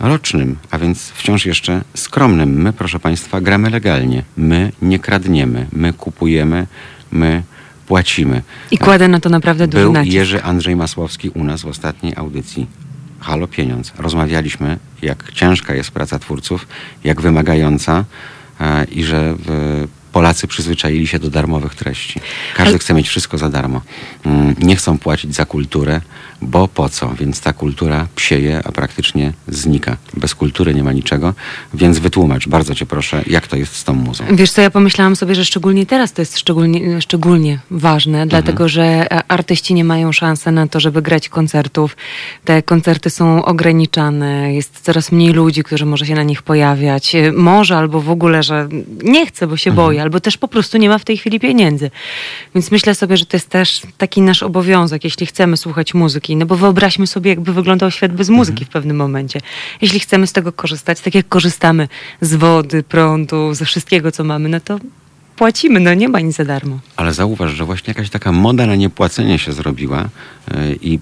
[0.00, 2.62] rocznym, a więc wciąż jeszcze skromnym.
[2.62, 4.22] My, proszę Państwa, gramy legalnie.
[4.36, 5.66] My nie kradniemy.
[5.72, 6.66] My kupujemy,
[7.10, 7.42] my
[7.88, 8.42] płacimy.
[8.70, 10.14] I kładę na to naprawdę duży Był nacisk.
[10.14, 12.66] Jerzy Andrzej Masłowski u nas w ostatniej audycji.
[13.20, 13.92] Halo Pieniądz.
[13.98, 16.68] Rozmawialiśmy, jak ciężka jest praca twórców,
[17.04, 18.04] jak wymagająca
[18.60, 19.34] e, i że
[20.12, 22.20] Polacy przyzwyczaili się do darmowych treści.
[22.56, 23.80] Każdy Ale- chce mieć wszystko za darmo.
[24.26, 26.00] Mm, Nie chcą płacić za kulturę,
[26.42, 27.08] bo po co?
[27.20, 29.96] Więc ta kultura psieje, a praktycznie znika.
[30.16, 31.34] Bez kultury nie ma niczego,
[31.74, 34.24] więc wytłumacz, bardzo cię proszę, jak to jest z tą muzą.
[34.32, 38.28] Wiesz co, ja pomyślałam sobie, że szczególnie teraz to jest szczególnie, szczególnie ważne, Mhm.
[38.28, 38.82] dlatego że
[39.12, 41.96] e, artyści nie mają szansy na to, żeby grać koncertów.
[42.44, 47.14] Te koncerty są ograniczane, jest coraz mniej ludzi, którzy może się na nich pojawiać.
[47.14, 48.68] E, Może albo w ogóle, że
[49.02, 49.72] nie chce, bo się
[50.02, 51.90] albo też po prostu nie ma w tej chwili pieniędzy.
[52.54, 56.36] Więc myślę sobie, że to jest też taki nasz obowiązek, jeśli chcemy słuchać muzyki.
[56.36, 59.40] No bo wyobraźmy sobie, jakby wyglądał świat bez muzyki w pewnym momencie.
[59.80, 61.88] Jeśli chcemy z tego korzystać, tak jak korzystamy
[62.20, 64.78] z wody, prądu, ze wszystkiego, co mamy, no to
[65.36, 66.78] płacimy, no nie ma nic za darmo.
[66.96, 70.08] Ale zauważ, że właśnie jakaś taka moda na niepłacenie się zrobiła
[70.50, 70.98] yy, i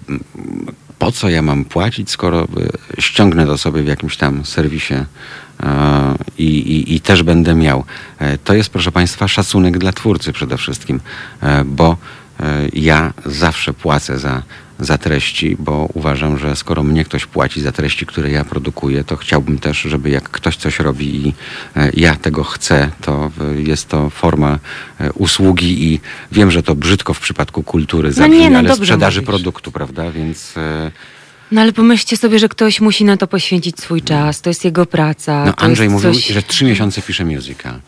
[0.98, 4.94] po co ja mam płacić, skoro yy, ściągnę to sobie w jakimś tam serwisie
[6.38, 7.84] i, i, i też będę miał.
[8.20, 11.00] Yy, To jest, proszę Państwa, szacunek dla twórcy przede wszystkim,
[11.42, 11.96] yy, bo
[12.72, 14.42] ja zawsze płacę za,
[14.78, 19.16] za treści, bo uważam, że skoro mnie ktoś płaci za treści, które ja produkuję, to
[19.16, 21.34] chciałbym też, żeby jak ktoś coś robi i
[21.76, 24.58] e, ja tego chcę, to e, jest to forma
[25.00, 26.00] e, usługi i
[26.32, 29.28] wiem, że to brzydko w przypadku kultury zabrzmi, nie, no ale sprzedaży mówisz.
[29.28, 30.10] produktu, prawda?
[30.10, 30.90] Więc e,
[31.52, 34.86] No ale pomyślcie sobie, że ktoś musi na to poświęcić swój czas, to jest jego
[34.86, 35.44] praca.
[35.44, 36.27] no, Andrzej mówił, coś...
[36.27, 37.81] że trzy miesiące pisze musical.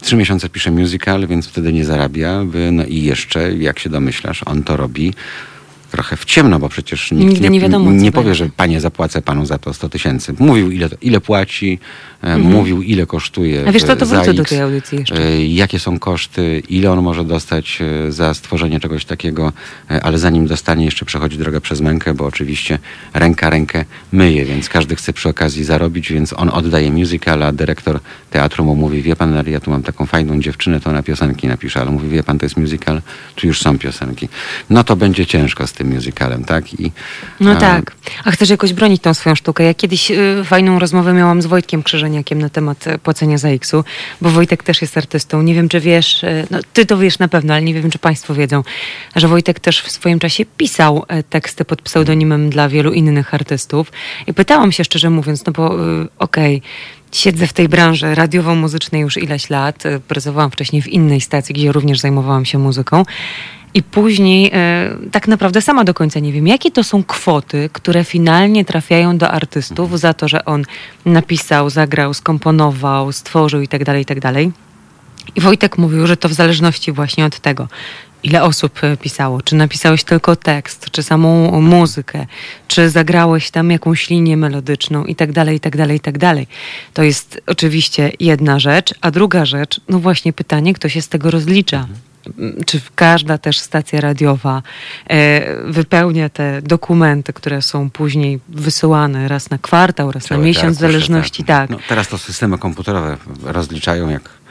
[0.00, 2.44] Trzy miesiące pisze musical, więc wtedy nie zarabia.
[2.72, 5.14] No i jeszcze, jak się domyślasz, on to robi
[5.90, 8.12] trochę w ciemno, bo przecież nikt Nigdy nie wiadomo, co nie będzie.
[8.12, 10.34] powie, że panie zapłacę panu za to 100 tysięcy.
[10.38, 11.78] Mówił ile, ile płaci,
[12.24, 13.68] e, mówił ile kosztuje Mhm.
[13.68, 15.16] A wiesz to za wrócę do X, tej audycji jeszcze.
[15.16, 19.52] e, jakie są koszty, ile on może dostać e, za stworzenie czegoś takiego,
[20.02, 22.78] ale zanim dostanie jeszcze przechodzi drogę przez mękę, bo oczywiście
[23.14, 28.00] ręka rękę myje, więc każdy chce przy okazji zarobić, więc on oddaje musical, a dyrektor
[28.30, 31.80] teatru mu mówi, wie pan, ja tu mam taką fajną dziewczynę, to ona piosenki napisze,
[31.80, 33.02] ale mówi, wie pan, to jest musical,
[33.34, 34.28] tu już są piosenki.
[34.70, 36.80] No to będzie ciężko z tym musicalem, tak?
[36.80, 36.92] I,
[37.40, 37.92] No a, tak.
[38.24, 39.64] A chcesz jakoś bronić tą swoją sztukę.
[39.64, 41.82] Ja kiedyś y, fajną rozmowę miałam z Wojtkiem
[42.14, 43.84] Krzyżeniakiem na temat e, płacenia za X-u,
[44.20, 45.42] bo Wojtek też jest artystą.
[45.42, 47.98] Nie wiem, czy wiesz, e, no ty to wiesz na pewno, ale nie wiem, czy
[47.98, 48.62] państwo wiedzą,
[49.16, 53.92] że Wojtek też w swoim czasie pisał e, teksty pod pseudonimem dla wielu innych artystów.
[54.26, 55.76] I pytałam się szczerze mówiąc, no bo
[56.18, 56.62] okej,
[57.14, 59.86] Siedzę w tej branży radiowo-muzycznej już ileś lat.
[59.86, 63.02] e, Pracowałam wcześniej w innej stacji, gdzie również zajmowałam się muzyką.
[63.74, 68.04] I później e, tak naprawdę sama do końca nie wiem, jakie to są kwoty, które
[68.04, 70.64] finalnie trafiają do artystów za to, że on
[71.06, 74.32] napisał, zagrał, skomponował, stworzył itd., itd.
[75.36, 77.68] I Wojtek mówił, że to w zależności właśnie od tego,
[78.24, 79.42] ile osób e, pisało.
[79.42, 82.26] Czy napisałeś tylko tekst, czy samą muzykę,
[82.68, 86.46] czy zagrałeś tam jakąś linię melodyczną i tak dalej, i tak dalej, i tak dalej.
[86.94, 91.30] To jest oczywiście jedna rzecz, a druga rzecz, no właśnie pytanie, kto się z tego
[91.30, 91.86] rozlicza.
[92.38, 94.62] M, Czy każda też stacja radiowa
[95.06, 100.80] e, wypełnia te dokumenty, które są później wysyłane raz na kwartał, raz na miesiąc, w
[100.80, 101.70] zależności, tak.
[101.70, 104.43] No, teraz to systemy komputerowe rozliczają, jak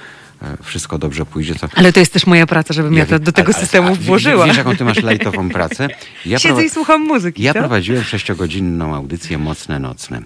[0.63, 3.31] wszystko dobrze pójdzie, to Ale to jest też moja praca, żebym ja, to wiem, do
[3.31, 4.45] tego ale- systemu włożyła.
[4.45, 5.87] Wiesz, jaką ty masz lajtową pracę?
[6.25, 7.43] Ja, Siedzę prowa- i słucham muzyki.
[7.43, 10.21] ja prowadziłem sześciogodzinną audycję Mocne Nocne.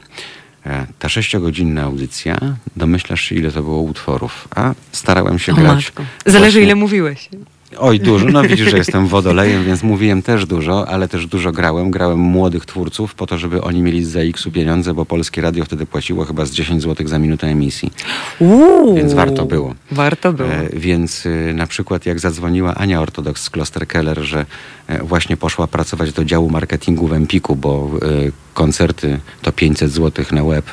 [0.66, 2.38] E, Ta sześciogodzinna audycja,
[2.76, 5.76] domyślasz się, ile to było utworów, a starałem się O grać.
[5.86, 6.04] matko.
[6.26, 7.30] Zależy właśnie- ile mówiłeś.
[7.78, 8.26] Oj, dużo.
[8.26, 11.92] No widzisz, że jestem wodolejem, więc mówiłem też dużo, ale też dużo grałem.
[11.92, 15.86] Grałem młodych twórców po to, żeby oni mieli za X-u pieniądze, bo Polskie Radio wtedy
[15.86, 17.92] płaciło chyba z 10 zł za minutę emisji.
[18.40, 19.76] Uuu, Więc warto było.
[19.92, 20.50] Warto było.
[20.50, 24.46] E, więc y, na przykład jak zadzwoniła Ania Ortodoks z Kloster Keller, że
[24.88, 27.92] e, właśnie poszła pracować do działu marketingu w Empiku, bo
[28.28, 30.66] y, koncerty to 500 zł na web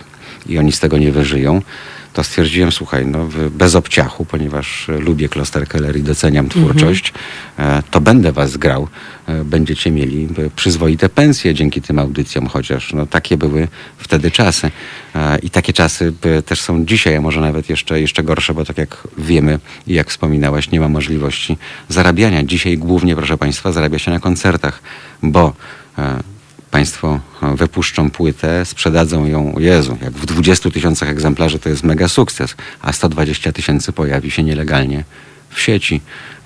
[0.47, 1.63] i oni z tego nie wyżyją,
[2.15, 7.13] to stwierdziłem, słuchaj, no, bez obciachu, ponieważ e, lubię Klosterkeller i doceniam twórczość,
[7.59, 8.89] e, to będę was grał.
[9.27, 13.69] E, Będziecie mieli przyzwoite pensje dzięki tym audycjom, chociaż no, takie były
[13.99, 14.71] wtedy czasy.
[15.43, 16.13] I takie czasy
[16.47, 20.11] też są dzisiaj, a może nawet jeszcze, jeszcze gorsze, bo tak jak wiemy i jak
[20.11, 21.57] wspominałaś, nie ma możliwości
[21.89, 22.43] zarabiania.
[22.43, 24.83] Dzisiaj głównie, proszę Państwa, zarabia się na koncertach,
[25.23, 25.53] bo
[26.75, 32.09] Państwo e, wypuszczą płytę, sprzedadzą ją, Jezu, jak w 20 tysiącach egzemplarzy to jest mega
[32.09, 35.05] sukces, a 120 tysięcy pojawi się nielegalnie
[35.55, 36.01] w sieci.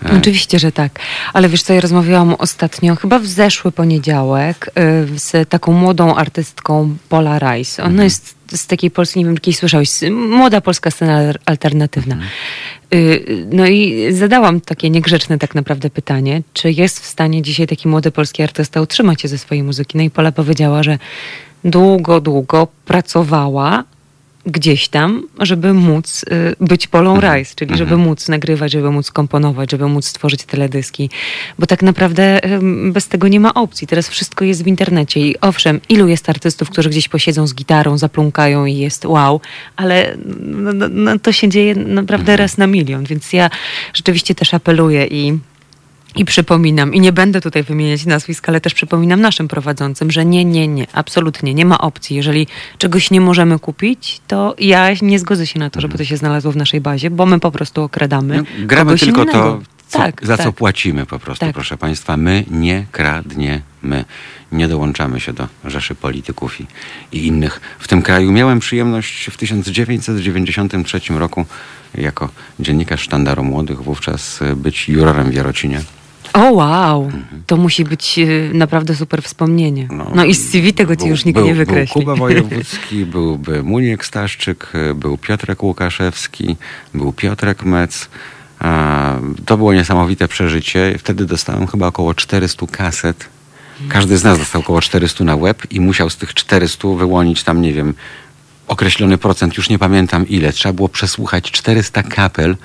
[0.04, 0.98] E, Oczywiście, że tak.
[1.32, 4.70] Ale wiesz co, ja rozmawiałam ostatnio, chyba w zeszły poniedziałek,
[5.14, 7.82] y, z taką młodą artystką Paula Rice.
[7.84, 12.18] Ona jest z takiej Polski, nie wiem, kiedyś słyszałeś, młoda polska scena al- alternatywna.
[12.94, 17.88] Y, No i zadałam takie niegrzeczne tak naprawdę pytanie, czy jest w stanie dzisiaj taki
[17.88, 19.98] młody polski artysta utrzymać się ze swojej muzyki?
[19.98, 20.98] No i Pola powiedziała, że
[21.64, 23.84] długo, długo pracowała
[24.48, 29.70] gdzieś tam, żeby móc y, być Polą Rice, czyli żeby móc nagrywać, żeby móc komponować,
[29.70, 31.10] żeby móc stworzyć teledyski,
[31.58, 32.40] bo tak naprawdę
[32.92, 33.86] bez tego nie ma opcji.
[33.86, 37.98] Teraz wszystko jest w internecie i owszem, ilu jest artystów, którzy gdzieś posiedzą z gitarą,
[37.98, 39.40] zaplunkają i jest wow,
[39.76, 43.50] ale no, no, no, to się dzieje naprawdę raz na milion, więc ja
[43.94, 45.38] rzeczywiście też apeluję i
[46.18, 50.44] i przypominam, i nie będę tutaj wymieniać nazwisk, ale też przypominam naszym prowadzącym, że nie,
[50.44, 52.16] nie, nie, absolutnie nie ma opcji.
[52.16, 52.46] Jeżeli
[52.78, 56.52] czegoś nie możemy kupić, to ja nie zgodzę się na to, żeby to się znalazło
[56.52, 58.36] w naszej bazie, bo my po prostu okradamy.
[58.36, 59.38] No, gramy tylko innego.
[59.38, 60.46] to, co, tak, za tak.
[60.46, 61.54] co płacimy po prostu, Tak.
[61.54, 62.16] proszę Państwa.
[62.16, 64.04] My nie kradniemy,
[64.52, 66.66] nie dołączamy się do Rzeszy Polityków i,
[67.12, 68.32] i innych w tym kraju.
[68.32, 71.46] Miałem przyjemność w 1993 roku
[71.94, 72.28] jako
[72.60, 75.80] dziennikarz Sztandaru Młodych wówczas być jurorem w Jarocinie.
[76.32, 77.12] O wow,
[77.46, 79.88] to musi być y, naprawdę super wspomnienie.
[80.14, 81.94] No, i z CV tego ci Był- już nikt był, nie wykreśli.
[81.94, 86.56] Był Kuba Wojewódzki, byłby Muniek Staszczyk, y, był Piotrek Łukaszewski,
[86.94, 88.08] był Piotrek Mec.
[88.60, 89.14] A,
[89.46, 90.94] To było niesamowite przeżycie.
[90.98, 93.28] Wtedy dostałem chyba około 400 kaset.
[93.88, 97.62] Każdy z nas dostał około 400 na web i musiał z tych 400 wyłonić tam,
[97.62, 97.94] nie wiem,
[98.68, 100.52] określony procent, już nie pamiętam ile.
[100.52, 102.56] Trzeba było przesłuchać 400 kapel,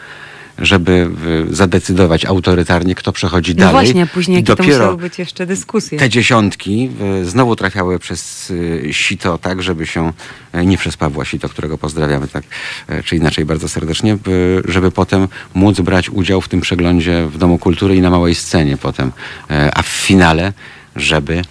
[0.60, 1.10] żeby
[1.52, 3.74] y, zadecydować autorytarnie, kto przechodzi no dalej.
[3.74, 6.00] właśnie, a później jakie to dopiero musiały być jeszcze dyskusje.
[6.00, 6.90] te dziesiątki
[7.22, 10.14] y, znowu trafiały przez y, sito, tak, żeby się,
[10.66, 12.44] nie przez Pawła Sito, którego pozdrawiamy, tak,
[13.06, 14.18] czy inaczej bardzo serdecznie,
[14.68, 18.78] żeby potem móc brać udział w tym przeglądzie w Domu Kultury i na małej scenie
[18.78, 19.12] potem.
[19.74, 20.54] A w finale,
[20.96, 21.42] żeby,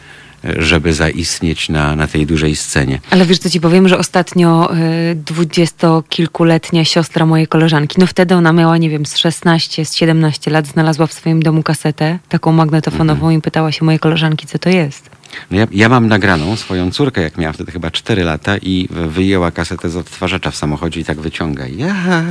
[0.44, 3.00] żeby zaistnieć na, na tej dużej scenie.
[3.10, 8.52] Ale wiesz, co ci powiem, że ostatnio y, dwudziestokilkuletnia siostra mojej koleżanki, no wtedy ona
[8.52, 13.30] miała, nie wiem, z 16, z 17 lat, znalazła w swoim domu kasetę, taką magnetofonową
[13.30, 15.10] i pytała się mojej koleżanki, co to jest.
[15.50, 19.50] No ja, ja mam nagraną swoją córkę, jak miała wtedy chyba 4 lata i wyjęła
[19.50, 21.66] kasetę z odtwarzacza w samochodzie i tak wyciąga.
[21.66, 21.94] Ja.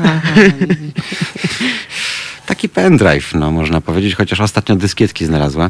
[2.51, 5.69] Taki pendrive, no można powiedzieć, chociaż ostatnio dyskietki znalazła,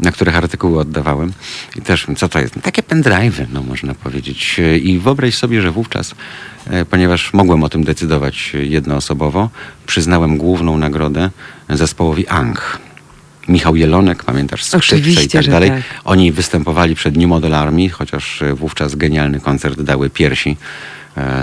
[0.00, 1.32] na których artykuły oddawałem.
[1.76, 2.54] I też, co to jest?
[2.62, 4.60] Takie pendrive'y, no można powiedzieć.
[4.82, 6.14] I wyobraź sobie, że wówczas,
[6.70, 9.50] e, ponieważ mogłem o tym decydować jednoosobowo,
[9.86, 11.30] przyznałem główną nagrodę
[11.70, 12.78] zespołowi Ang.
[13.48, 15.70] Michał Jelonek, pamiętasz, skrzypce i tak dalej.
[15.70, 15.82] tak.
[16.04, 20.56] Oni występowali przed New Model Army, chociaż wówczas genialny koncert dały piersi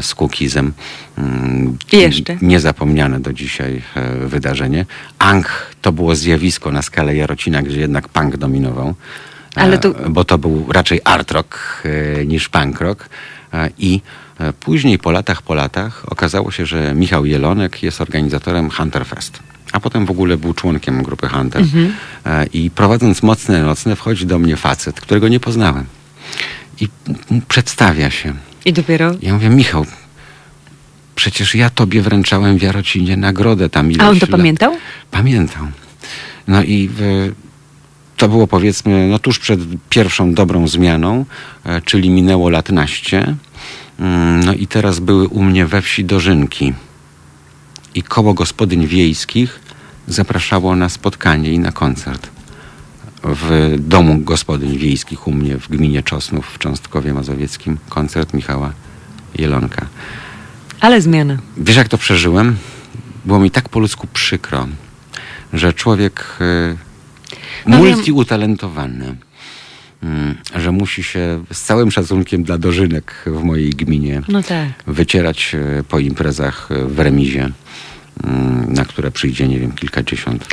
[0.01, 0.73] z Kukizem.
[1.17, 2.37] Mm, Jeszcze.
[2.41, 4.85] Niezapomniane do dzisiaj e, wydarzenie.
[5.19, 5.47] Ang
[5.81, 8.95] to było zjawisko na skalę Jarocina, gdzie jednak punk dominował.
[9.55, 11.83] E, to- Bo to był raczej art rock
[12.19, 13.09] e, niż punk rock.
[13.53, 14.01] E, I
[14.39, 19.39] e, później po latach, po latach okazało się, że Michał Jelonek jest organizatorem Hunterfest.
[19.71, 21.61] A potem w ogóle był członkiem grupy Hunter.
[21.61, 21.93] Mhm.
[22.25, 25.85] E, I prowadząc mocne nocne, wchodzi do mnie facet, którego nie poznałem.
[26.81, 26.87] I
[27.47, 28.33] przedstawia się.
[28.65, 29.11] I dopiero...
[29.21, 29.85] Ja mówię, Michał,
[31.15, 34.31] przecież ja tobie wręczałem w Jarocinie nagrodę tam ileś A on to lat.
[34.31, 34.77] pamiętał?
[35.11, 35.71] Pamiętam.
[36.47, 36.89] No i
[38.17, 39.59] to było powiedzmy no tuż przed
[39.89, 41.25] pierwszą dobrą zmianą,
[41.65, 43.35] e, czyli minęło lat naście.
[43.99, 46.73] Mm, No i teraz były u mnie we wsi dożynki.
[47.95, 49.59] I koło gospodyń wiejskich
[50.07, 52.29] zapraszało na spotkanie i na koncert.
[53.27, 58.73] W domu gospodyń wiejskich u mnie w gminie Czosnów w Cząstkowie Mazowieckim koncert Michała
[59.37, 59.85] Jelonka.
[60.81, 61.37] Ale zmiana.
[61.57, 62.57] Wiesz, jak to przeżyłem?
[63.25, 64.67] Było mi tak po ludzku przykro,
[65.53, 66.75] że człowiek e,
[67.67, 69.15] No multiutalentowany,
[70.03, 74.67] mm, że musi się z całym szacunkiem dla dożynek w mojej gminie No tak.
[74.87, 77.51] wycierać e, po imprezach w remizie,
[78.67, 80.47] na której które przyjdzie, nie wiem, kilkadziesiąt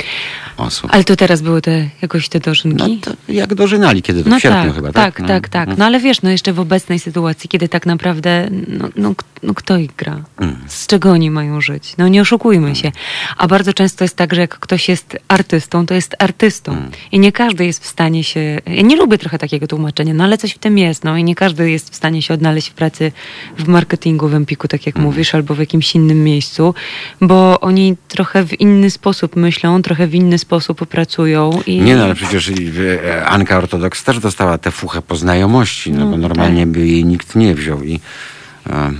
[0.57, 0.89] osób.
[0.93, 3.01] Ale to teraz były te jakoś te dożynki?
[3.05, 5.27] No jak dożynali, kiedy to No w sierpniu tak, chyba, tak, tak?
[5.27, 5.77] tak, tak.
[5.77, 9.77] No ale wiesz, no jeszcze w obecnej sytuacji, kiedy tak naprawdę, no, no, no kto
[9.77, 10.23] ich gra?
[10.39, 10.55] Mm.
[10.67, 11.93] Z czego oni mają żyć?
[11.97, 12.91] No nie oszukujmy się.
[13.37, 16.71] A bardzo często jest tak, że jak ktoś jest artystą, to jest artystą.
[16.71, 16.91] Mm.
[17.11, 18.59] I nie każdy jest w stanie się...
[18.65, 21.03] Ja nie lubię trochę takiego tłumaczenia, no ale coś w tym jest.
[21.03, 23.11] No i nie każdy jest w stanie się odnaleźć w pracy
[23.57, 26.73] w marketingu, w Empiku, tak jak mówisz, albo w jakimś innym miejscu,
[27.21, 31.61] bo oni trochę w inny sposób myślą, trochę w inny sposób pracują.
[31.65, 31.81] I...
[31.81, 36.11] Nie no, ale przecież e, Anka Ortodoks też dostała tę fuchę po znajomości, no, No,
[36.11, 36.69] bo normalnie tak.
[36.69, 37.99] by jej nikt nie wziął i...
[38.69, 38.91] E,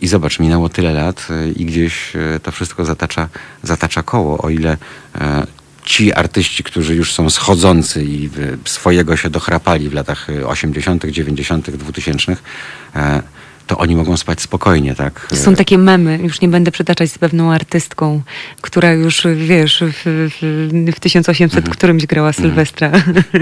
[0.00, 2.12] i zobacz, minęło tyle lat e, i gdzieś
[2.42, 3.28] to wszystko zatacza,
[3.62, 4.76] zatacza koło, o ile
[5.84, 8.30] ci artyści, którzy już są schodzący i
[8.64, 12.36] swojego się dochrapali w latach e, 80., 90., 2000,
[12.96, 13.22] e,
[13.66, 15.28] to oni mogą spać spokojnie, tak?
[15.34, 18.22] Są takie memy, już nie będę przytaczać z pewną artystką,
[18.60, 21.72] która już, wiesz, w, w, w 1800 Mhm.
[21.76, 22.90] którymś grała Sylwestra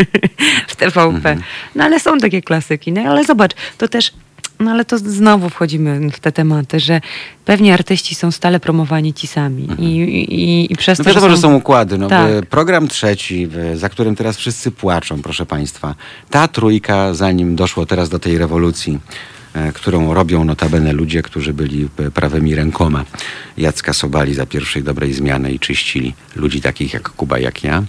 [0.68, 1.08] w TVP.
[1.16, 1.42] Mhm.
[1.74, 2.92] No ale są takie klasyki.
[2.92, 4.12] No ale zobacz, to też,
[4.60, 7.00] no ale to znowu wchodzimy w te tematy, że
[7.44, 9.68] pewni artyści są stale promowani ci sami.
[9.78, 11.98] I, i, i przez No to, wiadomo, że są układy.
[11.98, 12.46] No, Tak.
[12.50, 15.94] Program trzeci, za którym teraz wszyscy płaczą, proszę Państwa.
[16.30, 18.98] Ta trójka, zanim doszło teraz do tej rewolucji,
[19.74, 23.04] którą robią notabene ludzie, którzy byli e, prawymi rękoma
[23.56, 27.82] Jacka Sobali za pierwszej dobrej zmiany i czyścili ludzi takich jak Kuba, jak ja.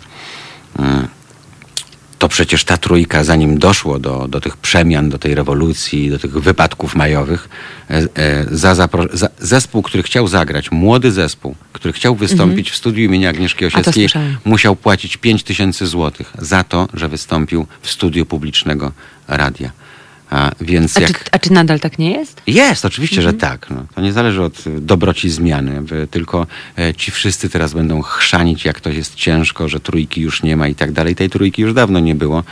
[0.80, 1.07] Mm.
[2.19, 6.31] To przecież ta trójka, zanim doszło do, do tych przemian, do tej rewolucji, do tych
[6.31, 7.49] wypadków majowych,
[7.90, 12.76] e, e, za, zapro, za, zespół, który chciał zagrać, młody zespół, który chciał wystąpić w
[12.76, 13.81] studiu imienia Agnieszki Mhm.
[13.81, 14.10] Osieckiej,
[14.45, 18.91] musiał płacić 5 tysięcy złotych za to, że wystąpił w studiu publicznego
[19.27, 19.72] radia.
[20.34, 21.23] A, więc A jak...
[21.23, 22.41] czy, a czy nadal tak nie jest?
[22.47, 23.69] Jest, oczywiście, że tak.
[23.69, 26.47] No, to nie zależy od y, dobroci zmiany, tylko
[26.77, 30.68] e, ci wszyscy teraz będą chrzanić, jak to jest ciężko, że trójki już nie ma
[30.68, 31.15] i tak dalej.
[31.15, 32.43] Tej trójki już dawno nie było.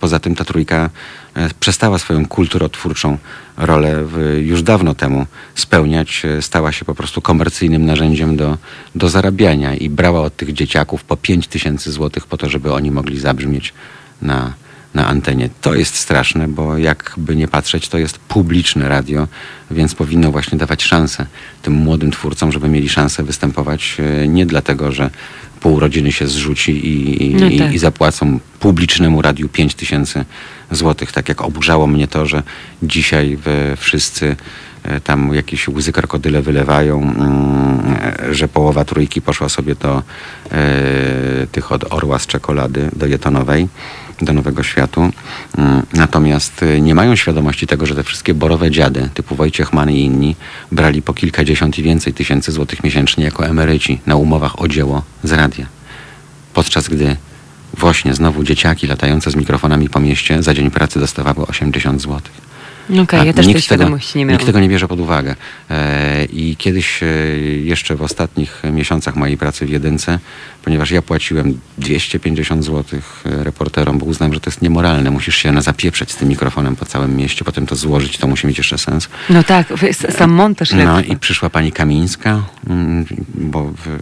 [0.00, 0.90] Poza tym ta trójka
[1.34, 3.18] e, przestała swoją kulturotwórczą
[3.56, 4.04] rolę
[4.40, 6.22] już dawno temu spełniać.
[6.24, 8.58] E, Stała się po prostu komercyjnym narzędziem do,
[8.94, 12.90] do zarabiania i brała od tych dzieciaków po 5 tysięcy złotych po to, żeby oni
[12.90, 13.74] mogli zabrzmieć
[14.22, 14.52] na,
[14.94, 15.48] na antenie.
[15.60, 19.28] To jest straszne, bo jakby nie patrzeć, to jest publiczne radio,
[19.70, 21.26] więc powinno właśnie dawać szansę
[21.62, 25.10] tym młodym twórcom, żeby mieli szansę występować e, nie dlatego, że
[25.60, 27.74] pół rodziny się zrzuci i, i, No tak.
[27.74, 30.24] i zapłacą publicznemu radiu 5 tysięcy
[30.70, 31.12] złotych.
[31.12, 32.42] Tak jak oburzało mnie to, że
[32.82, 33.38] dzisiaj
[33.76, 34.36] wszyscy
[34.82, 37.96] e, tam jakieś łzy krokodyle wylewają, mm,
[38.28, 40.02] e, że połowa trójki poszła sobie do
[41.52, 43.68] tych od Orła z czekolady, do Jetonowej,
[44.24, 45.00] do Nowego Światu.
[45.58, 49.90] Mm, Natomiast e, nie mają świadomości tego, że te wszystkie borowe dziady, typu Wojciech Mann
[49.90, 50.36] i inni,
[50.72, 55.32] brali po kilkadziesiąt i więcej tysięcy złotych miesięcznie jako emeryci na umowach o dzieło z
[55.32, 55.66] radia.
[56.54, 57.16] Podczas gdy
[57.78, 62.51] właśnie znowu dzieciaki latające z mikrofonami po mieście za dzień pracy dostawały 80 złotych.
[63.00, 64.34] Okej, A ja też tej nikt tego- świadomości nie miałam.
[64.38, 65.36] Nikt tego nie bierze pod uwagę.
[65.70, 67.06] E, I kiedyś e,
[67.64, 70.18] jeszcze w ostatnich miesiącach mojej pracy w jedynce,
[70.64, 72.84] ponieważ ja płaciłem 250 zł
[73.24, 75.10] reporterom, bo uznałem, że to jest niemoralne.
[75.10, 78.58] Musisz się zapieprzeć z tym mikrofonem po całym mieście, potem to złożyć, to musi mieć
[78.58, 79.08] jeszcze sens.
[79.30, 79.66] No tak,
[80.10, 83.04] sam montaż No i przyszła pani Kamińska, mm,
[83.34, 83.98] bo w,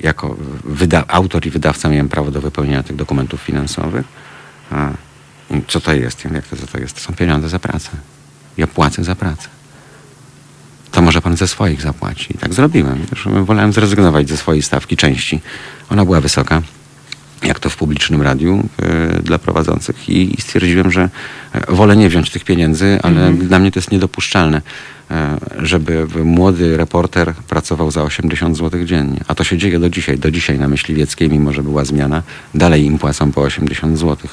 [0.00, 4.06] jako wyda- autor i wydawca miałem prawo do wypełnienia tych dokumentów finansowych.
[4.70, 4.90] A,
[5.68, 6.24] co to jest?
[6.34, 6.94] Jak to, co to jest?
[6.94, 7.90] To są pieniądze za pracę.
[8.56, 9.48] Ja płacę za pracę.
[10.90, 12.34] To może pan ze swoich zapłaci.
[12.34, 13.06] I tak zrobiłem.
[13.06, 15.40] Też wolałem zrezygnować ze swojej stawki części.
[15.90, 16.62] Ona była wysoka,
[17.42, 21.08] jak to w publicznym radiu e, dla prowadzących i, i stwierdziłem, że
[21.52, 24.62] e, wolę nie wziąć tych pieniędzy, ale dla mnie to jest niedopuszczalne,
[25.10, 29.20] e, żeby młody reporter pracował za 80 zł dziennie.
[29.28, 30.18] A to się dzieje do dzisiaj.
[30.18, 32.22] Do dzisiaj na Myśliwieckiej, mimo że była zmiana,
[32.54, 34.30] dalej im płacą po 80 zł.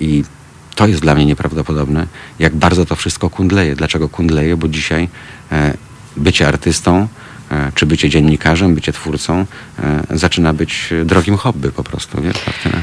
[0.00, 0.24] I
[0.74, 2.06] to jest dla mnie nieprawdopodobne,
[2.38, 3.76] jak bardzo to wszystko kundleje.
[3.76, 4.56] Dlaczego kundleje?
[4.56, 5.08] Bo dzisiaj
[5.52, 5.74] e,
[6.16, 7.08] bycie artystą,
[7.50, 9.46] e, czy bycie dziennikarzem, bycie twórcą
[9.78, 12.82] e, zaczyna być drogim hobby po prostu, wiesz, Martyna?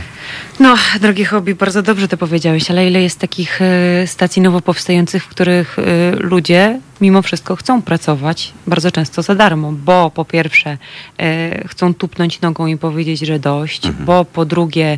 [0.60, 5.24] No, drogie hobby, bardzo dobrze to powiedziałeś, ale ile jest takich e, stacji nowo powstających,
[5.24, 5.84] w których e,
[6.16, 10.78] ludzie mimo wszystko chcą pracować, bardzo często za darmo, bo po pierwsze
[11.20, 14.06] e, chcą tupnąć nogą i powiedzieć, że dość, Mhm.
[14.06, 14.98] bo po drugie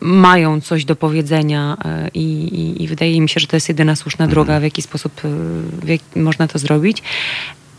[0.00, 1.76] mają coś do powiedzenia
[2.14, 4.30] i, i, i wydaje mi się, że to jest jedyna słuszna Mhm.
[4.34, 5.20] droga, w jaki sposób
[5.82, 7.02] w jak, można to zrobić.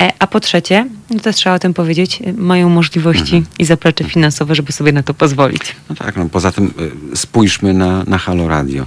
[0.01, 3.45] E, A po trzecie, no też trzeba o tym powiedzieć, e, mają możliwości Mhm.
[3.59, 5.61] i zaplecze finansowe, żeby sobie na to pozwolić.
[5.89, 6.73] No tak, no poza tym
[7.13, 8.85] e, spójrzmy na, na Halo Radio.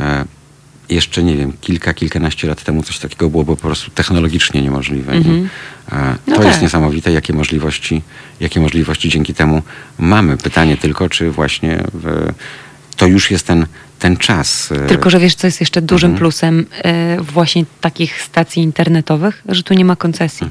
[0.00, 0.24] E,
[0.88, 5.12] jeszcze, nie wiem, kilka, kilkanaście lat temu coś takiego byłoby po prostu technologicznie niemożliwe.
[5.12, 5.18] nie?
[5.18, 5.48] Mhm.
[5.92, 6.48] E, No to tak.
[6.50, 8.02] jest niesamowite, jakie możliwości,
[8.40, 9.62] jakie możliwości dzięki temu
[9.98, 10.36] mamy.
[10.36, 12.32] Pytanie tylko, czy właśnie w,
[12.96, 13.66] to już jest ten,
[13.98, 14.72] ten czas.
[14.72, 16.18] e, Tylko, że wiesz, co jest jeszcze dużym Mhm.
[16.18, 20.46] plusem e, właśnie takich stacji internetowych, że tu nie ma koncesji.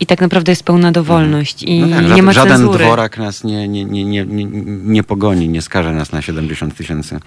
[0.00, 1.90] I tak naprawdę jest pełna dowolność i Mhm.
[1.90, 2.84] No tak, nie żaden, ma żaden cenzury.
[2.84, 4.44] dworak nas nie, nie, nie, nie, nie,
[4.84, 7.20] nie pogoni, nie skaże nas na 70 tysięcy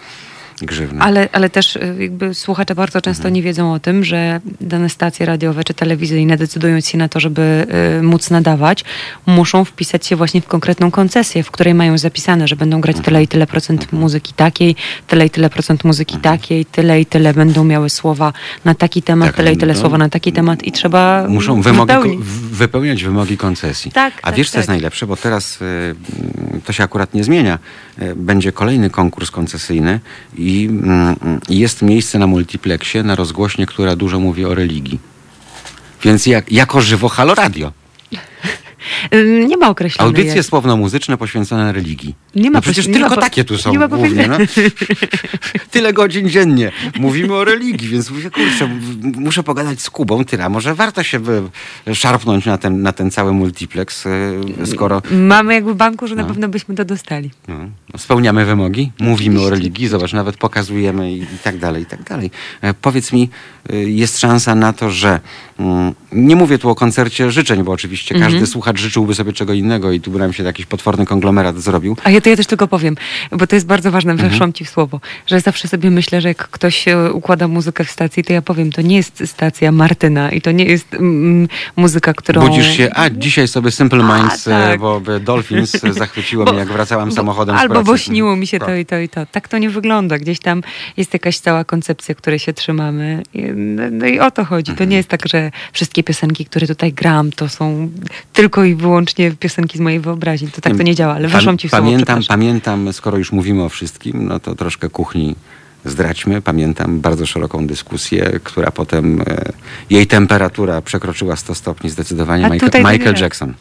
[0.62, 1.02] grzywny.
[1.02, 3.34] Ale, ale też y, jakby słuchacze bardzo często Mhm.
[3.34, 7.68] nie wiedzą o tym, że dane stacje radiowe czy telewizyjne, decydując się na to, żeby
[8.00, 8.84] y, móc nadawać,
[9.26, 13.24] muszą wpisać się właśnie w konkretną koncesję, w której mają zapisane, że będą grać tyle
[13.24, 14.02] i tyle procent Mhm.
[14.02, 14.76] muzyki takiej,
[15.08, 18.34] tyle i tyle procent muzyki takiej, tyle i tyle będą miały słowa
[18.66, 19.80] na taki temat, Tak, tyle i tyle no.
[19.80, 22.20] słowa na taki temat i trzeba Muszą wymogi, wypełnić.
[22.52, 23.92] wypełniać wymogi koncesji.
[23.92, 24.74] Tak, A tak, wiesz, co jest tak.
[24.74, 25.08] najlepsze?
[25.08, 25.96] Bo teraz y,
[26.66, 27.60] to się akurat nie zmienia.
[28.02, 30.00] Y, Będzie kolejny konkurs koncesyjny
[30.38, 30.70] i i
[31.50, 35.00] jest miejsce na multiplexie, na rozgłośnie, która dużo mówi o religii.
[36.04, 37.72] Więc jak, jako żywo Halo Radio.
[39.48, 40.08] Nie ma określonej.
[40.10, 42.16] Audycje jak- słowno-muzyczne poświęcone religii.
[42.36, 44.28] Nie ma no przecież nie tylko ma po- takie tu są nie ma głównie.
[44.28, 44.38] No.
[45.72, 46.72] Tyle godzin dziennie.
[47.00, 48.70] Mówimy o religii, więc mówię, kurczę,
[49.16, 50.50] muszę pogadać z Kubą, tyle.
[50.50, 51.20] Może warto się
[51.94, 54.12] szarpnąć na ten, na ten cały multiplex, y,
[54.66, 56.28] skoro Mamy jakby banku, że na No.
[56.28, 57.32] pewno byśmy to dostali.
[57.48, 57.56] no,
[57.98, 62.32] spełniamy wymogi, mówimy o religii, zobacz, nawet pokazujemy i, i tak dalej, i tak dalej.
[62.62, 63.30] E, powiedz mi,
[63.74, 65.20] y, jest szansa na to, że
[65.60, 68.32] mm, nie mówię tu o koncercie życzeń, bo oczywiście Mhm.
[68.32, 71.98] każdy słuchacz życzyłby sobie czego innego i tu by nam się jakiś potworny konglomerat zrobił.
[72.04, 72.96] A ja to ja też tylko powiem,
[73.32, 74.30] bo to jest bardzo ważne, Mhm.
[74.30, 77.92] weszłam ci w słowo, że zawsze sobie myślę, że jak ktoś e, układa muzykę w
[77.92, 82.14] stacji, to ja powiem, to nie jest stacja Martyna i to nie jest mm, muzyka,
[82.14, 82.48] którą...
[82.48, 84.76] Budzisz się, a dzisiaj sobie Simple Minds, A, tak.
[84.76, 85.72] e, bo e, Dolphins
[86.02, 88.68] zachwyciło Bo- mnie, jak wracałam bo- samochodem Albo bo śniło mi się Tak.
[88.68, 89.26] to i to i to.
[89.26, 90.18] Tak to nie wygląda.
[90.20, 90.64] Gdzieś tam
[90.98, 93.24] jest jakaś cała koncepcja, której się trzymamy.
[93.56, 94.66] No, no i o to chodzi.
[94.66, 94.90] To Mhm.
[94.90, 97.90] nie jest tak, że wszystkie piosenki, które tutaj gram, to są
[98.34, 100.48] tylko i wyłącznie piosenki z mojej wyobraźni.
[100.52, 103.64] To tak to nie działa, ale weszłam ci w słowo, Pamiętam, pamiętam, skoro już mówimy
[103.64, 105.36] o wszystkim, no to troszkę kuchni
[105.86, 106.42] zdradźmy.
[106.42, 109.52] Pamiętam bardzo szeroką dyskusję, która potem, e,
[109.90, 112.50] jej temperatura przekroczyła 100 stopni zdecydowanie.
[112.50, 113.16] Michael, Michael.
[113.22, 113.54] Jackson.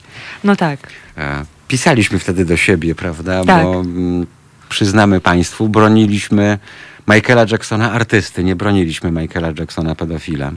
[0.45, 0.81] No tak.
[1.19, 3.45] E, Pisaliśmy wtedy do siebie, prawda?
[3.45, 3.63] Tak.
[3.63, 4.27] Bo mm,
[4.69, 6.59] przyznamy Państwu, broniliśmy
[7.09, 10.53] Michaela Jacksona artysty, nie broniliśmy Michaela Jacksona pedofila.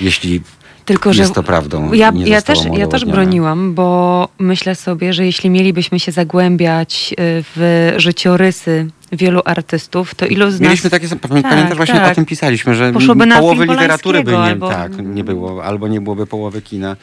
[0.00, 0.40] Jeśli
[0.88, 1.92] Tylko, że jest to prawdą.
[1.92, 7.14] Ja, ja, też, ja też broniłam, bo myślę sobie, że jeśli mielibyśmy się zagłębiać y,
[7.56, 11.00] w życiorysy wielu artystów, to ilu z Mieliśmy nas...
[11.00, 12.12] takie, pamię- pamiętasz, właśnie tak.
[12.12, 16.00] o tym pisaliśmy, że Poszłoby połowy literatury by nie, tak, albo- nie było, albo nie
[16.00, 16.96] byłoby połowy kina.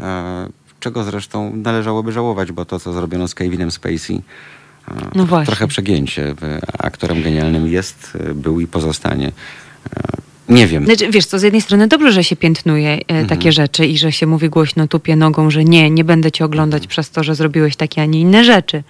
[0.00, 0.48] E,
[0.80, 5.46] czego zresztą należałoby żałować, bo to, co zrobiono z Kevinem Spacey, e, No właśnie.
[5.46, 6.34] trochę przegięcie.
[6.78, 9.32] Aktorem genialnym jest, e, był i pozostanie.
[10.50, 10.84] Nie wiem.
[10.84, 13.26] Znaczy, wiesz co, z jednej strony dobrze, że się piętnuje e, Mhm.
[13.26, 16.78] takie rzeczy i że się mówi głośno, tupie nogą, że nie, nie będę cię oglądać
[16.82, 16.88] Mhm.
[16.88, 18.82] przez to, że zrobiłeś takie, a nie inne rzeczy.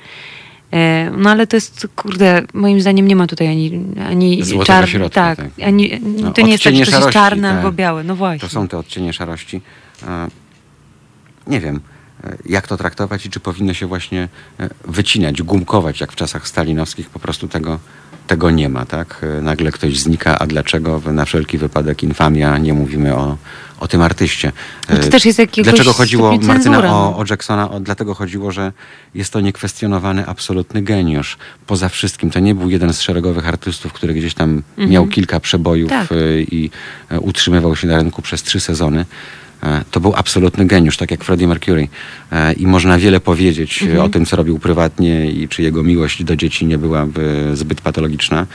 [0.72, 5.36] E, No ale to jest, kurde, moim zdaniem nie ma tutaj ani, ani środka, tak,
[5.38, 5.48] tak.
[5.66, 7.56] ani, No, to nie jest tak, odcienie że coś jest czarne tak.
[7.56, 8.48] albo białe, no właśnie.
[8.48, 9.60] To są te odcienie szarości.
[10.06, 10.28] E,
[11.46, 11.80] Nie wiem,
[12.24, 14.28] e, jak to traktować i czy powinno się właśnie
[14.60, 17.78] e, wycinać, gumkować, jak w czasach stalinowskich po prostu tego,
[18.30, 19.20] tego nie ma, tak?
[19.38, 23.36] E, Nagle ktoś znika, a dlaczego na wszelki wypadek infamia, nie mówimy o,
[23.80, 24.52] o tym artyście.
[24.90, 27.16] No to E, też jest jakiegoś Dlaczego chodziło, Martyna, o, no.
[27.18, 27.70] o Jacksona?
[27.70, 28.72] O, dlatego chodziło, że
[29.14, 31.38] jest to niekwestionowany absolutny geniusz.
[31.66, 34.90] Poza wszystkim, to nie był jeden z szeregowych artystów, który gdzieś tam Mhm.
[34.90, 36.12] miał kilka przebojów Tak.
[36.12, 36.70] e, i
[37.10, 39.04] e, utrzymywał się na rynku przez trzy sezony.
[39.62, 41.88] E, To był absolutny geniusz, tak jak Freddie Mercury.
[42.32, 44.04] E, I można wiele powiedzieć e, Mhm.
[44.04, 47.80] o tym, co robił prywatnie i czy jego miłość do dzieci nie była e, zbyt
[47.80, 48.46] patologiczna.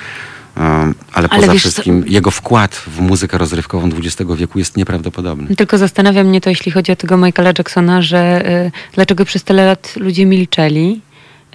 [0.56, 5.56] Ale, Ale poza wiesz co- wszystkim jego wkład w muzykę rozrywkową XX wieku jest nieprawdopodobny.
[5.56, 9.66] Tylko zastanawia mnie to, jeśli chodzi o tego Michaela Jacksona, że y, dlaczego przez tyle
[9.66, 11.02] lat ludzie milczeli,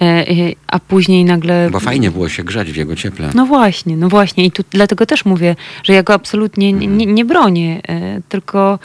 [0.01, 1.69] y, y, a później nagle...
[1.71, 3.29] Bo fajnie było się grzać w jego cieple.
[3.35, 4.45] No właśnie, no właśnie.
[4.45, 6.97] I tu dlatego też mówię, że ja go absolutnie nie, Mhm.
[6.97, 7.81] nie, nie bronię,
[8.29, 8.79] tylko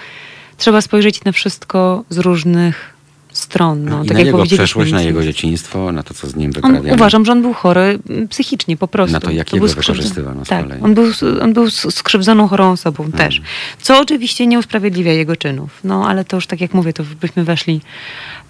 [0.57, 2.96] trzeba spojrzeć na wszystko z różnych
[3.37, 3.85] stron.
[3.85, 6.53] No, I tak na jak jego przeszłość, na jego dzieciństwo, na to, co z nim
[6.53, 6.95] wyprawiano.
[6.95, 9.13] uważam, że on był chory mm, psychicznie po prostu.
[9.13, 10.81] Na to, jak był jego wykorzystywano z Tak, kolei.
[10.83, 11.05] on był,
[11.43, 13.19] on był skrzywdzoną, chorą osobą Mm.
[13.19, 13.41] też.
[13.83, 15.71] Co oczywiście nie usprawiedliwia jego czynów.
[15.85, 17.81] No ale to już tak jak mówię, to byśmy weszli,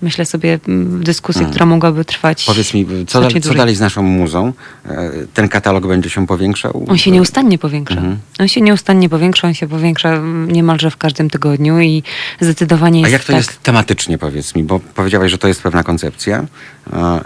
[0.03, 1.51] myślę sobie, mm, w dyskusję, Mm.
[1.53, 4.53] która mogłaby trwać Powiedz mi, co, znacznie co dalej z naszą muzą?
[4.89, 6.87] E, Ten katalog będzie się powiększał?
[6.89, 7.95] On się nieustannie powiększa.
[7.95, 8.19] Mhm.
[8.39, 12.03] On się nieustannie powiększa, on się powiększa niemalże w każdym tygodniu i
[12.41, 13.37] zdecydowanie A jest jak to tak.
[13.37, 14.65] jest tematycznie, powiedz mi?
[14.65, 16.45] Bo powiedziałeś, że to jest pewna koncepcja.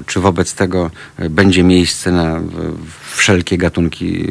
[0.06, 2.40] Czy wobec tego e, będzie miejsce na
[3.16, 4.28] wszelkie gatunki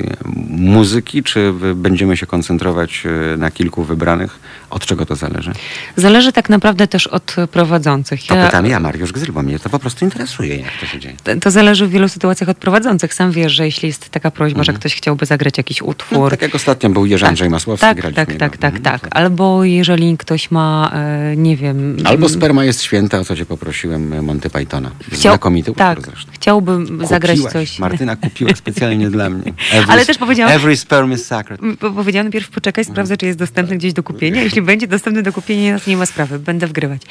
[0.49, 4.39] muzyki, czy będziemy się koncentrować e, na kilku wybranych?
[4.69, 5.51] Od czego to zależy?
[5.95, 8.25] Zależy tak naprawdę też od prowadzących.
[8.27, 11.15] To pytam ja, Mariusz Gzyl, bo mnie to po prostu interesuje, jak to się dzieje.
[11.41, 13.13] To zależy w wielu sytuacjach od prowadzących.
[13.13, 16.17] Sam wiesz, że jeśli jest taka prośba, że ktoś chciałby zagrać jakiś utwór.
[16.17, 16.23] Mhm.
[16.23, 18.83] No, tak jak ostatnio był Jerzy Andrzej Masłowski, tak, tak, tak, tak, Mhm.
[18.83, 19.07] tak.
[19.11, 21.97] Albo jeżeli ktoś ma, e, nie wiem...
[22.05, 24.91] Albo sperma jest święta, o co cię poprosiłem, e, Monty Pythona.
[25.11, 26.31] Chciał- Znakomity utwór tak, zresztą.
[26.33, 27.79] chciałbym zagrać Kupiłaś, coś...
[27.79, 29.53] Martyna kupiła specjalnie dla mnie.
[29.73, 31.61] Every, Ale też powiedziałam- Every sperm is sacred.
[31.95, 34.41] Powiedziałam najpierw poczekaj, sprawdzę, czy jest dostępny gdzieś do kupienia.
[34.41, 37.01] Jeśli będzie dostępny do kupienia, to nie ma sprawy, będę wgrywać.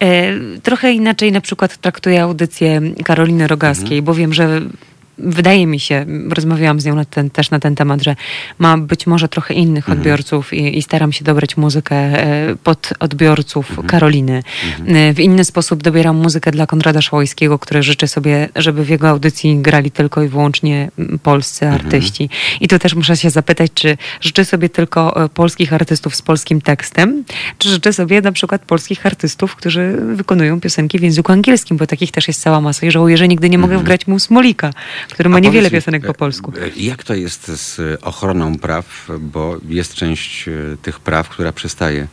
[0.00, 0.32] E,
[0.62, 4.60] trochę inaczej na przykład traktuję audycję Karoliny Rogaskiej, bo wiem, że
[5.18, 8.16] wydaje mi się, rozmawiałam z nią na ten, też na ten temat, że
[8.58, 13.72] ma być może trochę innych odbiorców i, i staram się dobrać muzykę e, pod odbiorców
[13.86, 14.42] Karoliny.
[14.86, 19.08] E, W inny sposób dobieram muzykę dla Konrada Szałojskiego, który życzy sobie, żeby w jego
[19.08, 20.90] audycji grali tylko i wyłącznie
[21.22, 22.30] polscy artyści.
[22.60, 26.60] I tu też muszę się zapytać, czy życzy sobie tylko e, polskich artystów z polskim
[26.60, 27.24] tekstem,
[27.58, 32.10] czy życzy sobie na przykład polskich artystów, którzy wykonują piosenki w języku angielskim, bo takich
[32.10, 34.70] też jest cała masa i żałuję, że nigdy nie mogę wgrać mu Smolika,
[35.12, 36.52] który ma niewiele powiedz mi, piosenek po e, polsku.
[36.60, 40.52] e, Jak to jest z ochroną praw, bo jest część e,
[40.82, 42.06] tych praw, która przestaje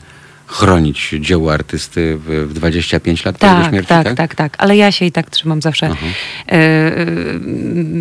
[0.48, 4.78] chronić dzieło artysty w, w 25 lat po jego Tak, śmierci, tak, tak, tak, Ale
[4.78, 5.90] ja się i tak trzymam zawsze.
[6.52, 7.06] E,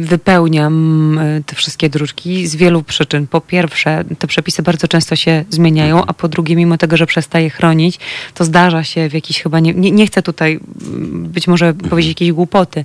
[0.02, 3.26] wypełniam te wszystkie dróżki z wielu przyczyn.
[3.26, 6.10] Po pierwsze, te przepisy bardzo często się zmieniają, Mhm.
[6.10, 7.98] a po drugie, mimo tego, że przestaje chronić,
[8.34, 11.90] to zdarza się w jakiś chyba, nie, nie, nie chcę tutaj mm, być może Mhm.
[11.90, 12.84] powiedzieć jakieś głupoty,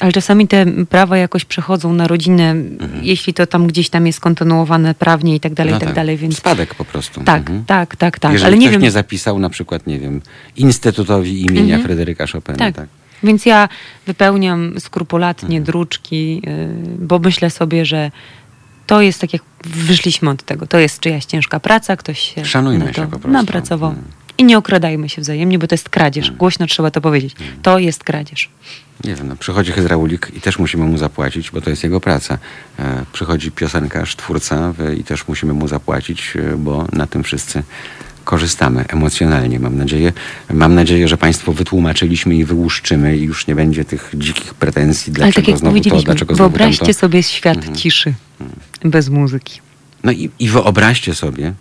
[0.00, 2.54] ale czasami te prawa jakoś przechodzą na rodzinę,
[3.02, 5.86] jeśli to tam gdzieś tam jest kontynuowane prawnie i tak dalej, Mhm.
[5.88, 6.36] No i tak, dalej, więc...
[6.36, 7.24] Spadek po prostu.
[7.24, 7.64] Tak, Mhm.
[7.64, 8.32] tak, tak, tak.
[8.32, 8.82] Jeżeli ale nie ktoś wiem...
[8.82, 10.22] nie zapisał na przykład, nie wiem,
[10.56, 11.82] Instytutowi imienia Mhm.
[11.82, 12.74] Fryderyka Chopina, tak.
[12.74, 12.88] Tak.
[13.22, 13.68] Więc ja
[14.06, 15.64] wypełniam skrupulatnie Mhm.
[15.64, 16.68] druczki, y,
[16.98, 18.10] bo myślę sobie, że
[18.86, 20.66] to jest tak jak wyszliśmy od tego.
[20.66, 23.28] To jest czyjaś ciężka praca, ktoś się Szanujmy się po prostu.
[23.28, 23.90] napracował.
[23.90, 24.06] Mhm.
[24.38, 26.30] I nie okradajmy się wzajemnie, bo to jest kradzież.
[26.30, 27.34] Głośno trzeba to powiedzieć.
[27.62, 28.50] To jest kradzież.
[29.04, 32.38] Nie wiem, no, przychodzi hydraulik i też musimy mu zapłacić, bo to jest jego praca.
[32.78, 37.62] E, przychodzi piosenkarz, twórca e, i też musimy mu zapłacić, e, bo na tym wszyscy
[38.24, 40.12] korzystamy emocjonalnie, mam nadzieję.
[40.50, 45.14] Mam nadzieję, że Państwu wytłumaczyliśmy i wyłuszczymy i już nie będzie tych dzikich pretensji, Ale
[45.16, 46.94] dlaczego tak jak znowu to, powiedzieliśmy, dlaczego znowu wyobraźcie tamto.
[47.00, 47.74] sobie świat Mhm.
[47.76, 48.14] ciszy,
[48.84, 49.60] bez muzyki.
[50.04, 51.52] No i, i wyobraźcie sobie,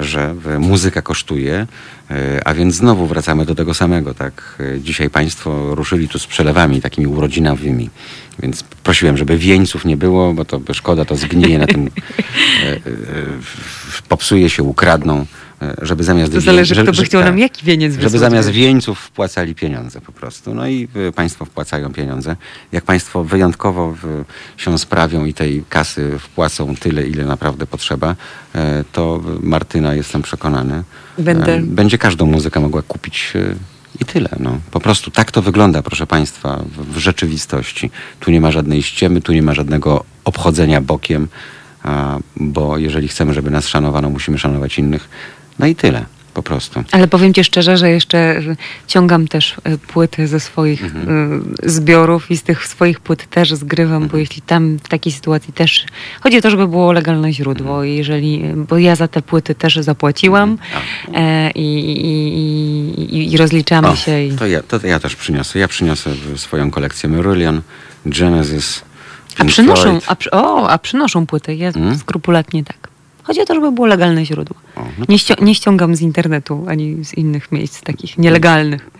[0.00, 1.66] że w- muzyka kosztuje,
[2.10, 4.56] e, a więc znowu wracamy do tego samego, tak?
[4.76, 7.90] E, Dzisiaj Państwo ruszyli tu z przelewami takimi urodzinowymi,
[8.42, 12.78] więc prosiłem, żeby wieńców nie było, bo to szkoda, to zgnije na tym, e, e,
[14.08, 15.26] popsuje się, ukradną, e,
[15.82, 16.32] żeby zamiast...
[16.32, 17.30] To zależy, że- kto by chciał tak.
[17.30, 18.20] nam jaki wieniec Żeby wysłać.
[18.30, 20.54] zamiast wieńców wpłacali pieniądze po prostu.
[20.54, 22.36] No i y, państwo wpłacają pieniądze.
[22.72, 23.94] Jak państwo wyjątkowo
[24.56, 28.16] się sprawią i tej kasy wpłacą tyle, ile naprawdę potrzeba,
[28.54, 30.82] e, to Martyna, jestem przekonany,
[31.18, 33.32] Będę- e, będzie każdą muzykę mogła kupić
[34.00, 34.28] i tyle.
[34.40, 34.58] No.
[34.70, 37.90] Po prostu tak to wygląda, proszę państwa, w, w rzeczywistości.
[38.20, 41.28] Tu nie ma żadnej ściemy, tu nie ma żadnego obchodzenia bokiem,
[41.82, 45.08] a, bo jeżeli chcemy, żeby nas szanowano, musimy szanować innych.
[45.60, 46.04] No i tyle,
[46.34, 46.84] po prostu.
[46.92, 48.40] Ale powiem ci szczerze, że jeszcze
[48.86, 51.44] ciągam też y, płyty ze swoich Mhm.
[51.64, 54.10] y, zbiorów i z tych swoich płyt też zgrywam, Mhm.
[54.10, 55.84] bo jeśli tam w takiej sytuacji też
[56.20, 57.88] chodzi o to, żeby było legalne źródło, Mhm.
[57.96, 60.58] jeżeli, bo ja za te płyty też zapłaciłam
[61.14, 64.12] e, i, i, i, i rozliczamy O, się.
[64.38, 65.58] To, ja, to ja też przyniosę.
[65.58, 67.62] Ja przyniosę swoją kolekcję Marillion,
[68.06, 68.82] Genesis,
[69.34, 70.04] A Pink przynoszą, Floyd.
[70.32, 71.98] a, o, a przynoszą płyty, ja Mm?
[71.98, 72.76] skrupulatnie tak.
[73.22, 74.56] Chodzi o to, żeby było legalne źródło.
[74.76, 78.90] No Nie, nie ściągam z internetu ani z innych miejsc takich nielegalnych.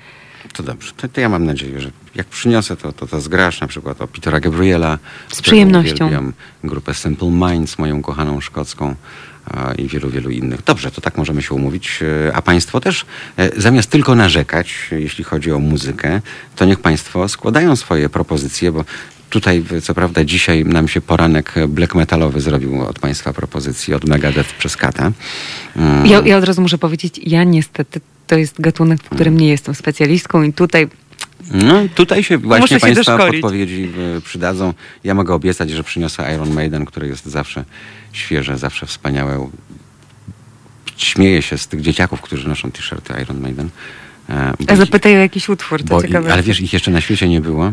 [0.52, 0.92] to dobrze.
[0.96, 4.06] To, to ja mam nadzieję, że jak przyniosę, to, to, to zgrasz na przykład o
[4.06, 4.98] Petera Gabriela.
[5.26, 6.06] którego przyjemnością.
[6.06, 6.32] Uwielbiam,
[6.64, 8.94] grupę Simple Minds, moją kochaną szkocką
[9.78, 10.62] i wielu, wielu innych.
[10.64, 12.00] Dobrze, to tak możemy się umówić.
[12.28, 13.06] E, A Państwo też,
[13.36, 16.20] e, zamiast tylko narzekać, jeśli chodzi o muzykę,
[16.56, 18.84] to niech Państwo składają swoje propozycje, bo
[19.30, 24.52] Tutaj, co prawda, dzisiaj nam się poranek black metalowy zrobił od Państwa propozycji, od Megadeth
[24.58, 25.12] przez Kata.
[25.76, 26.06] Mm.
[26.06, 29.74] Ja, ja od razu muszę powiedzieć, ja niestety to jest gatunek, w którym nie jestem
[29.74, 30.88] specjalistką i tutaj
[31.50, 33.42] No, tutaj się właśnie Muszę się Państwa doszkolić.
[33.42, 34.74] podpowiedzi e, przydadzą.
[35.04, 37.64] Ja mogę obiecać, że przyniosę Iron Maiden, który jest zawsze
[38.12, 39.50] świeże, zawsze wspaniałe.
[40.96, 43.68] Śmieję się z tych dzieciaków, którzy noszą t-shirty Iron Maiden.
[44.68, 46.32] e, zapytaj o jakiś utwór, to ciekawe.
[46.32, 47.72] ale wiesz, ich jeszcze na świecie nie było.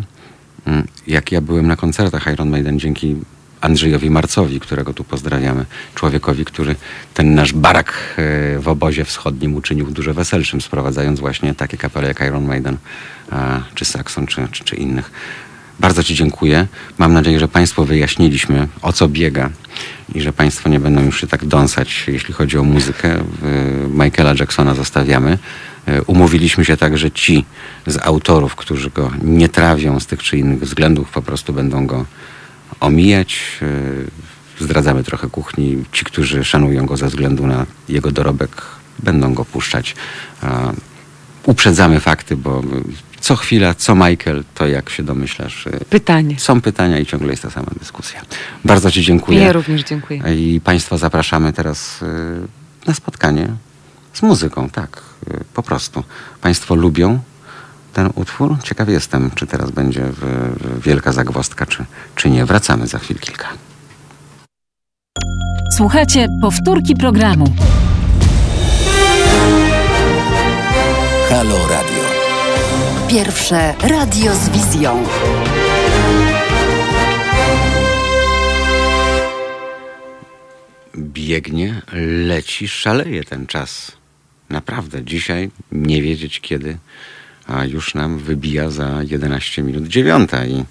[0.68, 3.16] Mm, Jak ja byłem na koncertach Iron Maiden dzięki
[3.62, 5.66] Andrzejowi Marcowi, którego tu pozdrawiamy.
[5.96, 6.76] Człowiekowi, który
[7.14, 12.22] ten nasz barak e, w obozie wschodnim uczynił dużo weselszym, sprowadzając właśnie takie kapele jak
[12.22, 12.78] Iron Maiden,
[13.32, 15.12] e, czy Saxon, czy, czy, czy innych.
[15.80, 16.68] Bardzo Ci dziękuję.
[16.98, 19.50] Mam nadzieję, że Państwu wyjaśniliśmy, o co biega
[20.16, 23.16] i że Państwo nie będą już się tak dąsać, jeśli chodzi o muzykę.
[23.90, 25.38] Michaela Jacksona zostawiamy.
[25.88, 27.46] E, umówiliśmy się tak, że ci
[27.86, 32.06] z autorów, którzy go nie trawią z tych czy innych względów, po prostu będą go
[32.80, 33.40] omijać.
[33.62, 35.84] E, zdradzamy trochę kuchni.
[35.92, 38.62] Ci, którzy szanują go ze względu na jego dorobek,
[39.00, 39.96] będą go puszczać.
[40.44, 40.74] E,
[41.46, 42.64] uprzedzamy fakty, bo
[43.20, 45.66] co chwila, co Michael, to jak się domyślasz.
[45.90, 46.40] Pytanie.
[46.40, 48.22] Są pytania i ciągle jest ta sama dyskusja.
[48.66, 49.40] Bardzo Ci dziękuję.
[49.40, 50.22] Ja również dziękuję.
[50.36, 52.00] I Państwa zapraszamy teraz
[52.88, 53.48] na spotkanie
[54.14, 55.02] z muzyką, tak,
[55.54, 56.04] po prostu.
[56.42, 57.20] Państwo lubią
[57.94, 58.56] ten utwór?
[58.64, 61.86] Ciekaw jestem, czy teraz będzie w, w wielka zagwozdka, czy,
[62.16, 62.46] czy nie.
[62.46, 63.48] Wracamy za chwil kilka.
[65.78, 67.46] Słuchajcie powtórki programu.
[71.30, 72.04] Halo Radio.
[73.08, 75.04] Pierwsze radio z wizją.
[80.98, 81.82] Biegnie,
[82.28, 83.97] leci, szaleje ten czas.
[84.50, 86.78] Naprawdę, dzisiaj nie wiedzieć kiedy,
[87.48, 90.66] a już nam wybija za 11 minut dziewiąta i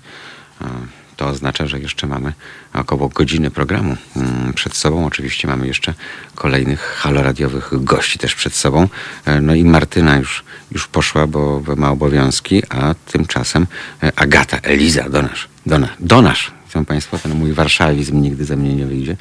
[1.16, 2.32] to oznacza, że jeszcze mamy
[2.74, 5.06] około godziny programu mm, przed sobą.
[5.06, 5.94] Oczywiście mamy jeszcze
[6.34, 8.88] kolejnych haloradiowych gości też przed sobą.
[9.24, 13.66] E, no i Martyna już, już poszła, bo ma obowiązki, a tymczasem
[14.02, 18.86] e, Agata, Eliza, Donasz, Dona, Donasz, chcą Państwo, ten mój warszawizm nigdy ze mnie nie
[18.86, 19.16] wyjdzie.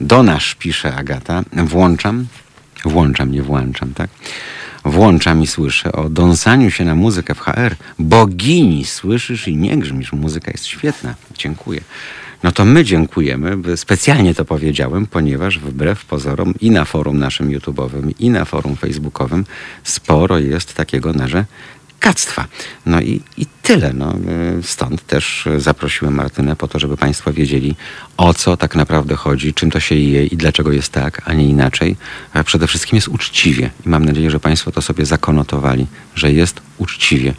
[0.00, 2.26] Donasz, pisze Agata, włączam,
[2.84, 4.10] włączam, nie włączam, tak?
[4.84, 7.76] Włączam i słyszę o dąsaniu się na muzykę w HR.
[7.98, 10.12] Bogini, słyszysz i nie grzmisz.
[10.12, 11.14] Muzyka jest świetna.
[11.38, 11.80] Dziękuję.
[12.42, 13.76] No to my dziękujemy.
[13.76, 19.44] Specjalnie to powiedziałem, ponieważ wbrew pozorom i na forum naszym YouTube'owym, i na forum facebookowym
[19.84, 21.44] sporo jest takiego narze
[22.00, 22.46] kactwa.
[22.86, 23.92] No i, i tyle.
[23.92, 24.14] No,
[24.62, 27.76] stąd też zaprosiłem Martynę po to, żeby Państwo wiedzieli,
[28.16, 31.44] o co tak naprawdę chodzi, czym to się je i dlaczego jest tak, a nie
[31.44, 31.96] inaczej.
[32.32, 33.70] A przede wszystkim jest uczciwie.
[33.86, 37.34] I mam nadzieję, że Państwo to sobie zakonotowali, że jest uczciwie.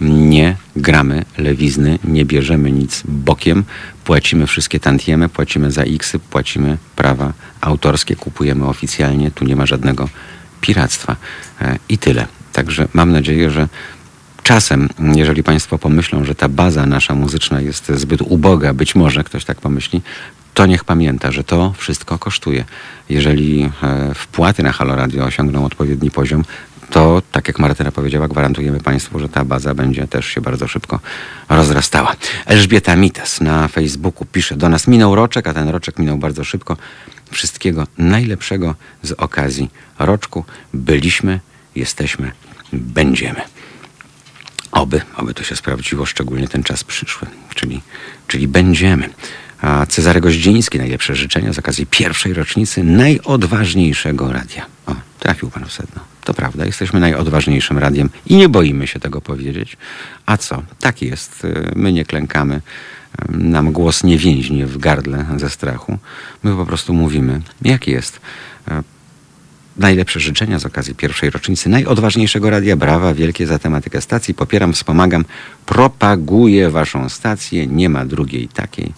[0.00, 3.64] Nie gramy lewizny, nie bierzemy nic bokiem,
[4.04, 10.08] płacimy wszystkie tantiemy, płacimy za x płacimy prawa autorskie, kupujemy oficjalnie, tu nie ma żadnego
[10.60, 11.16] piractwa.
[11.60, 12.26] E, I tyle.
[12.52, 13.68] Także mam nadzieję, że
[14.44, 19.44] Czasem, jeżeli Państwo pomyślą, że ta baza nasza muzyczna jest zbyt uboga, być może ktoś
[19.44, 20.02] tak pomyśli,
[20.54, 22.64] to niech pamięta, że to wszystko kosztuje.
[23.08, 26.44] Jeżeli e, wpłaty na Halo Radio osiągną odpowiedni poziom,
[26.90, 31.00] to, tak jak Martyna powiedziała, gwarantujemy Państwu, że ta baza będzie też się bardzo szybko
[31.48, 32.16] rozrastała.
[32.46, 36.76] Elżbieta Mitas na Facebooku pisze do nas, minął roczek, a ten roczek minął bardzo szybko.
[37.30, 40.44] Wszystkiego najlepszego z okazji roczku.
[40.74, 41.40] Byliśmy,
[41.76, 42.32] jesteśmy,
[42.72, 43.53] będziemy.
[44.74, 47.80] Oby, oby to się sprawdziło, szczególnie ten czas przyszły, czyli,
[48.28, 49.10] czyli będziemy.
[49.60, 54.66] A Cezary Goździński, najlepsze życzenia z okazji pierwszej rocznicy najodważniejszego radia.
[54.86, 56.00] O, trafił pan w sedno.
[56.24, 59.76] To prawda, jesteśmy najodważniejszym radiem i nie boimy się tego powiedzieć.
[60.26, 60.62] A co?
[60.80, 61.46] Tak jest.
[61.76, 62.60] My nie klękamy.
[63.28, 65.98] Nam głos nie więźnie w gardle ze strachu.
[66.42, 68.20] My po prostu mówimy, jak jest
[69.76, 72.76] najlepsze życzenia z okazji pierwszej rocznicy najodważniejszego radia.
[72.76, 74.34] Brawa, wielkie za tematykę stacji.
[74.34, 75.24] Popieram, wspomagam,
[75.66, 77.66] propaguję waszą stację.
[77.66, 78.92] Nie ma drugiej takiej.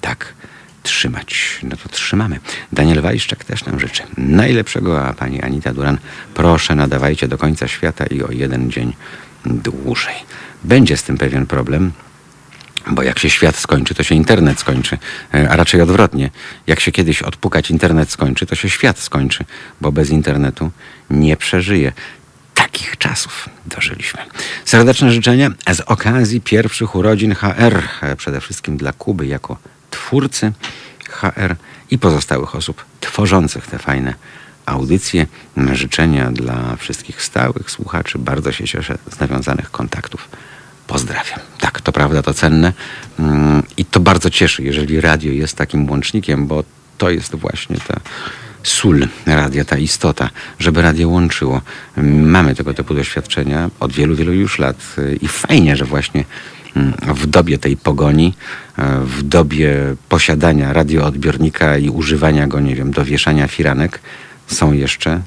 [0.00, 0.34] Tak
[0.82, 1.60] trzymać.
[1.62, 2.40] No to trzymamy.
[2.72, 5.98] Daniel Wajszczak też nam życzy najlepszego, a pani Anita Duran,
[6.34, 8.92] proszę nadawajcie do końca świata i o jeden dzień
[9.46, 10.14] dłużej.
[10.64, 11.92] Będzie z tym pewien problem.
[12.88, 14.98] Bo jak się świat skończy, to się internet skończy,
[15.34, 16.30] e, a raczej odwrotnie.
[16.66, 19.44] Jak się kiedyś odpukać internet skończy, to się świat skończy,
[19.80, 20.70] bo bez internetu
[21.10, 21.92] nie przeżyje.
[22.54, 24.20] Takich czasów dożyliśmy.
[24.64, 29.58] Serdeczne życzenia z okazji pierwszych urodzin HR, e, przede wszystkim dla Kuby jako
[29.90, 30.52] twórcy
[31.08, 31.56] HR
[31.90, 34.14] i pozostałych osób tworzących te fajne
[34.66, 35.26] audycje.
[35.72, 38.18] Życzenia dla wszystkich stałych słuchaczy.
[38.18, 40.28] Bardzo się cieszę z nawiązanych kontaktów
[40.88, 41.40] Pozdrawiam.
[41.60, 42.72] Tak, to prawda, to cenne
[43.18, 46.64] mm, i to bardzo cieszy, jeżeli radio jest takim łącznikiem, bo
[46.98, 48.00] to jest właśnie ta
[48.62, 51.60] sól radia, ta istota, żeby radio łączyło.
[52.22, 56.24] Mamy tego typu doświadczenia od wielu, wielu już lat i fajnie, że właśnie
[56.76, 58.34] mm, w dobie tej pogoni,
[58.78, 64.00] e, w dobie posiadania radioodbiornika i używania go, nie wiem, do wieszania firanek,
[64.46, 65.20] są jeszcze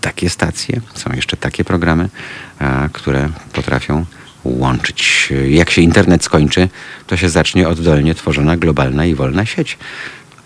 [0.00, 2.08] takie stacje, są jeszcze takie programy,
[2.92, 4.04] które potrafią
[4.44, 5.32] łączyć.
[5.48, 6.68] Jak się internet skończy,
[7.06, 9.78] to się zacznie oddolnie tworzona globalna i wolna sieć.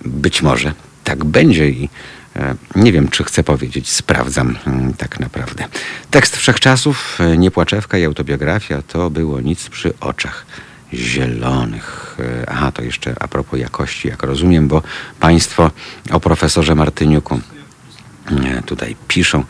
[0.04, 0.72] Być może
[1.08, 1.88] tak będzie i
[2.36, 5.64] e, nie wiem, czy chcę powiedzieć, sprawdzam mm, tak naprawdę.
[6.10, 10.46] Tekst wszechczasów, e, Niepłaczewka i autobiografia to było nic przy oczach
[10.94, 12.16] zielonych.
[12.20, 14.82] E, Aha, to jeszcze a propos jakości, jak rozumiem, bo
[15.20, 15.70] Państwo
[16.10, 17.40] o profesorze Martyniuku
[18.66, 19.44] tutaj piszą.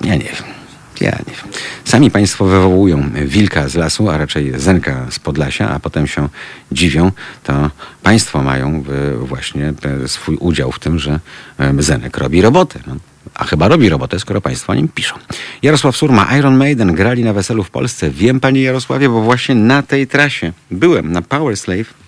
[0.00, 0.57] Ja nie wiem.
[1.00, 1.52] Ja nie wiem.
[1.84, 6.28] Sami Państwo wywołują wilka z lasu, a raczej zenka z Podlasia, a potem się
[6.72, 7.12] dziwią,
[7.42, 7.70] to
[8.02, 9.72] Państwo mają e, właśnie
[10.06, 11.20] swój udział w tym, że
[11.58, 12.80] e, zenek robi robotę.
[12.86, 12.96] No.
[13.34, 15.14] A chyba robi robotę, skoro Państwo o nim piszą.
[15.62, 18.10] Jarosław Surma, Iron Maiden grali na weselu w Polsce.
[18.10, 22.07] Wiem, Panie Jarosławie, bo właśnie na tej trasie byłem, na Power Slave.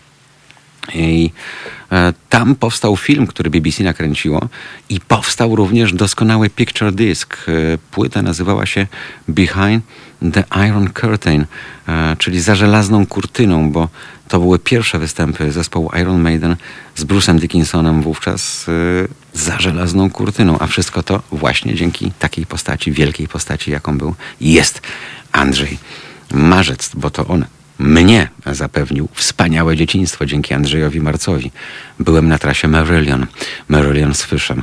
[0.95, 1.31] I
[1.93, 4.49] e, tam powstał film, który BBC nakręciło
[4.89, 7.35] i powstał również doskonały picture disc.
[7.49, 8.87] E, Płyta nazywała się
[9.29, 9.85] Behind
[10.33, 11.47] the Iron Curtain,
[11.89, 13.89] e, czyli za żelazną kurtyną, bo
[14.29, 16.57] to były pierwsze występy zespołu Iron Maiden
[16.97, 18.67] z Bruce'em Dickinsonem wówczas
[19.35, 24.81] za żelazną kurtyną, a wszystko to właśnie dzięki takiej postaci, wielkiej postaci, jaką był jest
[25.33, 25.79] Andrzej
[26.33, 27.45] Marzec, bo to on
[27.81, 31.51] mnie zapewnił wspaniałe dzieciństwo dzięki Andrzejowi Marcowi.
[31.99, 33.27] Byłem na trasie Marillion,
[33.69, 34.63] Marillion z Fyszem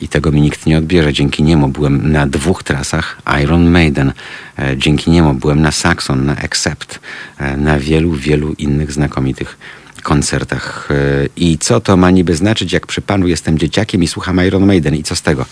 [0.00, 1.12] i tego mi nikt nie odbierze.
[1.12, 4.12] Dzięki niemu byłem na dwóch trasach Iron Maiden.
[4.58, 7.00] E, Dzięki niemu byłem na Saxon, na Accept,
[7.38, 9.58] e, na wielu, wielu innych znakomitych
[10.02, 10.88] koncertach.
[10.90, 14.66] E, I co to ma niby znaczyć, jak przy panu jestem dzieciakiem i słucham Iron
[14.66, 14.94] Maiden?
[14.94, 15.46] I co z tego?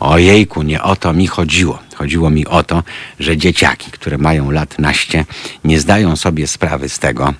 [0.00, 1.78] Ojejku, nie o to mi chodziło.
[1.94, 2.82] Chodziło mi o to,
[3.20, 5.24] że dzieciaki, które mają lat naście,
[5.64, 7.34] nie zdają sobie sprawy z tego,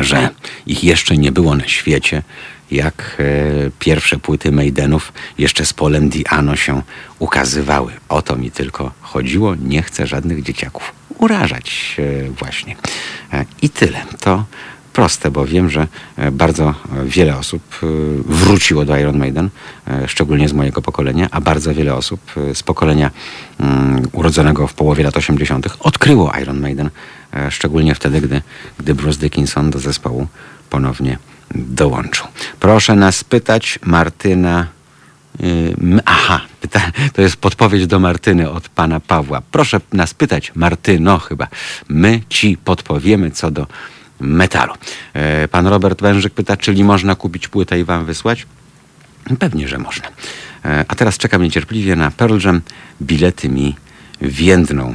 [0.00, 0.28] że
[0.66, 2.22] ich jeszcze nie było na świecie,
[2.70, 6.82] jak e, pierwsze płyty Maidenów jeszcze z Polem Diano się
[7.18, 7.92] ukazywały.
[8.08, 9.54] O to mi tylko chodziło.
[9.54, 12.76] Nie chcę żadnych dzieciaków urażać e, właśnie.
[13.32, 14.02] E, I tyle.
[14.20, 14.44] To
[14.94, 17.86] proste, bo wiem, że e, bardzo e, wiele osób e,
[18.26, 19.48] wróciło do Iron Maiden,
[20.06, 22.20] szczególnie z mojego pokolenia, a bardzo wiele osób
[22.54, 23.10] z pokolenia
[23.60, 25.66] mm, urodzonego w połowie lat 80.
[25.80, 26.90] odkryło Iron Maiden,
[27.50, 28.42] szczególnie wtedy, gdy,
[28.78, 30.26] gdy Bruce Dickinson do zespołu
[30.70, 31.18] ponownie
[31.54, 32.26] dołączył.
[32.60, 34.66] Proszę nas pytać, Martyna.
[35.40, 36.40] y, Aha,
[37.12, 39.42] to jest podpowiedź do Martyny od pana Pawła.
[39.50, 41.46] Proszę nas pytać, Martyno, chyba.
[41.88, 43.66] My ci podpowiemy co do
[44.20, 44.74] metalu.
[45.14, 48.46] E, Pan Robert Wężyk pyta, czyli można kupić płytę i wam wysłać?
[49.38, 50.08] Pewnie, że można.
[50.64, 52.60] E, A teraz czekam niecierpliwie na Pearl Jam.
[53.02, 53.76] Bilety mi
[54.20, 54.94] więdną.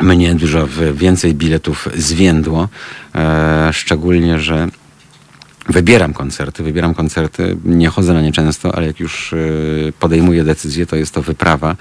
[0.00, 2.68] Mnie dużo więcej biletów zwiędło,
[3.14, 4.68] e, szczególnie, że
[5.68, 9.34] wybieram koncerty, wybieram koncerty, nie chodzę na nie często, ale jak już
[10.00, 11.76] podejmuję decyzję, to jest to wyprawa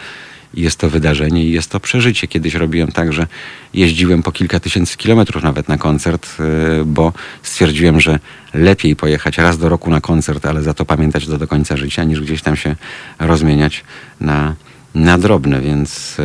[0.54, 2.28] jest to wydarzenie i jest to przeżycie.
[2.28, 3.28] Kiedyś robiłem tak, że
[3.74, 7.14] jeździłem po kilka tysięcy kilometrów nawet na koncert, e, bo
[7.44, 8.20] stwierdziłem, że
[8.54, 12.04] lepiej pojechać raz do roku na koncert, ale za to pamiętać to do końca życia,
[12.04, 12.76] niż gdzieś tam się
[13.20, 13.84] rozmieniać
[14.22, 14.56] na,
[14.96, 16.24] na drobne, więc e,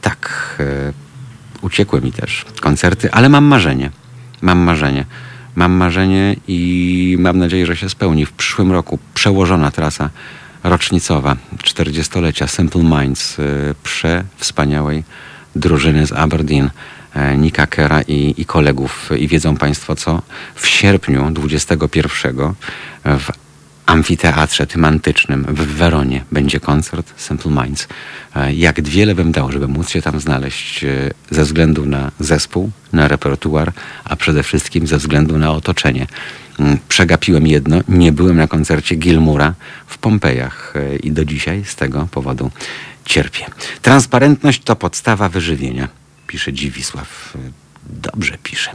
[0.00, 0.92] tak, e,
[1.62, 3.90] uciekły mi też koncerty, ale mam marzenie.
[4.42, 5.04] Mam marzenie.
[5.54, 8.26] Mam marzenie i mam nadzieję, że się spełni.
[8.26, 10.10] W przyszłym roku przełożona trasa
[10.64, 15.04] rocznicowa 40-lecia Simple Minds, y, przewspaniałej
[15.56, 16.70] drużyny z Aberdeen,
[17.14, 19.10] e, Nika Kera i, i kolegów.
[19.18, 20.22] I wiedzą Państwo co?
[20.54, 22.54] W sierpniu 21
[23.04, 23.30] w
[23.86, 27.88] amfiteatrze tym antycznym w Weronie będzie koncert Simple Minds.
[28.36, 32.70] E, Jak wiele bym dał, żeby móc się tam znaleźć e, ze względu na zespół,
[32.92, 33.72] na repertuar,
[34.04, 36.06] a przede wszystkim ze względu na otoczenie.
[36.58, 39.54] Mm, Przegapiłem jedno, nie byłem na koncercie Gilmura
[39.86, 42.50] w Pompejach e, i do dzisiaj z tego powodu
[43.04, 43.46] cierpię.
[43.82, 45.88] Transparentność to podstawa wyżywienia,
[46.26, 47.32] pisze Dziwisław.
[47.36, 47.38] E,
[48.02, 48.70] Dobrze pisze.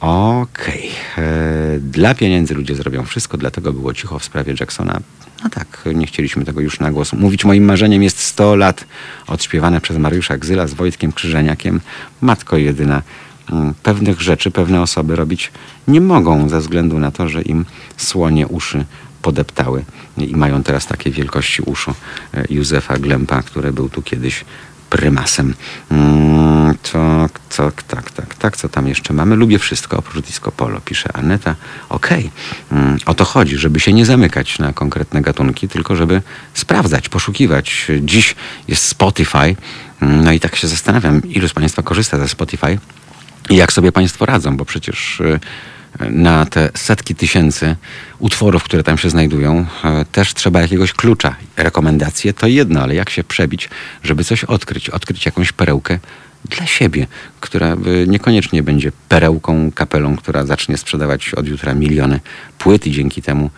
[0.00, 0.90] Okej.
[1.18, 5.00] E, Dla pieniędzy ludzie zrobią wszystko, dlatego było cicho w sprawie Jacksona.
[5.44, 7.44] No tak, nie chcieliśmy tego już na głos mówić.
[7.44, 8.84] Moim marzeniem jest 100 lat
[9.26, 11.80] odśpiewane przez Mariusza Gzyla z Wojtkiem Krzyżeniakiem.
[12.20, 13.02] Matko jedyna.
[13.52, 15.52] Mm, Pewnych rzeczy pewne osoby robić
[15.88, 17.64] nie mogą ze względu na to, że im
[17.96, 18.84] słonie uszy
[19.22, 19.84] podeptały
[20.18, 21.94] i mają teraz takie wielkości uszu
[22.34, 24.44] e, Józefa Glempa, który był tu kiedyś
[24.90, 25.54] prymasem.
[25.90, 26.46] Mm,
[26.92, 29.36] To, to, tak, tak, tak, co tam jeszcze mamy?
[29.36, 31.54] Lubię wszystko oprócz disco polo, pisze Aneta.
[31.88, 32.30] Okej,
[32.72, 36.22] Mm, o to chodzi, żeby się nie zamykać na konkretne gatunki, tylko żeby
[36.54, 37.86] sprawdzać, poszukiwać.
[38.02, 38.34] Dziś
[38.68, 39.56] jest Spotify,
[40.02, 42.78] Mm, no i tak się zastanawiam, ilu z Państwa korzysta ze Spotify
[43.50, 45.38] i jak sobie Państwo radzą, bo przecież y,
[46.00, 47.76] na te setki tysięcy
[48.18, 51.36] utworów, które tam się znajdują, e, też trzeba jakiegoś klucza.
[51.56, 53.70] Rekomendacje to jedno, ale jak się przebić,
[54.02, 55.98] żeby coś odkryć, odkryć jakąś perełkę
[56.44, 57.06] dla siebie,
[57.40, 62.20] która e, niekoniecznie będzie perełką, kapelą, która zacznie sprzedawać od jutra miliony
[62.58, 63.50] płyt i dzięki temu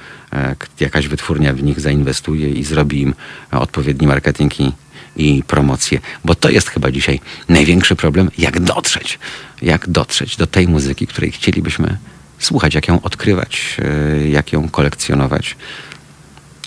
[0.80, 3.14] jakaś wytwórnia w nich zainwestuje i zrobi im
[3.50, 4.72] odpowiedni marketing i,
[5.18, 6.00] i promocję.
[6.24, 9.18] Bo to jest chyba dzisiaj największy problem, jak dotrzeć,
[9.62, 11.98] jak dotrzeć do tej muzyki, której chcielibyśmy
[12.38, 15.56] słuchać, jak ją odkrywać, e, jak ją kolekcjonować.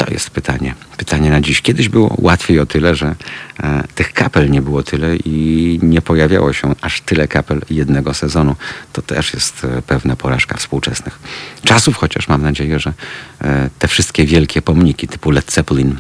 [0.05, 0.75] To jest pytanie.
[0.97, 1.61] Pytanie na dziś.
[1.61, 3.15] Kiedyś było łatwiej o tyle, że
[3.63, 8.55] e, tych kapel nie było tyle i nie pojawiało się aż tyle kapel jednego sezonu.
[8.93, 11.19] To też jest e, pewna porażka współczesnych
[11.65, 12.93] czasów, chociaż mam nadzieję, że
[13.41, 15.97] e, te wszystkie wielkie pomniki typu Led Zeppelin,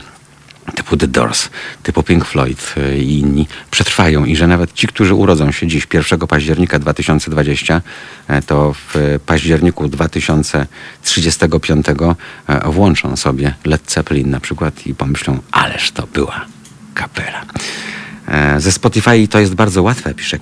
[0.75, 1.49] typu The Doors,
[1.83, 5.87] typu Pink Floyd e, i inni przetrwają i że nawet ci, którzy urodzą się dziś
[5.93, 7.81] 1 października 2020,
[8.27, 11.85] e, to w październiku 2035
[12.47, 16.45] e, włączą sobie Led Zeppelin na przykład i pomyślą, ależ to była
[16.93, 17.45] kapela.
[18.57, 20.37] Ze Spotify to jest bardzo łatwe, pisze.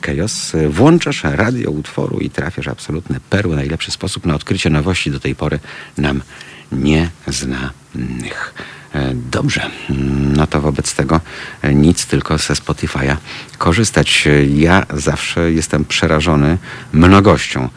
[0.54, 3.56] E, Włączasz radio utworu i trafiasz absolutne perły.
[3.56, 5.60] Najlepszy sposób na odkrycie nowości do tej pory
[5.98, 6.22] nam
[6.72, 8.54] nieznanych.
[8.96, 11.20] E, Dobrze, Mm, no to wobec tego
[11.62, 13.16] e, nic, tylko ze Spotify'a
[13.58, 14.28] korzystać.
[14.28, 16.58] E, Ja zawsze jestem przerażony
[16.94, 17.70] mnogością.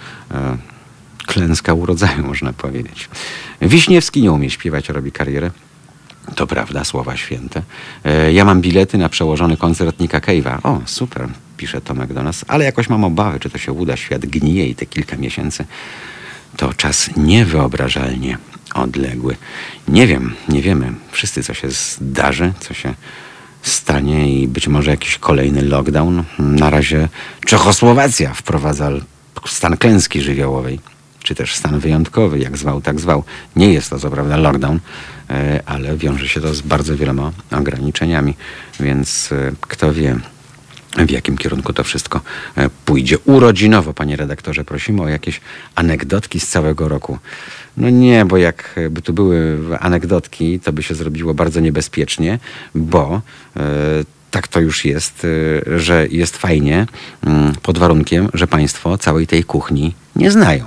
[1.27, 3.09] Klęska urodzaju, można powiedzieć.
[3.61, 5.51] Wiśniewski nie umie śpiewać, robi karierę.
[6.35, 7.63] To prawda, słowa święte.
[8.33, 10.59] Ja mam bilety na przełożony koncert Nika Cave'a.
[10.63, 13.97] O, super, pisze Tomek do nas, ale jakoś mam obawy, czy to się uda.
[13.97, 15.65] Świat gnije i te kilka miesięcy
[16.57, 18.39] to czas niewyobrażalnie
[18.75, 19.37] odległy.
[19.89, 22.95] Nie wiem, nie wiemy wszyscy, co się zdarzy, co się
[23.63, 26.25] stanie i być może jakiś kolejny lockdown.
[26.39, 27.09] Na razie
[27.47, 28.91] Czechosłowacja wprowadza
[29.47, 30.81] stan klęski żywiołowej,
[31.23, 33.25] czy też stan wyjątkowy, jak zwał, tak zwał.
[33.57, 34.81] Nie jest to co prawda lockdown,
[35.31, 38.35] e, ale wiąże się to z bardzo wieloma ograniczeniami,
[38.81, 40.17] więc e, kto wie,
[40.97, 42.21] w jakim kierunku to wszystko
[42.57, 43.19] e, pójdzie.
[43.19, 45.41] Urodzinowo, panie redaktorze, prosimy o jakieś
[45.75, 47.19] anegdotki z całego roku.
[47.77, 52.39] No nie, bo jak by tu były anegdotki, to by się zrobiło bardzo niebezpiecznie,
[52.75, 53.23] bo
[53.57, 53.61] e,
[54.31, 55.27] tak to już jest,
[55.67, 56.87] e, że jest fajnie
[57.27, 60.65] mm, pod warunkiem, że państwo całej tej kuchni nie znają.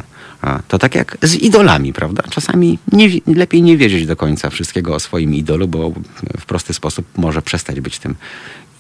[0.68, 2.24] To tak jak z idolami, prawda?
[2.30, 5.94] Czasami nie, lepiej nie wiedzieć do końca wszystkiego o swoim idolu, bo
[6.40, 8.16] w prosty sposób może przestać być tym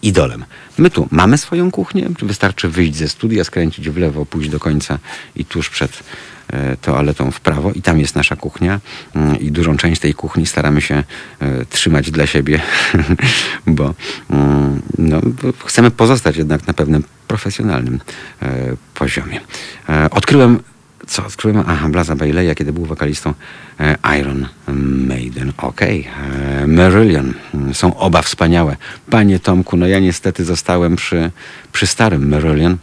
[0.05, 0.45] idolem.
[0.77, 4.59] My tu mamy swoją kuchnię, czy wystarczy wyjść ze studia, skręcić w lewo, pójść do
[4.59, 4.99] końca
[5.35, 6.03] i tuż przed
[6.47, 8.79] e, toaletą w prawo i tam jest nasza kuchnia
[9.15, 11.03] Mm, i dużą część tej kuchni staramy się
[11.39, 12.61] e, trzymać dla siebie,
[13.67, 13.93] bo
[14.29, 17.99] mm, no, bo chcemy pozostać jednak na pewnym profesjonalnym
[18.41, 19.41] e, poziomie.
[20.11, 20.59] Odkryłem
[21.07, 21.63] co odkryłem?
[21.67, 23.33] Aha, Blaza Baileya, kiedy był wokalistą
[23.79, 24.47] e, Iron
[25.07, 25.53] Maiden.
[25.57, 26.07] Okej.
[26.07, 26.67] Okay.
[26.67, 27.33] Marillion.
[27.53, 28.75] Mm, Są oba wspaniałe.
[29.09, 31.31] Panie Tomku, no ja niestety zostałem przy,
[31.71, 32.77] przy starym Marillion.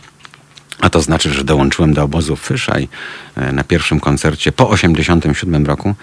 [0.80, 2.88] A to znaczy, że dołączyłem do obozu Fyszaj
[3.36, 5.94] e, na pierwszym koncercie po 87 roku, e,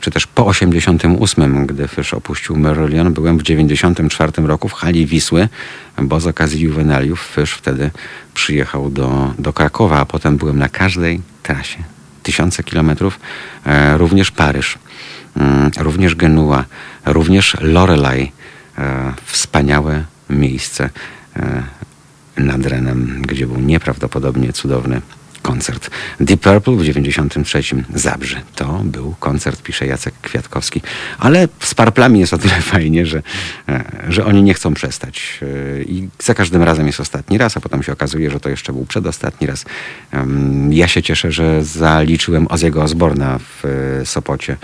[0.00, 3.12] czy też po 88, gdy Fysz opuścił Marillion.
[3.12, 5.48] Byłem w 94 roku w hali Wisły,
[6.02, 7.90] bo z okazji juwenaliów Fysz wtedy
[8.34, 11.78] przyjechał do, do Krakowa, a potem byłem na każdej trasie.
[12.22, 13.20] Tysiące kilometrów,
[13.66, 14.78] e, również Paryż,
[15.36, 16.64] mm, również Genua,
[17.06, 18.32] również Lorelai.
[18.78, 20.90] E, wspaniałe miejsce
[21.36, 21.62] e,
[22.36, 25.00] nad Renem, gdzie był nieprawdopodobnie cudowny
[25.44, 25.90] koncert.
[26.20, 27.62] Deep Purple w 93
[27.94, 28.40] Zabrzy.
[28.54, 30.80] To był koncert, pisze Jacek Kwiatkowski.
[31.18, 33.22] Ale z Parplami jest o tyle fajnie, że,
[33.68, 35.40] e, że oni nie chcą przestać.
[35.42, 38.72] E, I za każdym razem jest ostatni raz, a potem się okazuje, że to jeszcze
[38.72, 39.64] był przedostatni raz.
[40.70, 44.56] Ja się cieszę, że zaliczyłem Oziego Osborna w e, Sopocie,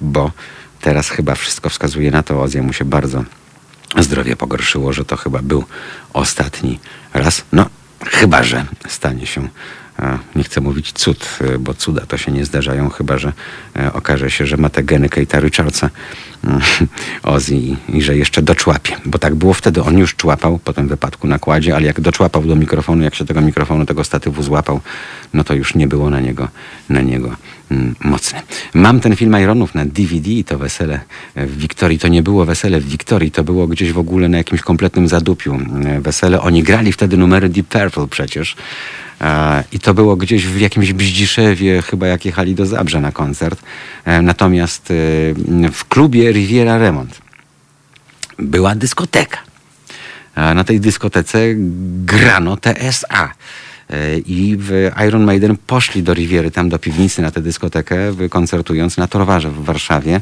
[0.00, 0.32] bo
[0.80, 3.24] teraz chyba wszystko wskazuje na to, Ozzy mu się bardzo
[3.98, 5.64] zdrowie pogorszyło, że to chyba był
[6.12, 6.78] ostatni
[7.14, 7.44] raz.
[7.52, 7.66] No,
[8.04, 9.48] chyba, że stanie się,
[9.98, 13.32] e, nie chcę mówić cud, e, bo cuda to się nie zdarzają, chyba, że
[13.76, 15.90] e, okaże się, że ma te geny Kate'a Richardsa
[17.22, 18.96] Ozzy i, że jeszcze doczłapie.
[19.04, 22.42] Bo tak było wtedy, on już człapał po tym wypadku na kładzie, ale jak doczłapał
[22.42, 24.80] do mikrofonu, jak się tego mikrofonu, tego statywu złapał,
[25.34, 26.48] no to już nie było na niego,
[26.88, 27.36] na niego
[27.70, 28.42] mm, mocne.
[28.74, 31.00] Mam ten film Ironów na DVD i to wesele
[31.36, 31.98] w Wiktorii.
[31.98, 35.58] To nie było wesele w Wiktorii, to było gdzieś w ogóle na jakimś kompletnym zadupiu.
[35.84, 38.56] E, Wesele, oni grali wtedy numery Deep Purple przecież.
[39.20, 43.62] E, I to było gdzieś w jakimś Bździszewie, chyba jak jechali do Zabrze na koncert.
[44.04, 44.94] E, Natomiast e,
[45.72, 47.20] w klubie Riviera Remont
[48.38, 49.38] była dyskoteka.
[50.34, 51.38] A na tej dyskotece
[52.04, 53.32] grano TSA.
[53.90, 57.96] E, I w Iron Maiden poszli do Riviery, tam do piwnicy na tę dyskotekę,
[58.30, 60.20] koncertując na Torwarze w Warszawie.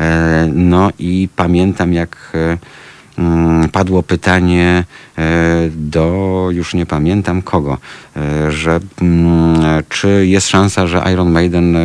[0.00, 2.58] E, no i pamiętam jak e,
[3.72, 4.84] padło pytanie
[5.70, 7.78] do, już nie pamiętam kogo,
[8.48, 11.76] że mm, czy jest szansa, że Iron Maiden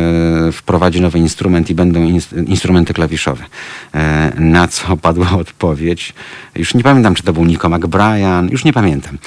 [0.52, 3.44] wprowadzi nowy instrument i będą instrumenty klawiszowe.
[4.36, 6.14] Na co padła odpowiedź,
[6.56, 9.18] już nie pamiętam, czy to był Nico McBrien, już nie pamiętam.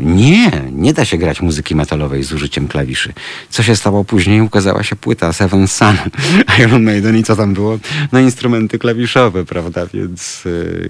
[0.00, 3.12] Nie, nie da się grać muzyki metalowej z użyciem klawiszy.
[3.50, 4.40] Co się stało później?
[4.40, 5.96] Ukazała się płyta Seven Sun,
[6.60, 7.78] Iron Maiden i co tam było?
[8.12, 9.86] No instrumenty klawiszowe, prawda?
[9.94, 10.44] Więc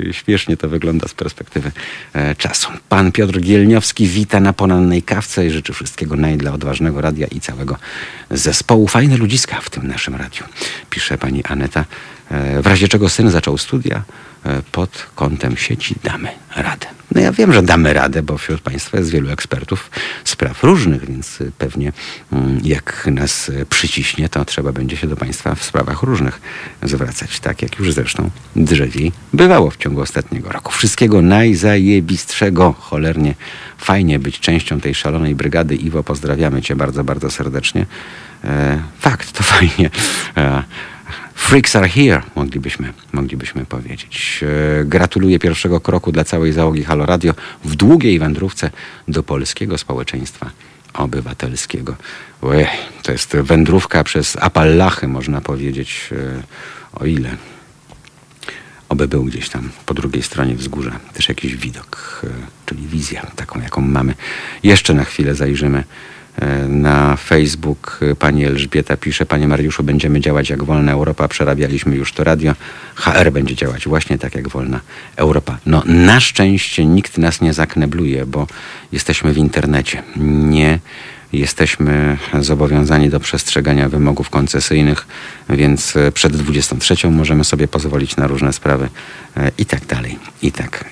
[0.09, 1.73] e, śmiesznie to wygląda z perspektywy
[2.12, 2.69] e, czasu.
[2.89, 7.41] Pan Piotr Gielniowski wita na ponannej kawce i życzy wszystkiego naj dla odważnego radia i
[7.41, 7.77] całego
[8.31, 8.89] zespołu.
[8.89, 10.45] Fajne ludziska w tym naszym radiu,
[10.91, 11.85] pisze pani Aneta.
[12.31, 14.03] E, w razie czego syn zaczął studia,
[14.47, 16.86] E, pod kątem sieci damy radę.
[17.15, 19.90] No ja wiem, że damy radę, bo wśród Państwa jest wielu ekspertów
[20.24, 21.93] spraw różnych, więc pewnie
[22.32, 26.40] mm, jak nas przyciśnie, to trzeba będzie się do Państwa w sprawach różnych
[26.82, 27.40] zwracać.
[27.40, 30.73] Tak jak już zresztą drzewiej bywało w ciągu ostatniego roku.
[30.73, 32.73] Wszystkiego najzajebistszego.
[32.73, 33.35] Cholernie
[33.78, 35.77] fajnie być częścią tej szalonej brygady.
[35.77, 37.86] Iwo, pozdrawiamy Cię bardzo, bardzo serdecznie.
[38.44, 39.90] E, fakt, to fajnie.
[41.37, 44.45] Freaks are here, moglibyśmy, moglibyśmy powiedzieć.
[44.81, 47.35] E, gratuluję pierwszego kroku dla całej załogi Halo Radio
[47.65, 48.71] w długiej wędrówce
[49.09, 50.51] do polskiego społeczeństwa
[50.95, 51.97] obywatelskiego.
[52.43, 52.67] Ojej,
[53.03, 56.43] to jest wędrówka przez Apalachy, można powiedzieć, e,
[56.93, 57.37] o ile.
[58.89, 62.29] Oby był gdzieś tam po drugiej stronie wzgórza też jakiś widok, e,
[62.67, 64.15] czyli wizja taką, jaką mamy.
[64.63, 65.85] Jeszcze na chwilę zajrzymy
[66.69, 72.25] na Facebook pani Elżbieta pisze, panie Mariuszu, będziemy działać jak wolna Europa, przerabialiśmy już to
[72.25, 72.55] radio.
[72.95, 74.81] HR będzie działać właśnie tak jak wolna
[75.17, 75.59] Europa.
[75.67, 78.47] No na szczęście nikt nas nie zaknebluje, bo
[78.93, 80.03] jesteśmy w internecie.
[80.17, 80.79] Nie
[81.33, 85.07] jesteśmy zobowiązani do przestrzegania wymogów koncesyjnych,
[85.49, 88.89] więc przed 23 możemy sobie pozwolić na różne sprawy
[89.37, 90.85] e, i tak dalej, i tak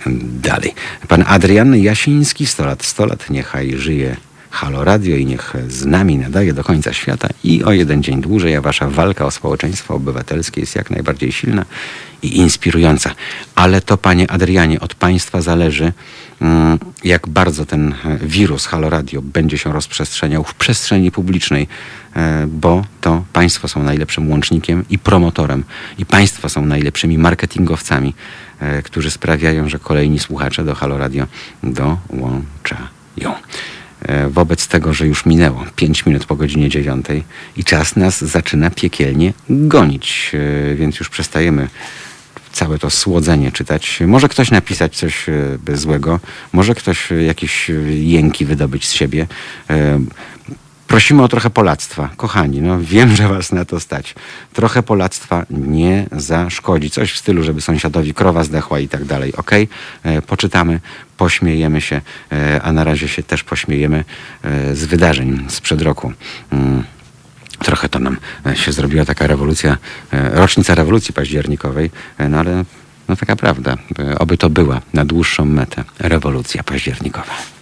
[0.42, 0.74] dalej.
[1.08, 4.16] Pan Adrian Jasiński, 100 lat, 100 lat, niechaj żyje
[4.54, 8.56] Halo Radio i niech z nami nadaje do końca świata i o jeden dzień dłużej,
[8.56, 11.64] a wasza walka o społeczeństwo obywatelskie jest jak najbardziej silna
[12.22, 13.10] i inspirująca.
[13.54, 15.92] Ale to, panie Adrianie, od państwa zależy,
[16.40, 21.68] mm, jak bardzo ten wirus Halo Radio będzie się rozprzestrzeniał w przestrzeni publicznej,
[22.16, 25.64] e, bo to państwo są najlepszym łącznikiem i promotorem,
[25.98, 28.14] i państwo są najlepszymi marketingowcami,
[28.60, 31.26] e, którzy sprawiają, że kolejni słuchacze do Halo Radio
[31.62, 33.34] dołączają.
[34.08, 37.06] E, wobec tego, że już minęło 5 minut po godzinie 9
[37.56, 41.68] i czas nas zaczyna piekielnie gonić, e, więc już przestajemy
[42.52, 44.00] całe to słodzenie czytać.
[44.06, 46.20] Może ktoś napisać coś e, złego,
[46.52, 49.26] może ktoś jakieś jęki wydobyć z siebie.
[50.94, 52.10] Prosimy o trochę polactwa.
[52.16, 54.14] Kochani, no wiem, że was na to stać.
[54.52, 56.90] Trochę polactwa nie zaszkodzi.
[56.90, 59.32] Coś w stylu, żeby sąsiadowi krowa zdechła i tak dalej.
[59.36, 59.50] Ok?
[60.02, 60.80] E, poczytamy,
[61.16, 62.00] pośmiejemy się,
[62.32, 64.04] e, a na razie się też pośmiejemy
[64.42, 66.12] e, z wydarzeń sprzed roku.
[66.50, 66.84] Mm.
[67.58, 68.16] Trochę to nam
[68.54, 69.76] się zrobiła taka rewolucja,
[70.12, 71.90] rocznica rewolucji październikowej,
[72.28, 72.64] no ale
[73.08, 73.76] no taka prawda.
[74.18, 77.53] Oby to była na dłuższą metę rewolucja październikowa.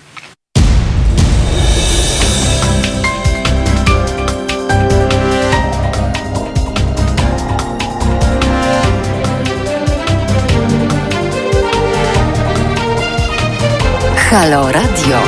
[14.35, 15.21] Halo Radio.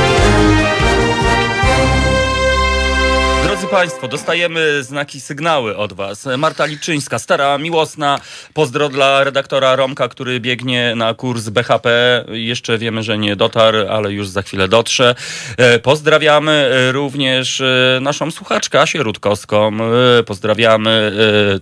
[4.05, 6.29] Państwo, dostajemy znaki, sygnały od Was.
[6.39, 8.21] Marta Liczyńska, stara, miłosna.
[8.55, 11.89] Pozdro dla redaktora Romka, który biegnie na kurs BHP.
[12.29, 15.15] Jeszcze wiemy, że nie dotarł, ale już za chwilę dotrze.
[15.57, 19.73] E, pozdrawiamy również e, naszą słuchaczkę Asię Rutkowską.
[20.19, 21.13] E, pozdrawiamy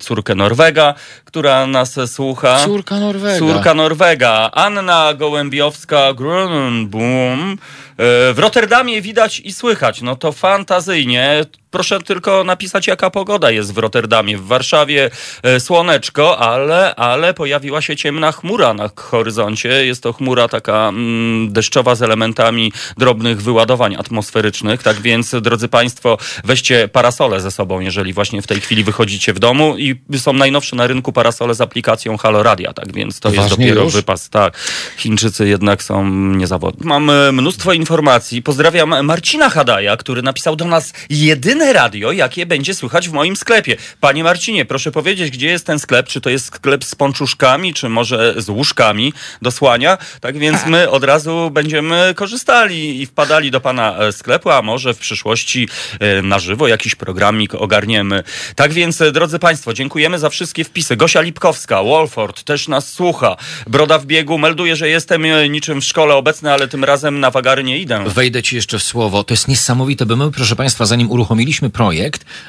[0.01, 0.95] córkę Norwega,
[1.25, 2.65] która nas słucha.
[2.65, 3.39] Córka Norwega.
[3.39, 4.51] Córka Norwega.
[4.53, 7.59] Anna Gołębiowska, Grunenboom.
[7.99, 10.03] W Rotterdamie widać i słychać.
[10.03, 11.45] No to fantazyjnie.
[11.71, 14.39] Proszę tylko napisać, jaka pogoda jest w Rotterdamie.
[14.39, 15.11] W Warszawie
[15.43, 19.87] e, słoneczko, ale, ale pojawiła się ciemna chmura na horyzoncie.
[19.87, 24.83] Jest to chmura taka mm, deszczowa z elementami drobnych wyładowań atmosferycznych.
[24.83, 29.39] Tak więc, drodzy Państwo, weźcie parasole ze sobą, jeżeli właśnie w tej chwili wychodzicie w
[29.39, 32.73] domu i są najnowsze na rynku parasole z aplikacją Halo Radia.
[32.73, 33.93] Tak więc to jest dopiero już?
[33.95, 34.31] wypas.
[34.31, 34.59] Tak,
[34.97, 36.87] Chińczycy jednak są niezawodni.
[36.87, 38.43] Mam mnóstwo informacji.
[38.43, 43.37] Pozdrawiam Marcina Hadaja, który napisał do nas jedyny raz radio, jakie będzie słychać w moim
[43.37, 43.77] sklepie.
[44.01, 46.07] Panie Marcinie, proszę powiedzieć, gdzie jest ten sklep?
[46.07, 49.13] Czy to jest sklep z pączuszkami, czy może z łóżkami
[49.43, 49.99] do słania?
[50.21, 54.95] Tak więc my od razu będziemy korzystali i wpadali do pana e, sklepu, a może
[54.95, 55.69] w przyszłości
[56.01, 58.23] e, na żywo jakiś programik ogarniemy.
[58.57, 60.97] Tak więc, e, drodzy Państwo, dziękujemy za wszystkie wpisy.
[60.97, 63.37] Gosia Lipkowska, Wolford też nas słucha.
[63.67, 67.65] Broda w biegu melduje, że jestem niczym w szkole obecny, ale tym razem na wagary
[67.65, 68.05] nie idę.
[68.07, 69.25] Wejdę ci jeszcze w słowo.
[69.25, 72.02] To jest niesamowite, bo my, proszę Państwa, zanim uruchomiliśmy projekt,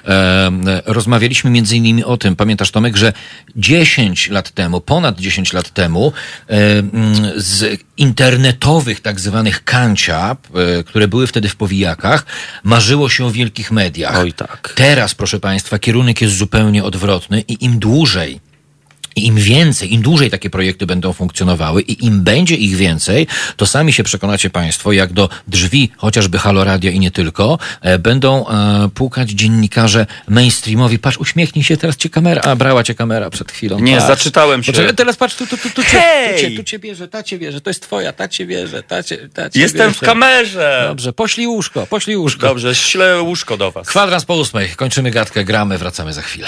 [0.05, 0.51] e,
[0.85, 3.13] rozmawialiśmy między innymi o tym, pamiętasz Tomek, że
[3.55, 6.13] 10 lat temu, ponad 10 lat temu,
[7.35, 12.25] z internetowych tak zwanych kanciap, e, które były wtedy w powijakach,
[12.63, 14.17] marzyło się o wielkich mediach.
[14.17, 14.73] Oj tak.
[14.75, 18.39] Teraz, proszę Państwa, kierunek jest zupełnie odwrotny i im dłużej
[19.15, 23.27] i im więcej, im dłużej takie projekty będą funkcjonowały i im będzie ich więcej,
[23.57, 27.99] to sami się przekonacie Państwo, jak do drzwi chociażby Halo Radio i nie tylko, e,
[27.99, 30.99] będą e, pukać dziennikarze mainstreamowi.
[30.99, 33.79] Patrz, uśmiechnij się, teraz cię kamera, a brała cię kamera przed chwilą.
[33.79, 34.07] Nie, patrz.
[34.07, 34.71] zaczytałem się.
[34.71, 36.01] Poczekaj, teraz patrz, tu, tu, tu, tu, cię,
[36.33, 39.03] tu, cię, tu cię bierze, ta cię bierze, to jest twoja, ta cię bierze, ta
[39.03, 39.99] cię, ta cię Jestem bierze.
[39.99, 40.85] w kamerze.
[40.87, 42.47] Dobrze, poślij łóżko, poślij łóżko.
[42.47, 43.87] Dobrze, ślę łóżko do was.
[43.87, 46.47] Kwadrans po ósmej, kończymy gadkę, gramy, wracamy za chwilę.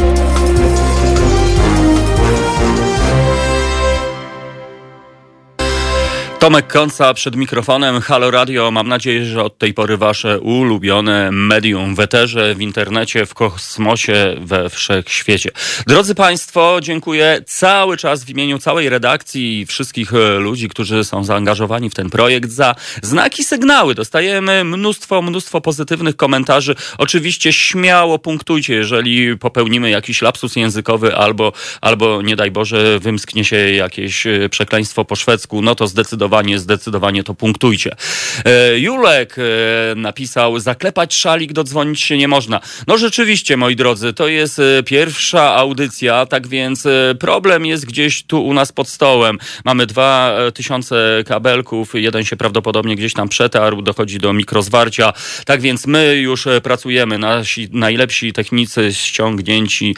[6.41, 8.71] Tomek Kąca przed mikrofonem Halo Radio.
[8.71, 14.35] Mam nadzieję, że od tej pory wasze ulubione medium w eterze, w internecie, w kosmosie,
[14.39, 15.51] we wszechświecie.
[15.87, 21.23] Drodzy Państwo, dziękuję cały czas w imieniu całej redakcji i wszystkich e, ludzi, którzy są
[21.23, 23.95] zaangażowani w ten projekt za znaki, sygnały.
[23.95, 26.75] Dostajemy mnóstwo, mnóstwo pozytywnych komentarzy.
[26.97, 33.55] Oczywiście śmiało punktujcie, jeżeli popełnimy jakiś lapsus językowy albo, albo nie daj Boże, wymsknie się
[33.55, 37.95] jakieś e, przekleństwo po szwedzku, no to zdecydowanie, zdecydowanie to punktujcie.
[38.45, 42.59] E, Julek e, napisał, zaklepać szalik, dodzwonić się nie można.
[42.87, 46.87] No rzeczywiście, moi drodzy, to jest e, pierwsza audycja, tak więc
[47.19, 49.37] problem jest gdzieś tu u nas pod stołem.
[49.65, 55.13] Mamy dwa tysiące kabelków, jeden się prawdopodobnie gdzieś tam przetarł, dochodzi do mikrozwarcia.
[55.45, 59.95] Tak więc my już pracujemy, nasi najlepsi technicy ściągnięci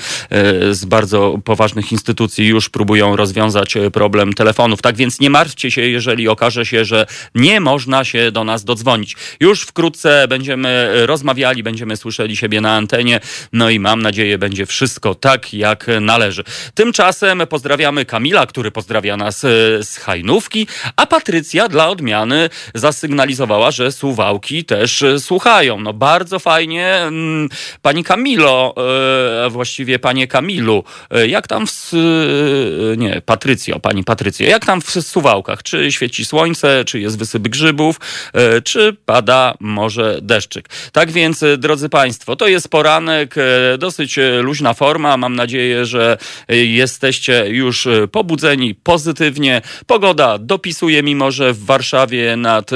[0.72, 4.82] z bardzo poważnych instytucji już próbują rozwiązać problem telefonów.
[4.82, 7.06] Tak więc nie martwcie się, jeżeli okaże się, że
[7.36, 9.16] nie można się do nas dodzwonić.
[9.40, 13.20] Już wkrótce będziemy rozmawiali, będziemy słyszeli siebie na antenie,
[13.54, 16.44] no i mam nadzieję, będzie wszystko tak, jak należy.
[16.74, 19.48] Tymczasem pozdrawiamy Kamila, który pozdrawia nas e,
[19.84, 25.80] z Hajnówki, a Patrycja dla odmiany zasygnalizowała, że Suwałki też e, słuchają.
[25.80, 26.96] No bardzo fajnie.
[26.96, 27.50] Mm,
[27.82, 28.76] Pani Kamilo,
[29.46, 30.84] e, właściwie panie Kamilu,
[31.28, 31.92] jak tam w...
[32.98, 35.64] Nie, Patrycjo, pani Patrycjo, jak tam w Suwałkach?
[35.64, 38.00] Czy świeci słońce, czy jest wysyp grzybów,
[38.34, 40.70] e, czy pada może deszczyk?
[40.92, 45.18] Tak więc, e, drodzy państwo, to jest poranek, e, dosyć luźna forma.
[45.18, 46.18] Mam nadzieję, że
[46.50, 49.62] jesteście już pobudzeni pozytywnie.
[49.88, 52.72] Pogoda dopisuje, mimo że w Warszawie nad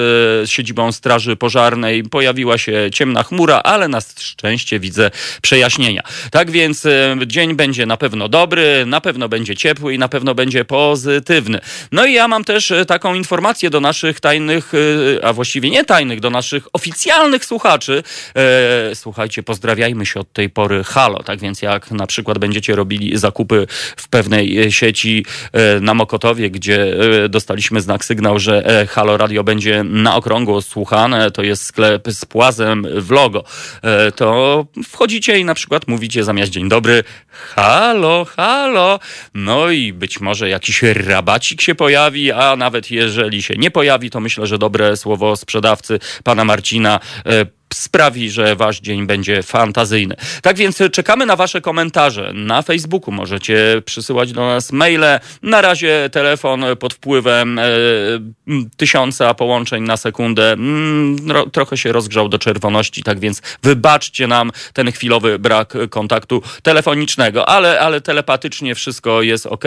[0.46, 5.12] siedzibą Straży Pożarnej pojawiła się ciemna chmura, ale na szczęście widzę
[5.42, 6.02] przejaśnienia.
[6.32, 6.88] Tak więc
[7.28, 11.60] dzień będzie na pewno dobry, na pewno będzie ciepły i na pewno będzie pozytywny.
[11.92, 13.27] No i ja mam też taką informację
[13.72, 18.04] do naszych tajnych, e, a właściwie nie tajnych, do naszych oficjalnych słuchaczy.
[18.36, 21.24] E, Słuchajcie, pozdrawiajmy się od tej pory halo.
[21.24, 23.68] Tak więc jak na przykład będziecie robili zakupy
[23.98, 26.96] w pewnej e, sieci e, na Mokotowie, gdzie
[27.30, 32.88] dostaliśmy znak sygnał, że Halo Radio będzie na okrągło słuchane, to jest sklep z płazem
[33.02, 33.44] w logo,
[34.16, 37.04] to wchodzicie i na przykład mówicie zamiast dzień dobry,
[37.56, 39.00] halo, halo,
[39.34, 44.20] no i być może jakiś rabacik się pojawi, a nawet jeżeli się nie pojawi, to
[44.20, 50.16] myślę, że dobre słowo sprzedawcy pana Marcina e, sprawi, że wasz dzień będzie fantazyjny.
[50.42, 52.32] Tak więc czekamy na wasze komentarze.
[52.34, 55.20] Na Facebooku możecie przysyłać do nas maile.
[55.42, 57.64] Na razie telefon pod wpływem e,
[58.78, 64.52] tysiąca połączeń na sekundę mm, ro, trochę się rozgrzał do czerwoności, tak więc wybaczcie nam
[64.74, 69.64] ten chwilowy brak kontaktu telefonicznego, ale, ale telepatycznie wszystko jest ok.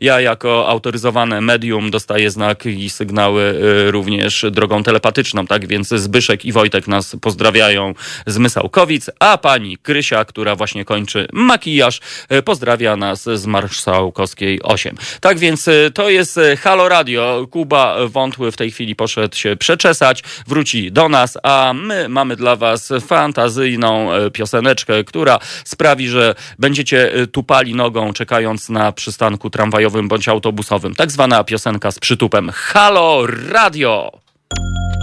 [0.00, 6.44] Ja jako autoryzowane medium dostaję znak i sygnały e, również drogą telepatyczną, tak więc Zbyszek
[6.44, 7.94] i Wojtek nas pozdrawiają pozdrawiają
[8.26, 14.96] z Mysałkowic, a pani Krysia, która właśnie kończy makijaż, e, pozdrawia nas z Marszałkowskiej 8.
[15.20, 17.46] Tak więc e, to jest e, Halo Radio.
[17.50, 22.56] Kuba Wątły w tej chwili poszedł się przeczesać, wróci do nas, a my mamy dla
[22.56, 30.94] was fantazyjną pioseneczkę, która sprawi, że będziecie tupali nogą, czekając na przystanku tramwajowym bądź autobusowym.
[30.94, 32.50] Tak zwana piosenka z przytupem.
[32.54, 34.22] Halo Radio!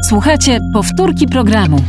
[0.01, 1.83] Słuchajcie powtórki programu.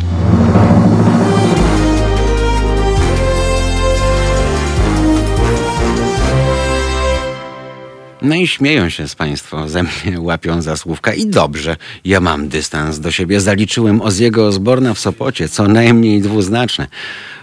[8.23, 12.49] No i śmieją się z Państwo, ze mnie łapią za słówka i dobrze, ja mam
[12.49, 13.41] dystans do siebie.
[13.41, 16.87] Zaliczyłem Oziego Osborna w Sopocie, co najmniej dwuznaczne.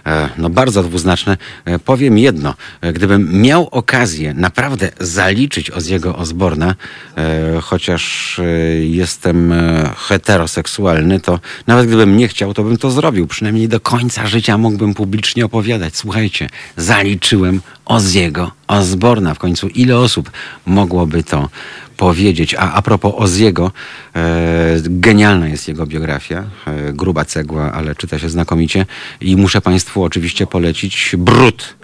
[0.06, 1.36] E, No bardzo dwuznaczne.
[1.64, 6.74] E, Powiem jedno, e, gdybym miał okazję naprawdę zaliczyć Oziego Osborna,
[7.62, 8.40] chociaż
[8.80, 9.54] jestem
[9.96, 13.26] heteroseksualny, to nawet gdybym nie chciał, to bym to zrobił.
[13.26, 15.96] Przynajmniej do końca życia mógłbym publicznie opowiadać.
[15.96, 19.34] Słuchajcie, zaliczyłem Oziego Osborna.
[19.34, 20.30] W końcu ile osób
[20.66, 21.48] mogłoby to
[21.96, 22.54] powiedzieć?
[22.54, 23.72] A a propos Oziego,
[24.16, 26.44] e, genialna jest jego biografia.
[26.66, 28.86] E, gruba cegła, ale czyta się znakomicie.
[29.20, 31.74] I muszę Państwu oczywiście polecić Brud.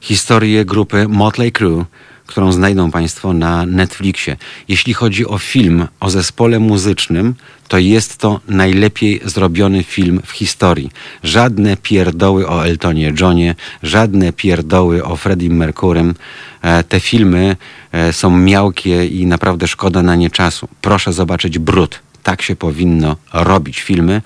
[0.00, 1.84] Historię grupy Motley Crue,
[2.26, 4.36] którą znajdą Państwo na Netflixie.
[4.68, 7.34] Jeśli chodzi o film o zespole muzycznym,
[7.68, 10.90] to jest to najlepiej zrobiony film w historii.
[11.22, 16.14] Żadne pierdoły o Eltonie Johnie, żadne pierdoły o Freddie Mercurym.
[16.62, 17.56] E, Te filmy
[17.92, 20.68] e, są miałkie i naprawdę szkoda na nie czasu.
[20.80, 22.00] Proszę zobaczyć Brud.
[22.22, 24.22] Tak się powinno robić filmy.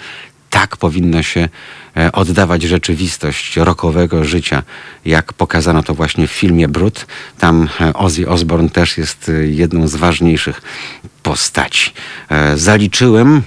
[0.51, 1.49] Tak powinno się
[1.97, 4.63] e, oddawać rzeczywistość rokowego życia,
[5.05, 7.07] jak pokazano to właśnie w filmie Brud.
[7.39, 10.63] Tam e, Ozzy Osbourne też jest e, jedną z ważniejszych
[11.23, 11.93] postaci.
[12.55, 13.43] Zaliczyłem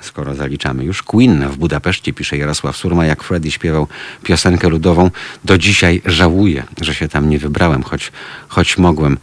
[0.00, 3.86] skoro zaliczamy już Queen w Budapeszcie, pisze Jarosław Surma, jak Freddie śpiewał
[4.22, 5.10] piosenkę ludową.
[5.44, 8.12] Do dzisiaj żałuję, że się tam nie wybrałem, choć,
[8.48, 9.18] choć mogłem.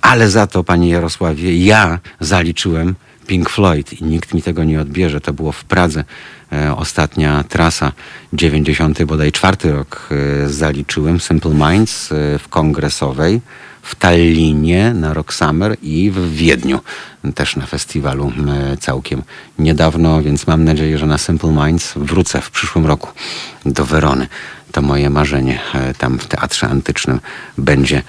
[0.00, 2.94] Ale za to, panie Jarosławie, ja zaliczyłem
[3.26, 5.20] Pink Floyd i nikt mi tego nie odbierze.
[5.20, 6.04] To było w Pradze.
[6.54, 7.92] E, Ostatnia trasa,
[8.32, 13.40] 90 bodaj czwarty rok e, zaliczyłem Simple Minds e, w kongresowej
[13.82, 16.80] w Tallinie na Rock Summer i w Wiedniu
[17.34, 18.32] też na festiwalu
[18.80, 19.22] całkiem
[19.58, 23.08] niedawno, więc mam nadzieję, że na Simple Minds wrócę w przyszłym roku
[23.66, 24.26] do Werony.
[24.72, 25.60] To moje marzenie.
[25.98, 27.20] Tam w Teatrze Antycznym
[27.58, 28.02] będzie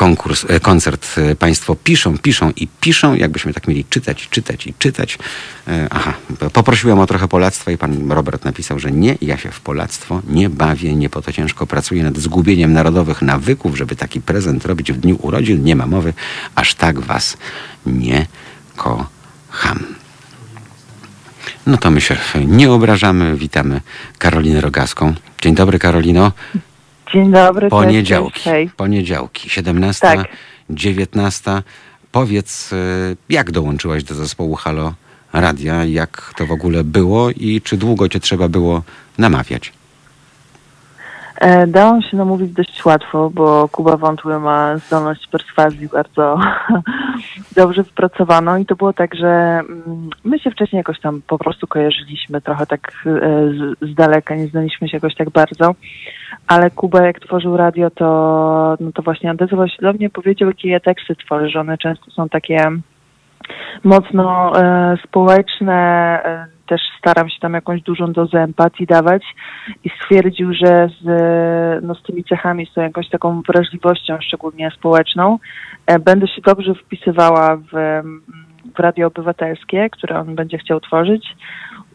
[0.00, 1.06] konkurs, e, koncert.
[1.18, 5.18] E, Państwo piszą, piszą i piszą, jakbyśmy tak mieli czytać, czytać i czytać.
[5.68, 6.14] E, Aha,
[6.52, 10.50] poprosiłem o trochę polactwa i pan Robert napisał, że nie, ja się w polactwo nie
[10.50, 14.96] bawię, nie po to ciężko pracuję nad zgubieniem narodowych nawyków, żeby taki prezent robić w
[14.96, 15.64] dniu urodzin.
[15.64, 16.14] Nie ma mowy,
[16.54, 17.36] aż tak was
[17.86, 18.26] nie
[18.76, 19.84] kocham.
[21.66, 22.16] No to my się
[22.46, 23.36] nie obrażamy.
[23.36, 23.80] Witamy
[24.18, 25.14] Karolinę Rogaską.
[25.42, 26.32] Dzień dobry, Karolino.
[27.12, 27.68] Dzień dobry.
[27.68, 28.50] Poniedziałki.
[28.76, 29.50] Poniedziałki.
[29.50, 30.28] 17, Tak.
[30.70, 31.62] 19.
[32.12, 34.94] Powiedz, y, jak dołączyłaś do zespołu Halo
[35.32, 35.84] Radia?
[35.84, 38.82] Jak to w ogóle było i czy długo cię trzeba było
[39.18, 39.72] namawiać?
[41.40, 46.38] E, Dało się namówić dość łatwo, bo Kuba Wątły ma zdolność perswazji bardzo
[47.56, 51.66] dobrze wypracowaną i to było tak, że mm, my się wcześniej jakoś tam po prostu
[51.66, 53.10] kojarzyliśmy trochę tak e,
[53.82, 55.74] z, daleka, nie znaliśmy się jakoś tak bardzo,
[56.46, 60.68] ale Kuba jak tworzył radio, to, no to właśnie odezwał się do mnie, powiedział, jakie
[60.68, 62.70] ja teksty tworzy, że one często są takie
[63.84, 65.74] mocno e, społeczne,
[66.24, 69.22] e, też staram się tam jakąś dużą dozę empatii dawać
[69.84, 71.04] i stwierdził, że z,
[71.84, 75.38] no, z tymi cechami, z tą jakąś taką wrażliwością, szczególnie społeczną,
[75.86, 78.22] e, będę się dobrze wpisywała w, mm,
[78.76, 81.36] w radio obywatelskie, które on będzie chciał tworzyć.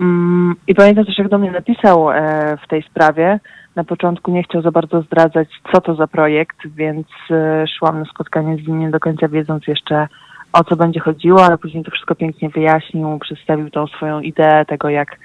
[0.02, 3.40] Mm, I pamiętam też, jak do mnie napisał e, w tej sprawie,
[3.76, 8.06] na początku nie chciał za bardzo zdradzać, co to za projekt, więc e, szłam na
[8.06, 10.08] spotkanie z nim nie do końca wiedząc jeszcze,
[10.56, 14.90] o co będzie chodziło, ale później to wszystko pięknie wyjaśnił, przedstawił tą swoją ideę tego,
[14.90, 15.20] jak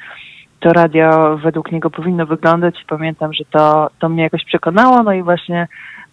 [0.61, 5.23] to radio według niego powinno wyglądać pamiętam, że to, to mnie jakoś przekonało, no i
[5.23, 5.69] właśnie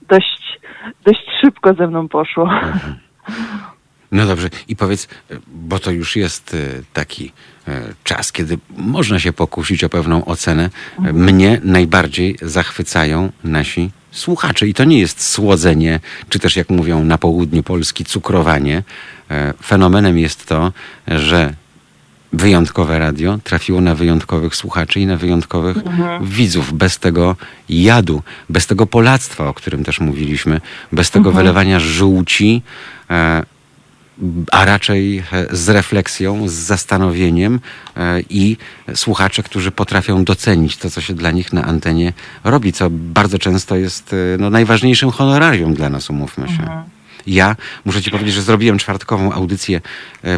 [0.09, 0.59] dość,
[1.05, 2.49] dość szybko ze mną poszło.
[4.11, 5.07] No dobrze, i powiedz,
[5.47, 7.31] bo to już jest y, taki
[7.67, 7.71] y,
[8.03, 10.69] czas, kiedy można się pokusić o pewną ocenę.
[11.05, 14.67] Y, Mnie najbardziej zachwycają nasi słuchacze.
[14.67, 15.99] I to nie jest słodzenie,
[16.29, 18.83] czy też jak mówią na południu Polski, cukrowanie.
[19.31, 20.71] E, Fenomenem jest to,
[21.07, 21.53] że
[22.33, 26.25] wyjątkowe radio trafiło na wyjątkowych słuchaczy i na wyjątkowych Mhm.
[26.25, 26.73] widzów.
[26.73, 27.35] Bez tego
[27.69, 30.61] jadu, bez tego polactwa, o którym też mówiliśmy,
[30.91, 31.45] bez tego Mhm.
[31.45, 32.61] wylewania żółci.
[34.51, 37.59] A raczej e, z refleksją, z zastanowieniem
[37.97, 38.57] e, i
[38.95, 42.13] słuchacze, którzy potrafią docenić to, co się dla nich na antenie
[42.43, 46.83] robi, co bardzo często jest e, no, najważniejszym honorarium dla nas, umówmy się.
[47.27, 49.81] Ja muszę ci powiedzieć, że zrobiłem czwartkową audycję,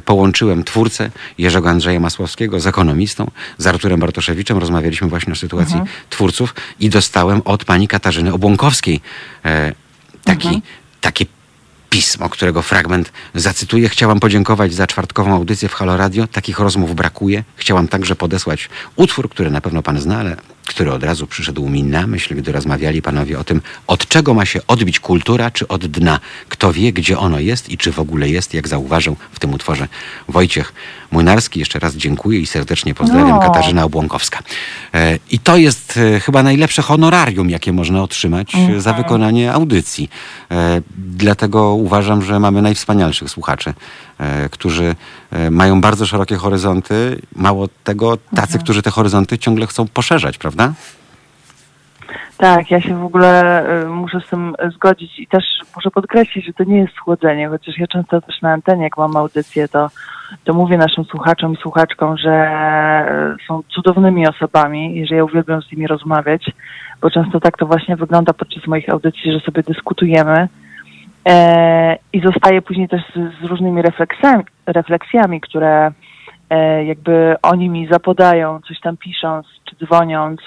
[0.06, 4.58] połączyłem twórcę Jerzego Andrzeja Masłowskiego z ekonomistą, z Arturem Bartoszewiczem.
[4.58, 5.92] Rozmawialiśmy właśnie o sytuacji Mhm.
[6.10, 9.02] twórców i dostałem od pani Katarzyny Obłąkowskiej
[10.24, 10.62] taki, Mhm.
[11.02, 11.26] takie
[11.90, 13.90] pismo, którego fragment zacytuję.
[13.90, 16.28] Chciałam podziękować za czwartkową audycję w Halo Radio.
[16.28, 17.44] Takich rozmów brakuje.
[17.56, 20.38] Chciałam także podesłać utwór, który na pewno pan zna, ale
[20.68, 24.46] który od razu przyszedł mi na myśl, gdy rozmawiali panowie o tym, od czego ma
[24.46, 26.20] się odbić kultura, czy od dna.
[26.50, 29.88] Kto wie, gdzie ono jest i czy w ogóle jest, jak zauważył w tym utworze
[30.28, 30.74] Wojciech
[31.12, 31.60] Młynarski.
[31.60, 33.40] Jeszcze raz dziękuję i serdecznie pozdrawiam No.
[33.40, 34.40] Katarzyna Obłąkowska.
[34.94, 38.96] E, I to jest e, chyba najlepsze honorarium, jakie można otrzymać e, za Mhm.
[39.04, 40.10] wykonanie audycji.
[40.98, 43.74] Dlatego uważam, że mamy najwspanialszych słuchaczy,
[44.52, 44.96] którzy
[45.32, 47.22] e, mają bardzo szerokie horyzonty.
[47.36, 50.74] Mało tego, tacy, którzy te horyzonty ciągle chcą poszerzać, prawda?
[52.40, 55.44] Tak, ja się w ogóle y, muszę z tym zgodzić i też
[55.76, 59.18] muszę podkreślić, że to nie jest schłodzenie, chociaż ja często też na antenie, jak mam
[59.18, 59.90] audycję, to,
[60.44, 62.52] to mówię naszym słuchaczom i słuchaczkom, że
[63.48, 66.52] są cudownymi osobami i że ja uwielbiam z nimi rozmawiać,
[67.02, 70.50] bo często tak to właśnie wygląda podczas moich audycji, że sobie dyskutujemy e,
[72.14, 75.92] i zostaję później też z, z różnymi refleksjami, refleksjami, które
[76.50, 80.42] e, jakby oni mi zapodają, coś tam pisząc czy dzwoniąc,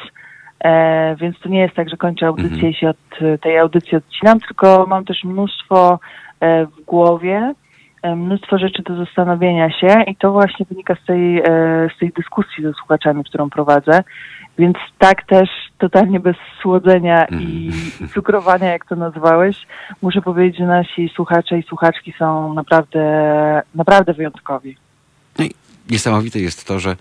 [0.65, 2.73] E, więc to nie jest tak, że kończę audycję Mhm.
[2.73, 5.99] i się od e, tej audycji odcinam, tylko mam też mnóstwo
[6.41, 7.55] e, w głowie, e,
[8.17, 11.45] mnóstwo rzeczy do zastanowienia się i to właśnie wynika z tej, e,
[11.97, 14.05] z tej dyskusji ze słuchaczami, którą prowadzę.
[14.59, 15.49] Więc tak też
[15.79, 17.71] totalnie bez słodzenia i,
[18.01, 19.67] i cukrowania, jak to nazwałeś,
[20.03, 24.77] muszę powiedzieć, że nasi słuchacze i słuchaczki są naprawdę, naprawdę wyjątkowi.
[25.39, 25.51] No i
[25.91, 26.97] niesamowite jest to, że e,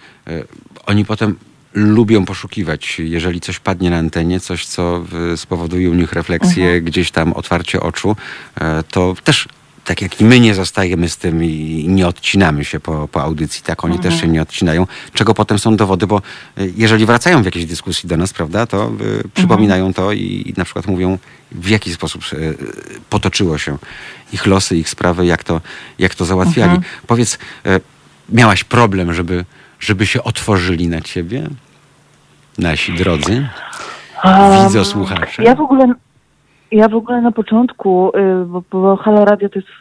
[0.86, 1.36] oni potem
[1.74, 5.02] lubią poszukiwać, jeżeli coś padnie na antenie, coś, co
[5.36, 6.84] spowoduje u nich refleksję, Mhm.
[6.86, 8.16] gdzieś tam otwarcie oczu,
[8.62, 9.48] e, to też
[9.92, 13.64] tak jak i my nie zostajemy z tym i nie odcinamy się po, po audycji,
[13.64, 14.12] tak oni Mhm.
[14.12, 16.22] też się nie odcinają, czego potem są dowody, bo e,
[16.76, 18.90] jeżeli wracają w jakiejś dyskusji do nas, prawda, to e,
[19.34, 21.18] przypominają to i, i na przykład mówią,
[21.52, 22.36] w jaki sposób e,
[23.10, 23.78] potoczyło się
[24.34, 25.62] ich losy, ich sprawy, jak to,
[26.00, 26.72] jak to załatwiali.
[26.76, 26.94] Mhm.
[27.08, 27.80] Powiedz, e,
[28.30, 29.46] miałaś problem, żeby,
[29.80, 31.48] żeby się otworzyli na ciebie?
[32.58, 33.48] Nasi drodzy,
[34.24, 35.44] Um, widzosłuchacze.
[35.44, 35.94] Ja w ogóle,
[36.72, 39.72] ja w ogóle na początku, y, bo, bo Halo Radio to jest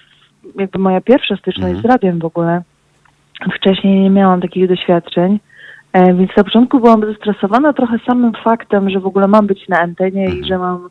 [0.59, 1.83] jakby moja pierwsza styczność Mhm.
[1.83, 2.63] z radiem w ogóle.
[3.57, 5.41] Wcześniej nie miałam takich doświadczeń,
[5.93, 9.81] e, więc na początku byłam zestresowana trochę samym faktem, że w ogóle mam być na
[9.81, 10.41] antenie Mhm.
[10.41, 10.89] i że mam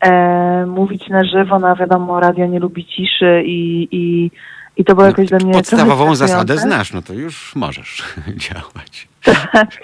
[0.00, 4.30] e, mówić na żywo, no a wiadomo, radio nie lubi ciszy i, i,
[4.76, 8.02] i to było jakoś dla mnie Podstawową zasadę znasz, no to już możesz
[8.48, 9.08] działać.
[9.52, 9.68] Tak.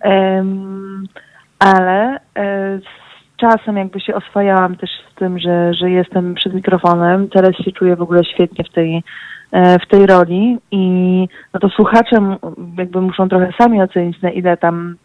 [0.00, 1.04] Em,
[1.58, 2.78] ale e,
[3.40, 7.28] czasem jakby się oswajałam też z tym, że, że jestem przed mikrofonem.
[7.28, 9.02] Teraz się czuję w ogóle świetnie w tej,
[9.52, 10.84] e, w tej roli i
[11.54, 12.36] no to słuchacze
[12.78, 14.96] jakby muszą trochę sami ocenić, na ile tam,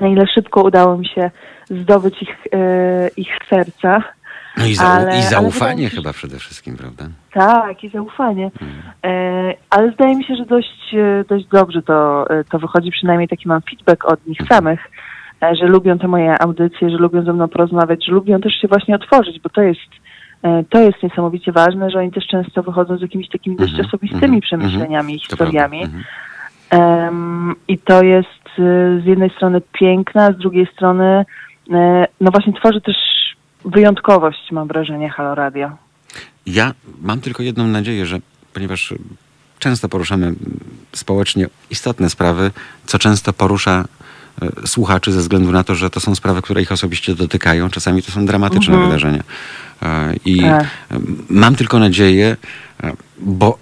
[0.00, 1.30] na ile szybko udało mi się
[1.70, 4.02] zdobyć ich, e, ich serca.
[4.58, 7.04] No i, zau- Ale- i zaufanie chyba przede wszystkim, prawda?
[7.32, 8.50] Tak, i zaufanie.
[9.04, 13.48] E, ale zdaje mi się, że dość, e, dość dobrze to, to wychodzi, przynajmniej taki
[13.48, 15.13] mam feedback od nich samych, e,
[15.52, 18.94] że lubią te moje audycje, że lubią ze mną porozmawiać, że lubią też się właśnie
[18.94, 19.90] otworzyć, bo to jest,
[20.42, 24.40] e, to jest niesamowicie ważne, że oni też często wychodzą z jakimiś takimi dość osobistymi
[24.40, 25.44] przemyśleniami i To prawda.
[25.44, 25.82] historiami.
[25.82, 26.04] Mhm.
[26.70, 31.24] Em, I to jest e, z jednej strony piękne, a z drugiej strony
[31.70, 32.96] e, no właśnie tworzy też
[33.64, 35.70] wyjątkowość, mam wrażenie, Halo Radio.
[36.46, 36.72] Ja
[37.02, 38.18] mam tylko jedną nadzieję, że
[38.54, 38.94] ponieważ
[39.58, 40.34] często poruszamy
[40.92, 42.50] społecznie istotne sprawy,
[42.86, 43.84] co często porusza
[44.66, 47.70] słuchaczy ze względu na to, że to są sprawy, które ich osobiście dotykają.
[47.70, 48.84] Czasami to są dramatyczne Mhm.
[48.90, 49.22] wydarzenia.
[49.82, 50.64] E, I Tak.
[50.64, 50.66] y,
[51.30, 52.36] mam tylko nadzieję,
[52.82, 53.58] e, bo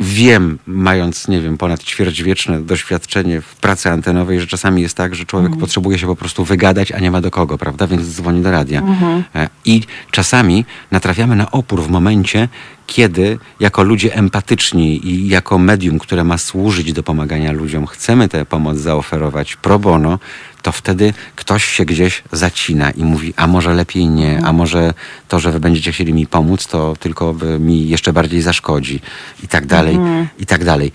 [0.00, 5.24] wiem, mając, nie wiem, ponad ćwierćwieczne doświadczenie w pracy antenowej, że czasami jest tak, że
[5.24, 5.60] człowiek Mhm.
[5.60, 7.86] potrzebuje się po prostu wygadać, a nie ma do kogo, prawda?
[7.86, 8.80] Więc dzwoni do radia.
[8.80, 9.24] Mhm.
[9.34, 12.48] E, I czasami natrafiamy na opór w momencie,
[12.90, 18.44] kiedy jako ludzie empatyczni i jako medium, które ma służyć do pomagania ludziom, chcemy tę
[18.44, 20.18] pomoc zaoferować pro bono,
[20.62, 24.94] to wtedy ktoś się gdzieś zacina i mówi, a może lepiej nie, a może
[25.28, 29.00] to, że wy będziecie chcieli mi pomóc, to tylko mi jeszcze bardziej zaszkodzi
[29.44, 30.28] i tak dalej, Mhm.
[30.38, 30.92] i tak dalej.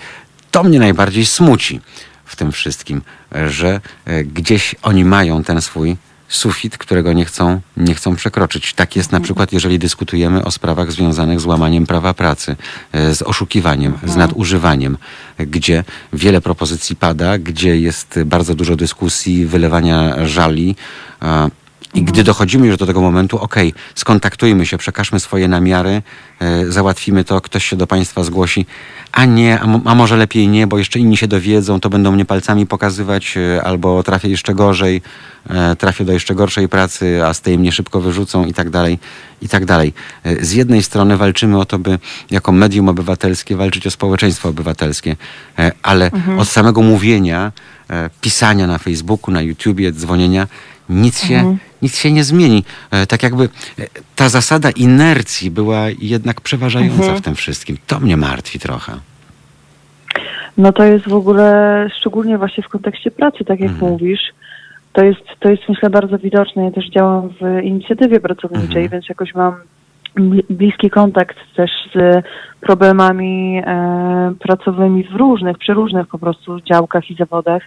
[0.51, 1.79] To mnie najbardziej smuci
[2.25, 3.01] w tym wszystkim,
[3.47, 5.95] że e, gdzieś oni mają ten swój
[6.27, 8.73] sufit, którego nie chcą, nie chcą przekroczyć.
[8.73, 12.55] Tak jest na przykład, jeżeli dyskutujemy o sprawach związanych z łamaniem prawa pracy,
[12.91, 14.97] e, z oszukiwaniem, z nadużywaniem,
[15.39, 15.83] gdzie
[16.13, 20.75] wiele propozycji pada, gdzie jest bardzo dużo dyskusji, wylewania żali.
[21.93, 26.01] I gdy dochodzimy już do tego momentu, okej, skontaktujmy się, przekażmy swoje namiary,
[26.39, 28.65] e, załatwimy to, ktoś się do Państwa zgłosi,
[29.11, 32.25] a nie, a, a może lepiej nie, bo jeszcze inni się dowiedzą, to będą mnie
[32.25, 35.01] palcami pokazywać, e, albo trafię jeszcze gorzej,
[35.49, 38.99] e, trafię do jeszcze gorszej pracy, a z tej mnie szybko wyrzucą i tak dalej,
[39.41, 39.93] i tak dalej.
[40.41, 41.99] Z jednej strony walczymy o to, by
[42.31, 45.15] jako medium obywatelskie walczyć o społeczeństwo obywatelskie,
[45.83, 46.39] ale Mhm.
[46.39, 47.51] od samego mówienia,
[48.21, 50.47] pisania na Facebooku, na YouTubie, dzwonienia,
[50.89, 51.57] nic się, Mhm.
[51.81, 52.63] nic się nie zmieni.
[52.91, 53.47] E, Tak jakby e,
[54.15, 57.17] ta zasada inercji była jednak przeważająca Mhm.
[57.17, 57.77] w tym wszystkim.
[57.87, 58.91] To mnie martwi trochę.
[60.57, 64.19] No to jest w ogóle, szczególnie właśnie w kontekście pracy, tak jak mówisz,
[64.93, 66.63] to jest, to jest myślę bardzo widoczne.
[66.63, 69.53] Ja też działam w inicjatywie pracowniczej, więc jakoś mam
[70.15, 72.23] bli- bliski kontakt też z
[72.61, 77.63] problemami e, pracowymi w różnych, przy różnych po prostu działkach i zawodach.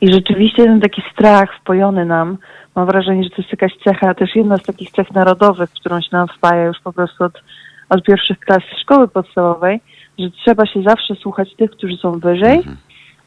[0.00, 2.38] I rzeczywiście ten taki strach wpojony nam,
[2.74, 6.08] mam wrażenie, że to jest jakaś cecha, też jedna z takich cech narodowych, którą się
[6.12, 7.42] nam wpaja już po prostu od,
[7.88, 9.80] od pierwszych klas szkoły podstawowej,
[10.18, 12.62] że trzeba się zawsze słuchać tych, którzy są wyżej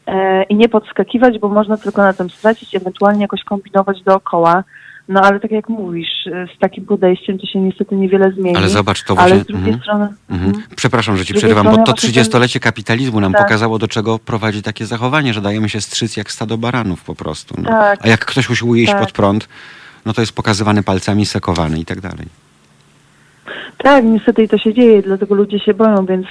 [0.06, 4.64] e, i nie podskakiwać, bo można tylko na tym stracić, ewentualnie jakoś kombinować dookoła.
[5.10, 8.56] No ale tak jak mówisz, e, z takim podejściem to się niestety niewiele zmieni.
[8.56, 9.82] Ale zobacz, to Ale właśnie- z drugiej mhm.
[9.82, 10.08] strony...
[10.30, 10.52] Mhm.
[10.76, 13.42] Przepraszam, że ci przerywam, bo to 30-lecie kapitalizmu nam Tak.
[13.42, 17.54] pokazało, do czego prowadzi takie zachowanie, że dajemy się strzyc jak stado baranów po prostu.
[17.58, 17.68] No.
[17.68, 17.98] Tak.
[18.02, 19.00] A jak ktoś usiłuje iść Tak.
[19.00, 19.48] pod prąd,
[20.06, 22.26] no to jest pokazywany palcami, sekowany i tak dalej.
[23.78, 26.26] Tak, niestety i to się dzieje, dlatego ludzie się boją, więc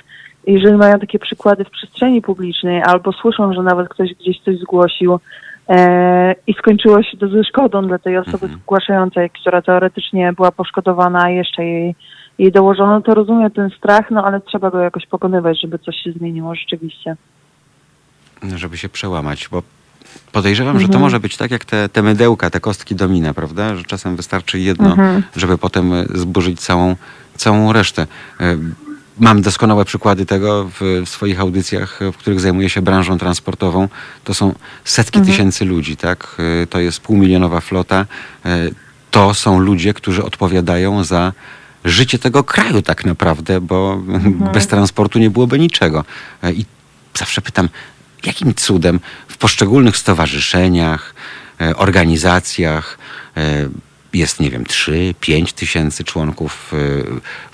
[0.47, 5.19] jeżeli mają takie przykłady w przestrzeni publicznej albo słyszą, że nawet ktoś gdzieś coś zgłosił
[6.47, 11.29] i skończyło się to ze szkodą dla tej osoby zgłaszającej, która teoretycznie była poszkodowana, a
[11.29, 11.95] jeszcze jej,
[12.37, 16.11] jej dołożono, to rozumiem ten strach, no ale trzeba go jakoś pokonywać, żeby coś się
[16.11, 17.15] zmieniło rzeczywiście.
[18.55, 19.63] żeby się przełamać, bo
[20.31, 21.01] podejrzewam, że to Mhm.
[21.01, 23.75] może być tak jak te, te mydełka, te kostki domina, prawda?
[23.75, 25.23] Że czasem wystarczy jedno, Mhm.
[25.35, 26.95] żeby potem e, zburzyć całą,
[27.35, 28.07] całą resztę.
[29.19, 33.87] Mam doskonałe przykłady tego w, w swoich audycjach, w których zajmuję się branżą transportową.
[34.23, 34.53] To są
[34.85, 35.33] setki Mhm.
[35.33, 36.35] tysięcy ludzi, tak?
[36.63, 38.05] E, To jest półmilionowa flota.
[38.45, 38.69] E,
[39.11, 41.33] To są ludzie, którzy odpowiadają za
[41.85, 44.01] życie tego kraju tak naprawdę, bo
[44.53, 46.03] bez transportu nie byłoby niczego.
[46.43, 46.65] E, I
[47.17, 47.69] zawsze pytam,
[48.25, 51.13] jakim cudem w poszczególnych stowarzyszeniach,
[51.75, 52.97] organizacjach
[54.13, 56.77] jest, nie wiem, 3-5 tysięcy członków, e,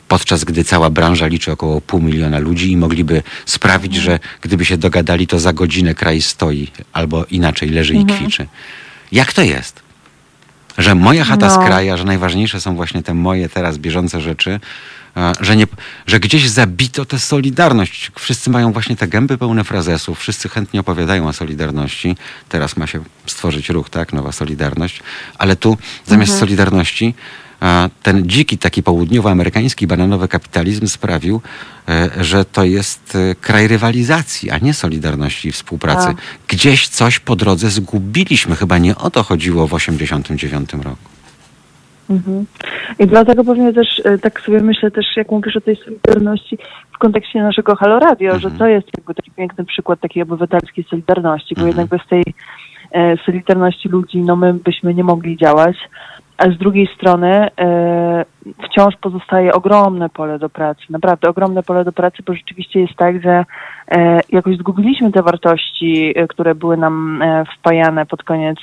[0.08, 4.78] podczas gdy cała branża liczy około pół miliona ludzi i mogliby sprawić, że gdyby się
[4.78, 8.20] dogadali, to za godzinę kraj stoi albo inaczej leży i Mhm.
[8.20, 8.48] kwiczy.
[9.12, 9.84] Jak to jest?
[10.78, 11.54] Że moja chata No.
[11.64, 14.60] z kraja, że najważniejsze są właśnie te moje teraz bieżące rzeczy,
[15.42, 15.68] że, nie,
[16.08, 18.12] że gdzieś zabito tę solidarność.
[18.20, 22.18] Wszyscy mają właśnie te gęby pełne frazesów, wszyscy chętnie opowiadają o solidarności.
[22.50, 24.14] Teraz ma się stworzyć ruch, tak?
[24.14, 25.00] Nowa Solidarność.
[25.38, 26.40] Ale tu zamiast Mhm.
[26.40, 27.14] solidarności
[28.04, 31.42] ten dziki, taki południowoamerykański bananowy kapitalizm sprawił,
[31.90, 36.08] e, że to jest e, kraj rywalizacji, a nie solidarności i współpracy.
[36.08, 36.18] Tak.
[36.48, 38.56] Gdzieś coś po drodze zgubiliśmy.
[38.56, 41.15] Chyba nie o to chodziło w 1989 roku.
[42.10, 42.46] Mhm.
[43.00, 46.58] I dlatego pewnie też e, tak sobie myślę też, jak mówisz o tej solidarności
[46.96, 51.56] w kontekście naszego Halo Radio, że to jest jakby taki piękny przykład takiej obywatelskiej solidarności,
[51.56, 52.24] bo jednak bez tej
[52.92, 55.78] e, solidarności ludzi, no my byśmy nie mogli działać,
[56.38, 58.26] a z drugiej strony e,
[58.64, 63.24] wciąż pozostaje ogromne pole do pracy, naprawdę ogromne pole do pracy, bo rzeczywiście jest tak,
[63.24, 63.46] że
[63.92, 68.58] e, jakoś zgubiliśmy te wartości, e, które były nam e, wpajane pod koniec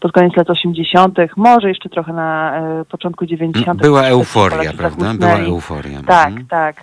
[0.00, 3.80] pod koniec lat 80., może jeszcze trochę na e, początku 90.
[3.82, 5.14] Była euforia, prawda?
[5.14, 6.00] Była euforia.
[6.06, 6.46] Tak, Mhm.
[6.46, 6.76] tak.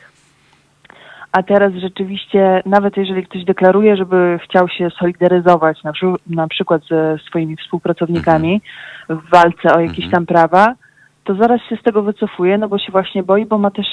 [1.32, 5.92] A teraz rzeczywiście, nawet jeżeli ktoś deklaruje, żeby chciał się solidaryzować na,
[6.28, 8.62] na przykład ze swoimi współpracownikami
[9.10, 10.76] w walce o jakieś tam prawa,
[11.24, 13.88] to zaraz się z tego wycofuje, no bo się właśnie boi, bo ma też.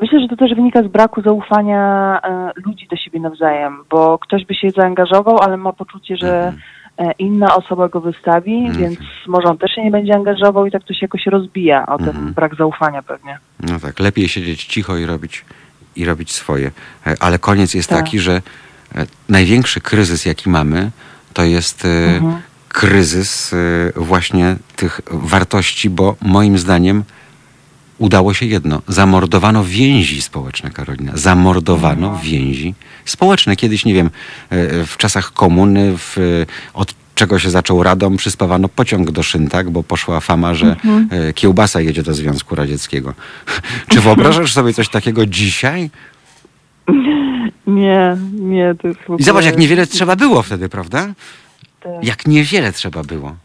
[0.00, 4.46] Myślę, że to też wynika z braku zaufania e, ludzi do siebie nawzajem, bo ktoś
[4.46, 6.52] by się zaangażował, ale ma poczucie, że e,
[7.18, 10.94] inna osoba go wystawi, więc może on też się nie będzie angażował i tak to
[10.94, 13.38] się jakoś rozbija o ten brak zaufania pewnie.
[13.60, 15.44] No tak, lepiej siedzieć cicho i robić,
[15.96, 16.70] i robić swoje.
[17.06, 17.98] E, Ale koniec jest Tak.
[17.98, 18.42] taki, że
[18.94, 20.90] e, największy kryzys, jaki mamy,
[21.32, 22.40] to jest e, Mhm.
[22.68, 23.56] kryzys e,
[23.96, 27.04] właśnie tych wartości, bo moim zdaniem
[28.02, 28.82] udało się jedno.
[28.88, 31.12] Zamordowano więzi społeczne, Karolina.
[31.14, 32.74] Zamordowano więzi
[33.04, 33.56] społeczne.
[33.56, 34.10] Kiedyś, nie wiem,
[34.50, 36.16] e, w czasach komuny, w,
[36.74, 39.70] od czego się zaczął Radom, przyspawano pociąg do szyn, tak?
[39.70, 41.08] Bo poszła fama, że Mhm.
[41.10, 43.14] e, kiełbasa jedzie do Związku Radzieckiego.
[43.90, 45.90] Czy wyobrażasz sobie coś takiego dzisiaj?
[47.66, 51.08] Nie, nie, to jest I zobacz, jak niewiele trzeba było wtedy, prawda?
[51.80, 51.92] Tak.
[52.02, 53.36] Jak niewiele trzeba było.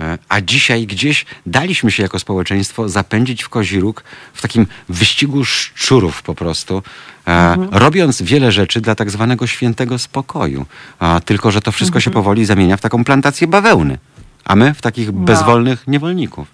[0.00, 5.44] E, A dzisiaj gdzieś daliśmy się jako społeczeństwo zapędzić w kozi róg w takim wyścigu
[5.44, 6.82] szczurów po prostu,
[7.28, 10.66] e, robiąc wiele rzeczy dla tak zwanego świętego spokoju.
[10.98, 13.98] A, tylko, że to wszystko się powoli zamienia w taką plantację bawełny.
[14.44, 15.20] A my w takich No.
[15.20, 16.48] bezwolnych niewolników.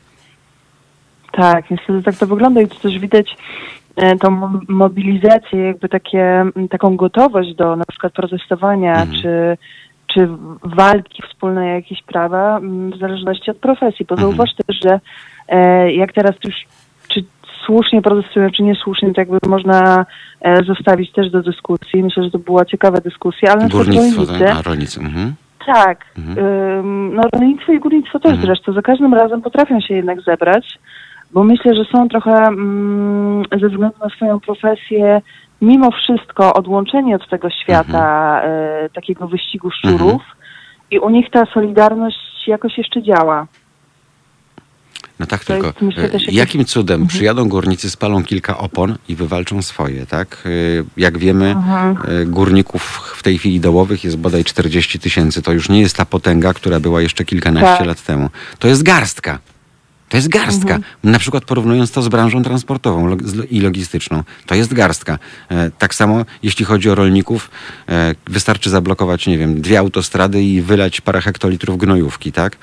[1.33, 3.37] Tak, niestety tak to wygląda i tu też widać
[3.97, 9.23] e, tą mo- mobilizację, jakby takie, taką gotowość do na przykład protestowania Mhm.
[9.23, 9.57] czy,
[10.15, 10.29] czy
[10.63, 14.07] walki wspólnej o jakieś prawa m, w zależności od profesji.
[14.09, 14.31] Bo Mhm.
[14.31, 15.01] zauważ też, że
[15.49, 16.55] e, jak teraz już
[17.09, 17.25] czy
[17.67, 20.07] słusznie protestują, czy niesłusznie, to jakby można
[20.41, 22.03] e, zostawić też do dyskusji.
[22.03, 24.57] Myślę, że to była ciekawa dyskusja, ale na Górnictwo, rolnicy- tak?
[24.59, 25.01] A rolnicy.
[25.01, 25.35] Mhm.
[25.67, 26.05] tak.
[26.19, 27.15] Mhm.
[27.15, 28.47] No rolnictwo i górnictwo też Mhm.
[28.47, 30.79] zresztą za każdym razem potrafią się jednak zebrać,
[31.33, 35.21] bo myślę, że są trochę mm, ze względu na swoją profesję
[35.61, 38.85] mimo wszystko odłączeni od tego świata Mhm.
[38.85, 40.23] e, takiego wyścigu szczurów
[40.91, 43.47] i u nich ta solidarność jakoś jeszcze działa.
[45.21, 47.09] No tak, To tylko jest, myślę, e, jakim cudem Mhm.
[47.09, 50.45] przyjadą górnicy, spalą kilka opon i wywalczą swoje, tak?
[50.47, 50.51] E,
[50.97, 51.97] Jak wiemy, Mhm.
[52.33, 52.83] górników
[53.17, 55.43] w tej chwili dołowych jest bodaj 40 tysięcy.
[55.43, 57.87] To już nie jest ta potęga, która była jeszcze kilkanaście Tak.
[57.87, 58.31] lat temu.
[58.59, 59.39] To jest garstka.
[60.09, 60.75] To jest garstka.
[60.75, 60.83] Mhm.
[61.05, 64.23] Na przykład porównując to z branżą transportową log- i logistyczną.
[64.47, 65.19] To jest garstka.
[65.51, 67.51] E, Tak samo jeśli chodzi o rolników,
[67.89, 72.57] e, wystarczy zablokować, nie wiem, dwie autostrady i wylać parę hektolitrów gnojówki, tak?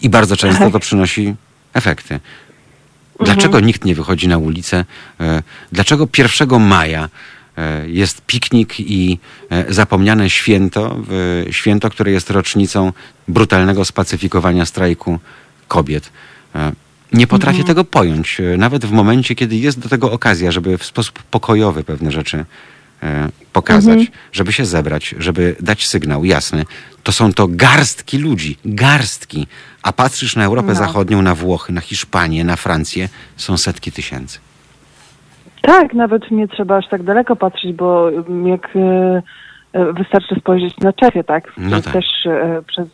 [0.00, 0.72] I bardzo często Tak.
[0.72, 1.34] to przynosi
[1.74, 2.20] efekty.
[3.24, 4.84] Dlaczego nikt nie wychodzi na ulicę?
[5.20, 5.42] E,
[5.72, 7.08] Dlaczego 1 maja
[7.86, 9.18] jest piknik i
[9.68, 10.96] zapomniane święto,
[11.50, 12.92] święto, które jest rocznicą
[13.28, 15.18] brutalnego spacyfikowania strajku
[15.68, 16.10] kobiet?
[16.54, 16.72] E,
[17.12, 20.84] Nie potrafię tego pojąć, e, nawet w momencie, kiedy jest do tego okazja, żeby w
[20.84, 22.44] sposób pokojowy pewne rzeczy
[23.02, 23.98] e, pokazać,
[24.32, 26.64] żeby się zebrać, żeby dać sygnał jasny.
[27.02, 29.46] To są to garstki ludzi, garstki.
[29.82, 30.74] A patrzysz na Europę No.
[30.74, 34.38] Zachodnią, na Włochy, na Hiszpanię, na Francję, są setki tysięcy.
[35.62, 38.68] Tak, nawet nie trzeba aż tak daleko patrzeć, bo ym, jak
[39.98, 41.52] wystarczy spojrzeć na Czechy, tak?
[41.56, 41.92] No tak.
[41.92, 42.06] Też,
[42.66, 42.86] przez,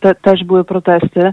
[0.00, 1.32] te, też były protesty.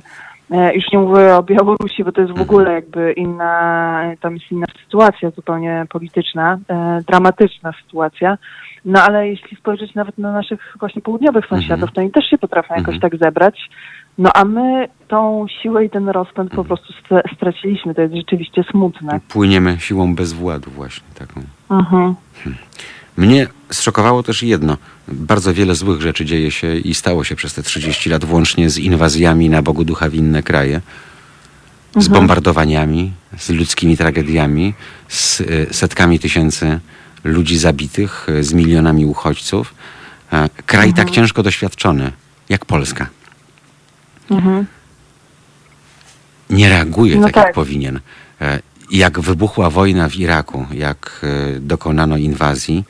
[0.51, 2.49] E, Już nie mówię o Białorusi, bo to jest w Mhm.
[2.49, 8.37] ogóle jakby inna, tam jest inna sytuacja zupełnie polityczna, e, dramatyczna sytuacja.
[8.85, 12.75] No ale jeśli spojrzeć nawet na naszych właśnie południowych sąsiadów, to oni też się potrafią
[12.75, 12.99] jakoś Mhm.
[13.11, 13.69] tak zebrać.
[14.17, 17.95] No a my tą siłę i ten rozpęd po prostu stra- straciliśmy.
[17.95, 19.19] To jest rzeczywiście smutne.
[19.29, 21.41] Płyniemy siłą bezwładu właśnie taką.
[21.71, 22.15] Mhm.
[23.17, 24.77] Mnie zszokowało też jedno.
[25.07, 28.77] Bardzo wiele złych rzeczy dzieje się i stało się przez te 30 lat, włącznie z
[28.77, 30.81] inwazjami na Bogu Ducha w inne kraje,
[31.97, 34.73] z bombardowaniami, z ludzkimi tragediami,
[35.07, 36.79] z y, setkami tysięcy
[37.23, 39.73] ludzi zabitych, y, z milionami uchodźców.
[40.33, 42.11] E, Kraj tak ciężko doświadczony
[42.49, 43.07] jak Polska
[44.31, 44.65] Mhm.
[46.49, 47.53] nie reaguje No tak, jak tak.
[47.55, 47.99] powinien.
[48.41, 48.59] E,
[48.91, 52.83] Jak wybuchła wojna w Iraku, jak e, dokonano inwazji,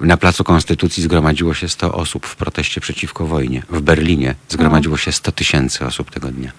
[0.00, 3.62] na Placu Konstytucji zgromadziło się 100 osób w proteście przeciwko wojnie.
[3.70, 6.52] W Berlinie zgromadziło się 100 tysięcy osób tego dnia.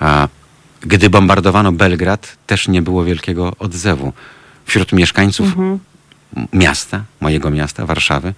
[0.00, 0.28] A
[0.80, 4.12] gdy bombardowano Belgrad, też nie było wielkiego odzewu.
[4.64, 5.78] Wśród mieszkańców Mhm.
[6.52, 8.34] miasta, mojego miasta, Warszawy,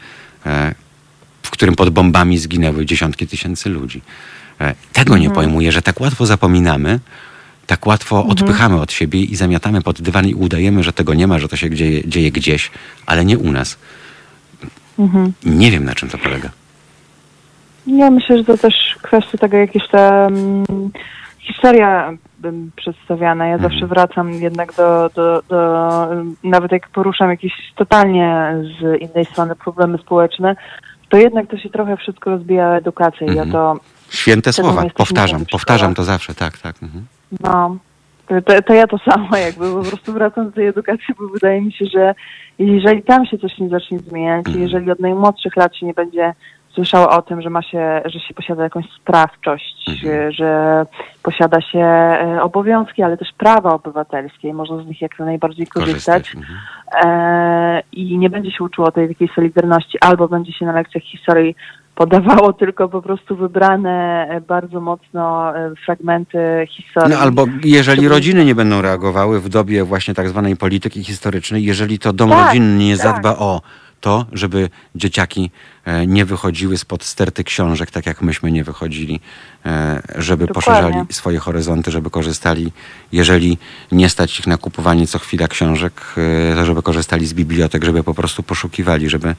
[0.46, 0.74] e,
[1.42, 4.02] w którym pod bombami zginęły dziesiątki tysięcy ludzi.
[4.60, 7.00] E, Tego nie pojmuję, że tak łatwo zapominamy,
[7.68, 11.38] tak łatwo odpychamy od siebie i zamiatamy pod dywan i udajemy, że tego nie ma,
[11.38, 12.70] że to się dzieje, dzieje gdzieś,
[13.06, 13.78] ale nie u nas.
[14.98, 15.32] Mhm.
[15.44, 16.50] Nie wiem, na czym to polega.
[17.86, 20.64] Ja myślę, że to też kwestia tego, jak jest ta mm,
[21.38, 22.12] historia
[22.76, 23.46] przedstawiana.
[23.46, 23.70] Ja Mhm.
[23.70, 26.08] zawsze wracam jednak do, do, do,
[26.44, 30.56] nawet jak poruszam jakieś totalnie z innej strony problemy społeczne,
[31.08, 33.26] to jednak to się trochę wszystko rozbija o edukację.
[33.26, 33.48] Mhm.
[33.48, 33.80] Ja to,
[34.10, 36.82] Święte słowa, powtarzam, powtarzam to zawsze, tak, tak.
[36.82, 37.04] Mhm.
[37.40, 37.76] No,
[38.46, 41.72] to, to, ja to samo jakby, po prostu wracam do tej edukacji, bo wydaje mi
[41.72, 42.14] się, że
[42.58, 44.62] jeżeli tam się coś nie zacznie zmieniać, Mhm.
[44.62, 46.34] jeżeli od najmłodszych lat się nie będzie
[46.74, 50.32] słyszało o tym, że ma się, że się posiada jakąś sprawczość, Mhm.
[50.32, 50.82] że
[51.22, 56.30] posiada się e, obowiązki, ale też prawa obywatelskie i można z nich jak najbardziej korzystać.
[56.30, 56.36] Korzystać.
[56.36, 56.58] Mhm.
[57.04, 61.56] E, I nie będzie się uczyło tej takiej solidarności, albo będzie się na lekcjach historii
[61.98, 66.38] podawało tylko po prostu wybrane e, bardzo mocno e, fragmenty
[66.68, 67.12] historii.
[67.14, 71.98] No albo jeżeli rodziny nie będą reagowały w dobie właśnie tak zwanej polityki historycznej, jeżeli
[71.98, 73.06] to dom Tak, rodzinny nie tak.
[73.06, 73.60] zadba o
[74.00, 75.50] to, żeby dzieciaki
[75.84, 79.20] e, nie wychodziły spod sterty książek, tak jak myśmy nie wychodzili,
[80.18, 80.54] żeby Dokładnie.
[80.54, 82.72] poszerzali swoje horyzonty, żeby korzystali,
[83.12, 83.58] jeżeli
[83.92, 86.14] nie stać ich na kupowanie co chwila książek,
[86.54, 89.34] to żeby korzystali z bibliotek, żeby po prostu poszukiwali, żeby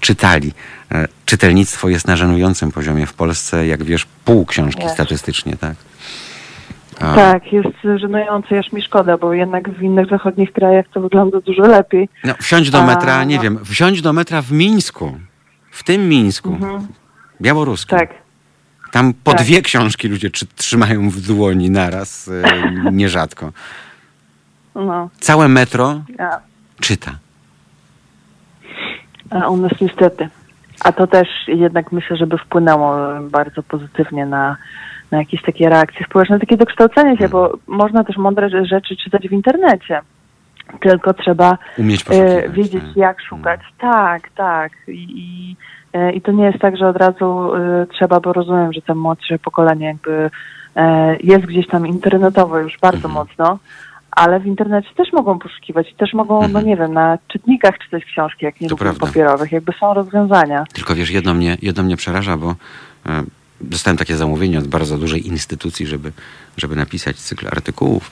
[0.00, 0.52] czytali.
[0.92, 4.94] E, Czytelnictwo jest na żenującym poziomie w Polsce, jak wiesz, pół książki Jest.
[4.94, 5.74] statystycznie, tak?
[7.00, 7.68] A, Tak, jest
[8.00, 12.08] żenujące, aż mi szkoda, bo jednak w innych zachodnich krajach to wygląda dużo lepiej.
[12.24, 13.42] No, wsiądź do A, metra, nie no.
[13.42, 15.18] wiem, wsiądź do metra w Mińsku.
[15.70, 16.52] W tym Mińsku.
[16.54, 16.86] Mhm.
[17.40, 17.98] Białoruskim.
[17.98, 18.10] Tak.
[18.92, 19.40] Tam po Tak.
[19.42, 23.52] dwie książki ludzie trzy- trzymają w dłoni naraz, e, nierzadko.
[24.74, 26.38] No, Całe metro a,
[26.80, 27.18] czyta.
[29.30, 30.28] A u nas niestety.
[30.84, 32.96] A to też jednak myślę, żeby wpłynęło
[33.30, 34.56] bardzo pozytywnie na,
[35.10, 39.28] na jakieś takie reakcje społeczne, takie dokształcenie się, bo można też mądre rze- rzeczy czytać
[39.28, 40.00] w internecie.
[40.80, 42.96] Tylko trzeba Umieć e, wiedzieć, tak.
[42.96, 43.60] jak szukać.
[43.78, 44.72] Tak, tak.
[44.88, 45.56] I,
[45.92, 48.94] e, I to nie jest tak, że od razu e, trzeba, bo rozumiem, że to
[48.94, 50.30] młodsze pokolenie jakby
[50.76, 53.14] e, jest gdzieś tam internetowo już bardzo Mhm.
[53.14, 53.58] mocno,
[54.18, 58.04] ale w internecie też mogą poszukiwać i też mogą, no nie wiem, na czytnikach czytać
[58.04, 59.52] książki, jak nie lubią papierowych.
[59.52, 60.64] Jakby są rozwiązania.
[60.72, 62.54] Tylko wiesz, jedno mnie, jedno mnie przeraża, bo
[63.06, 63.22] e,
[63.60, 66.12] dostałem takie zamówienie od bardzo dużej instytucji, żeby,
[66.56, 68.10] żeby napisać cykl artykułów.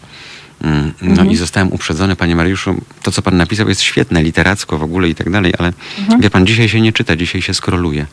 [0.65, 1.31] Mm, No Mhm.
[1.31, 5.15] i zostałem uprzedzony, panie Mariuszu, to co pan napisał jest świetne, literacko w ogóle i
[5.15, 6.21] tak dalej, ale Mhm.
[6.21, 8.07] wie pan, dzisiaj się nie czyta, dzisiaj się skroluje.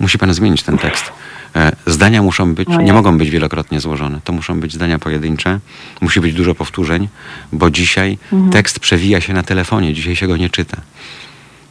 [0.00, 1.12] Musi pan zmienić ten tekst.
[1.56, 4.20] E, Zdania muszą być, nie mogą być wielokrotnie złożone.
[4.24, 5.60] To muszą być zdania pojedyncze,
[6.00, 7.08] musi być dużo powtórzeń,
[7.52, 8.52] bo dzisiaj Mhm.
[8.52, 10.76] tekst przewija się na telefonie, dzisiaj się go nie czyta.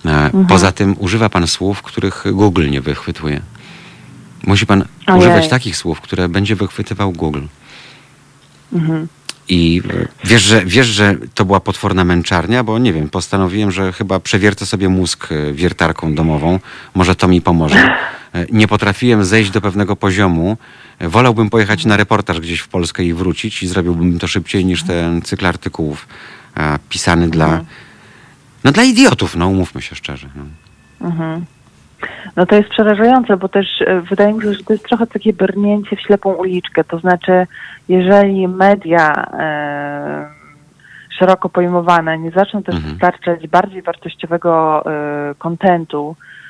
[0.05, 0.45] E, Mhm.
[0.47, 3.41] Poza tym używa pan słów, których Google nie wychwytuje.
[4.47, 5.19] Musi pan Ojej.
[5.19, 7.41] używać takich słów, które będzie wychwytywał Google.
[8.73, 9.07] Mhm.
[9.49, 13.93] I e, wiesz że, wiesz, że to była potworna męczarnia, bo nie wiem, postanowiłem, że
[13.93, 16.59] chyba przewiercę sobie mózg wiertarką domową.
[16.95, 17.87] Może to mi pomoże.
[18.35, 20.57] E, Nie potrafiłem zejść do pewnego poziomu.
[20.99, 24.83] E, Wolałbym pojechać na reportaż gdzieś w Polskę i wrócić i zrobiłbym to szybciej niż
[24.83, 26.07] ten cykl artykułów
[26.57, 27.61] e, pisany dla,
[28.63, 30.27] no, dla idiotów, no umówmy się szczerze.
[30.35, 30.43] No.
[31.07, 31.45] Mhm.
[32.35, 33.67] No to jest przerażające, bo też
[34.09, 36.83] wydaje mi się, że to jest trochę takie brnięcie w ślepą uliczkę.
[36.83, 37.47] To znaczy,
[37.89, 40.29] jeżeli media e,
[41.19, 42.93] szeroko pojmowane nie zaczną też Mhm.
[42.93, 44.83] dostarczać bardziej wartościowego
[45.37, 46.40] kontentu, e,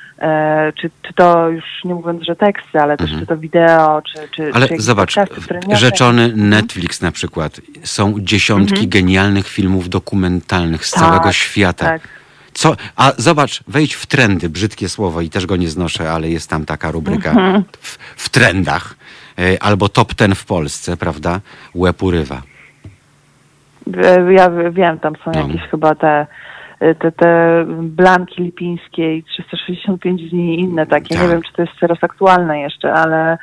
[0.80, 3.20] czy, czy to już nie mówiąc, że teksty, ale też Mhm.
[3.20, 7.60] czy to wideo, czy, czy, Ale czy zobacz, podcasty, rzeczony Netflix na przykład.
[7.84, 8.88] Są dziesiątki Mhm.
[8.88, 11.86] genialnych filmów dokumentalnych z Tak, całego świata.
[11.86, 12.02] Tak.
[12.52, 16.50] Co, a zobacz, wejdź w trendy, brzydkie słowo i też go nie znoszę, ale jest
[16.50, 17.64] tam taka rubryka Mhm.
[17.80, 18.94] w, w trendach.
[19.38, 21.40] E, Albo top ten w Polsce, prawda?
[21.74, 22.42] Łeb urywa.
[23.96, 25.40] E, Ja wiem, tam są No.
[25.40, 26.26] jakieś chyba te, e,
[26.98, 31.14] te, te Blanki Lipińskie i 365 dni i inne takie.
[31.14, 31.22] Tak.
[31.22, 33.38] Nie wiem, czy to jest teraz aktualne jeszcze, ale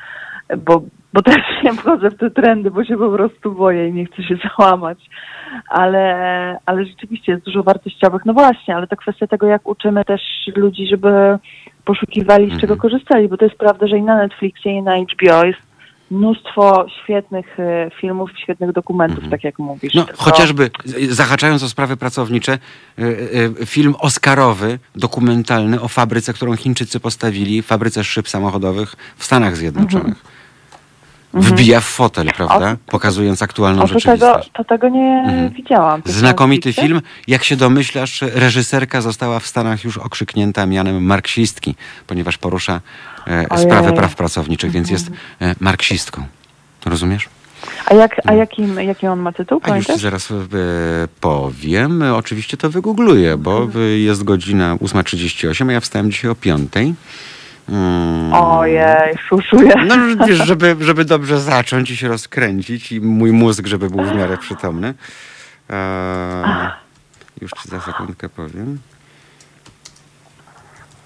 [0.57, 0.81] bo,
[1.13, 4.23] bo też nie wchodzę w te trendy, bo się po prostu boję i nie chcę
[4.23, 5.09] się załamać.
[5.69, 8.25] Ale, ale rzeczywiście jest dużo wartościowych.
[8.25, 10.21] No właśnie, ale to kwestia tego, jak uczymy też
[10.55, 11.37] ludzi, żeby
[11.85, 12.79] poszukiwali, z czego Mhm.
[12.79, 15.68] korzystali, bo to jest prawda, że i na Netflixie, i na HBO jest
[16.11, 19.93] mnóstwo świetnych e, filmów, świetnych dokumentów, tak jak mówisz.
[19.93, 22.57] No, Tylko- chociażby y, zahaczając o sprawy pracownicze,
[22.99, 30.38] y, film Oscarowy, dokumentalny o fabryce, którą Chińczycy postawili, fabryce szyb samochodowych w Stanach Zjednoczonych.
[31.33, 32.77] Wbija w fotel, prawda?
[32.87, 34.49] Pokazując aktualną O, to tego, rzeczywistość.
[34.53, 35.49] to tego nie Mhm.
[35.49, 36.01] widziałam.
[36.05, 37.01] Znakomity film.
[37.27, 41.75] Jak się domyślasz, reżyserka została w Stanach już okrzyknięta mianem marksistki,
[42.07, 42.81] ponieważ porusza
[43.27, 43.65] e, Ojej.
[43.65, 46.25] sprawy praw pracowniczych, więc jest e, marksistką.
[46.85, 47.29] Rozumiesz?
[47.85, 50.01] A, jak, a jakim, jaki on ma tytuł, A już ci pamiętasz?
[50.01, 50.35] zaraz e,
[51.21, 52.01] powiem.
[52.13, 56.93] Oczywiście to wygoogluję, bo e, jest godzina 8.38, a ja wstałem dzisiaj o 5.00.
[57.69, 58.33] Mm.
[58.33, 59.73] Ojej, szuszuję.
[59.87, 59.95] No
[60.27, 64.37] wiesz, żeby, żeby dobrze zacząć i się rozkręcić i mój mózg, żeby był w miarę
[64.37, 64.93] przytomny.
[65.69, 66.69] Eee,
[67.41, 68.79] już ci za sekundkę powiem.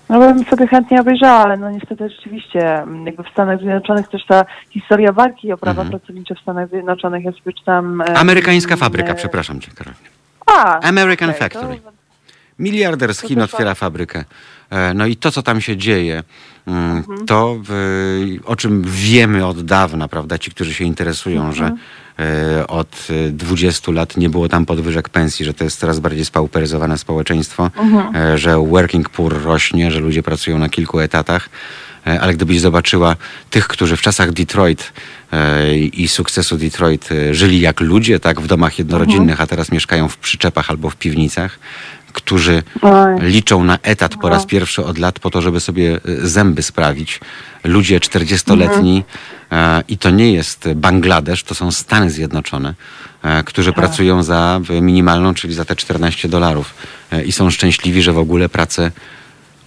[0.10, 4.26] No bym sobie chętnie obejrzała, ale no niestety rzeczywiście m, jakby w Stanach Zjednoczonych też
[4.26, 6.00] ta historia walki o prawa Mhm.
[6.00, 8.02] pracownicze w Stanach Zjednoczonych, ja sobie czytam...
[8.02, 10.10] e, Amerykańska fabryka, e, przepraszam cię, Karolina.
[10.46, 11.78] A, American okej, Factory.
[11.80, 11.92] to-
[12.60, 14.24] Miliarder z Chin otwiera fabrykę.
[14.70, 16.24] E, No i to, co tam się dzieje, mm.
[17.28, 21.56] To w, o czym wiemy od dawna, prawda, ci, którzy się interesują, Mhm.
[21.56, 21.72] że
[22.60, 26.26] e, od e, 20 lat nie było tam podwyżek pensji, że to jest coraz bardziej
[26.26, 28.16] spauperyzowane społeczeństwo, Mhm.
[28.16, 31.50] e, że working poor rośnie, że ludzie pracują na kilku etatach.
[32.08, 33.16] E, Ale gdybyś zobaczyła
[33.50, 34.94] tych, którzy w czasach Detroit
[35.34, 40.10] e, i sukcesu Detroit e, żyli jak ludzie, tak, w domach jednorodzinnych, a teraz mieszkają
[40.10, 41.60] w przyczepach albo w piwnicach,
[42.14, 42.64] którzy
[43.20, 47.20] liczą na etat po raz pierwszy od lat po to, żeby sobie e, zęby sprawić.
[47.64, 49.04] Ludzie 40-letni
[49.52, 52.74] e, i to nie jest Bangladesz, to są Stany Zjednoczone,
[53.24, 56.74] e, którzy pracują za minimalną, czyli za te 14 dolarów
[57.26, 58.92] i są szczęśliwi, że w ogóle pracę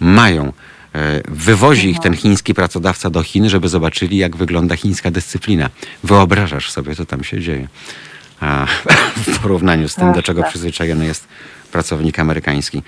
[0.01, 0.53] mają.
[1.29, 5.71] Wywozi ich ten chiński pracodawca do Chin, żeby zobaczyli, jak wygląda chińska dyscyplina.
[6.05, 7.69] Wyobrażasz sobie, co tam się dzieje.
[8.41, 8.67] A,
[9.35, 11.29] w porównaniu z tym, do czego przyzwyczajony jest
[11.77, 12.83] pracownik amerykański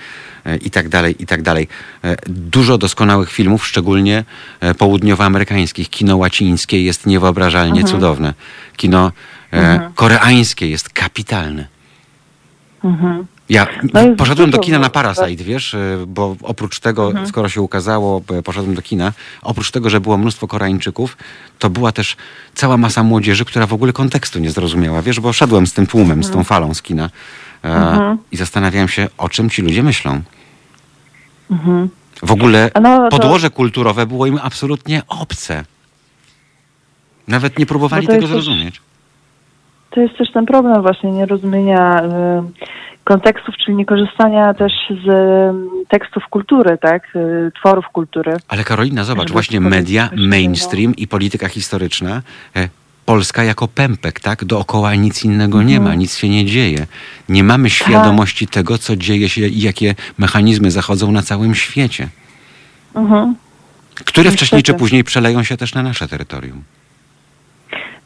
[0.47, 1.68] e, i tak dalej, i tak dalej.
[2.05, 4.25] E, Dużo doskonałych filmów, szczególnie
[4.60, 5.91] e, południowoamerykańskich.
[5.91, 7.86] Kino łacińskie jest niewyobrażalnie Mhm.
[7.94, 8.34] cudowne.
[8.76, 9.12] Kino
[9.52, 9.92] Mhm.
[9.94, 11.67] koreańskie jest kapitalne.
[12.84, 13.26] Mhm.
[13.49, 15.76] Ja No poszedłem do kina na Parasite, wiesz,
[16.07, 17.26] bo oprócz tego, Mhm.
[17.26, 21.17] skoro się ukazało, poszedłem do kina, oprócz tego, że było mnóstwo Koreańczyków,
[21.58, 22.17] to była też
[22.55, 26.23] cała masa młodzieży, która w ogóle kontekstu nie zrozumiała, wiesz, bo szedłem z tym tłumem,
[26.25, 26.44] z tą Mhm.
[26.44, 27.10] falą z kina
[27.62, 28.18] Mhm.
[28.32, 30.20] i zastanawiałem się, o czym ci ludzie myślą.
[31.50, 31.88] Mhm.
[32.22, 35.64] W ogóle no, to- podłoże kulturowe było im absolutnie obce.
[37.28, 38.80] Nawet nie próbowali No tego też- zrozumieć.
[39.90, 42.08] To jest też ten problem właśnie nierozumienia y,
[43.04, 44.72] kontekstów, czyli niekorzystania też
[45.04, 47.16] z y, tekstów kultury, tak?
[47.16, 48.36] Y, tworów kultury.
[48.48, 52.22] Ale Karolina, zobacz, właśnie media, coś mainstream i polityka historyczna.
[53.08, 54.44] Polska jako pępek, tak?
[54.44, 55.82] Dookoła nic innego nie Mhm.
[55.92, 56.86] ma, nic się nie dzieje.
[57.28, 62.08] Nie mamy świadomości tego, co dzieje się i jakie mechanizmy zachodzą na całym świecie,
[62.94, 63.34] Mhm.
[64.04, 66.62] które wcześniej czy później przeleją się też na nasze terytorium.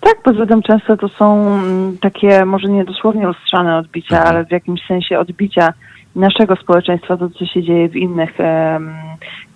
[0.00, 4.36] Tak, poza tym często to są mm, takie, może nie dosłownie lustrzane odbicia, Mhm.
[4.36, 5.72] ale w jakimś sensie odbicia
[6.16, 8.94] naszego społeczeństwa, to co się dzieje w innych em,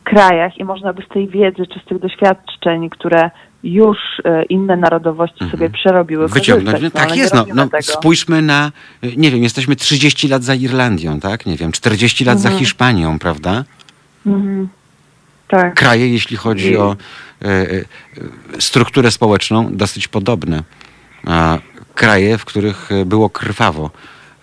[0.04, 3.30] krajach i można by z tej wiedzy czy z tych doświadczeń, które
[3.72, 6.80] już e, inne narodowości sobie przerobiły, Wyciągnąć.
[6.82, 7.34] No, ale tak jest.
[7.34, 8.72] No, no, spójrzmy na,
[9.04, 11.46] y, nie wiem, jesteśmy 30 lat za Irlandią, tak?
[11.46, 12.64] Nie wiem, 40 lat za Mhm.
[12.64, 13.64] Hiszpanią, prawda?
[14.26, 14.68] Mhm.
[15.48, 15.74] Tak.
[15.74, 16.96] kraje, jeśli chodzi I- o
[17.42, 17.84] e, e,
[18.58, 20.62] strukturę społeczną, dosyć podobne.
[21.26, 21.58] A,
[21.94, 23.90] kraje, w których było krwawo.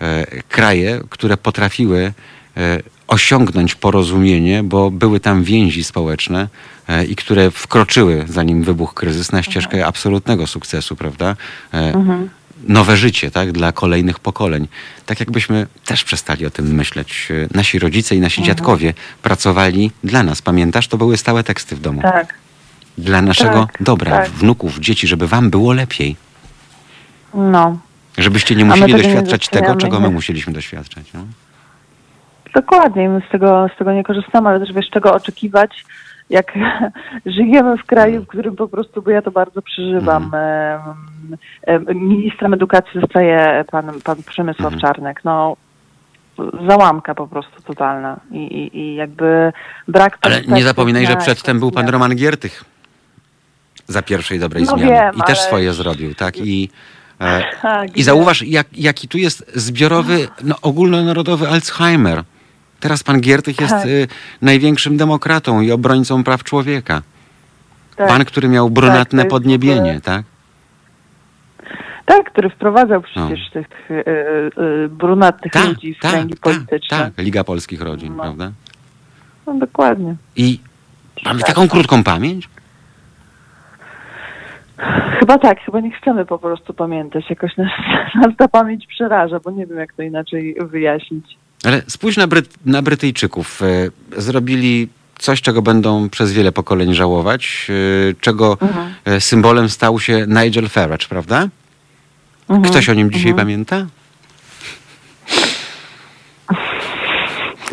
[0.00, 2.12] E, kraje, które potrafiły
[3.06, 6.48] osiągnąć porozumienie, bo były tam więzi społeczne
[6.88, 11.36] e, i które wkroczyły, zanim wybuchł kryzys, na ścieżkę absolutnego sukcesu, prawda?
[11.74, 12.28] E, Mhm.
[12.68, 14.68] nowe życie, tak, dla kolejnych pokoleń.
[15.06, 17.28] Tak jakbyśmy też przestali o tym myśleć.
[17.30, 18.56] E, Nasi rodzice i nasi Mhm.
[18.56, 20.42] dziadkowie pracowali dla nas.
[20.42, 20.88] Pamiętasz?
[20.88, 22.02] To były stałe teksty w domu.
[22.02, 22.34] Tak.
[22.98, 24.30] Dla naszego Tak, dobra, tak.
[24.30, 26.16] wnuków, dzieci, żeby wam było lepiej.
[27.34, 27.78] No,
[28.18, 31.06] Żebyście nie musieli doświadczać tego, czego my musieliśmy doświadczać.
[31.14, 31.26] No?
[32.54, 33.08] Dokładnie.
[33.08, 35.84] My z tego, z tego nie korzystamy, ale też wiesz, czego oczekiwać,
[36.30, 36.52] jak
[37.26, 40.30] żyjemy w kraju, w którym po prostu, bo ja to bardzo przeżywam,
[41.62, 44.80] em, ministrem edukacji zostaje pan, pan Przemysław Mhm.
[44.80, 45.20] Czarnek.
[45.24, 45.56] No,
[46.68, 48.16] załamka po prostu totalna.
[48.30, 49.52] I, i, i jakby
[49.88, 50.18] brak...
[50.20, 52.64] Ale nie zapominaj, że przedtem był pan Roman Giertych
[53.86, 54.92] za pierwszej dobrej No zmiany.
[54.92, 56.36] wiem, I też ale- swoje zrobił, tak?
[56.36, 56.70] I,
[57.20, 62.22] e, Tak, I zauważ, jak, jaki tu jest zbiorowy, no, ogólnonarodowy Alzheimer.
[62.84, 63.86] Teraz pan Giertych jest Tak.
[63.86, 64.08] y,
[64.42, 67.02] największym demokratą i obrońcą praw człowieka.
[67.96, 68.08] Tak.
[68.08, 70.24] Pan, który miał Tak, brunatne w podniebienie, tak?
[72.04, 73.94] Tak, który wprowadzał przecież tych y,
[74.84, 76.98] y, brunatnych Tak, ludzi w tak, kręgi polityczne.
[76.98, 78.22] Tak, Liga Polskich Rodzin, No.
[78.22, 78.52] prawda?
[79.46, 80.16] No dokładnie.
[80.36, 80.60] I
[81.24, 82.48] mamy taką krótką pamięć?
[85.20, 87.30] Chyba tak, chyba nie chcemy po prostu pamiętać.
[87.30, 87.68] Jakoś nas,
[88.22, 91.43] nas ta pamięć przeraża, bo nie wiem, jak to inaczej wyjaśnić.
[91.64, 93.62] Ale spójrz na, Bryt, na Brytyjczyków.
[93.62, 93.66] E,
[94.20, 97.66] zrobili coś, czego będą przez wiele pokoleń żałować,
[98.10, 98.94] e, czego Mhm.
[99.04, 101.48] e, symbolem stał się Nigel Farage, prawda?
[102.48, 103.46] Mhm, Ktoś o nim dzisiaj mhm.
[103.46, 103.86] pamięta?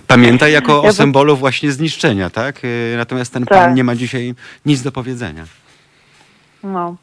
[0.07, 2.61] Pamięta jako o symbolu właśnie zniszczenia, tak?
[2.97, 3.57] Natomiast ten Tak.
[3.57, 5.45] pan nie ma dzisiaj nic do powiedzenia.
[6.63, 6.95] No.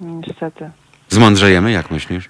[0.00, 0.70] Niestety.
[1.08, 2.28] Zmądrzejemy, jak myślisz?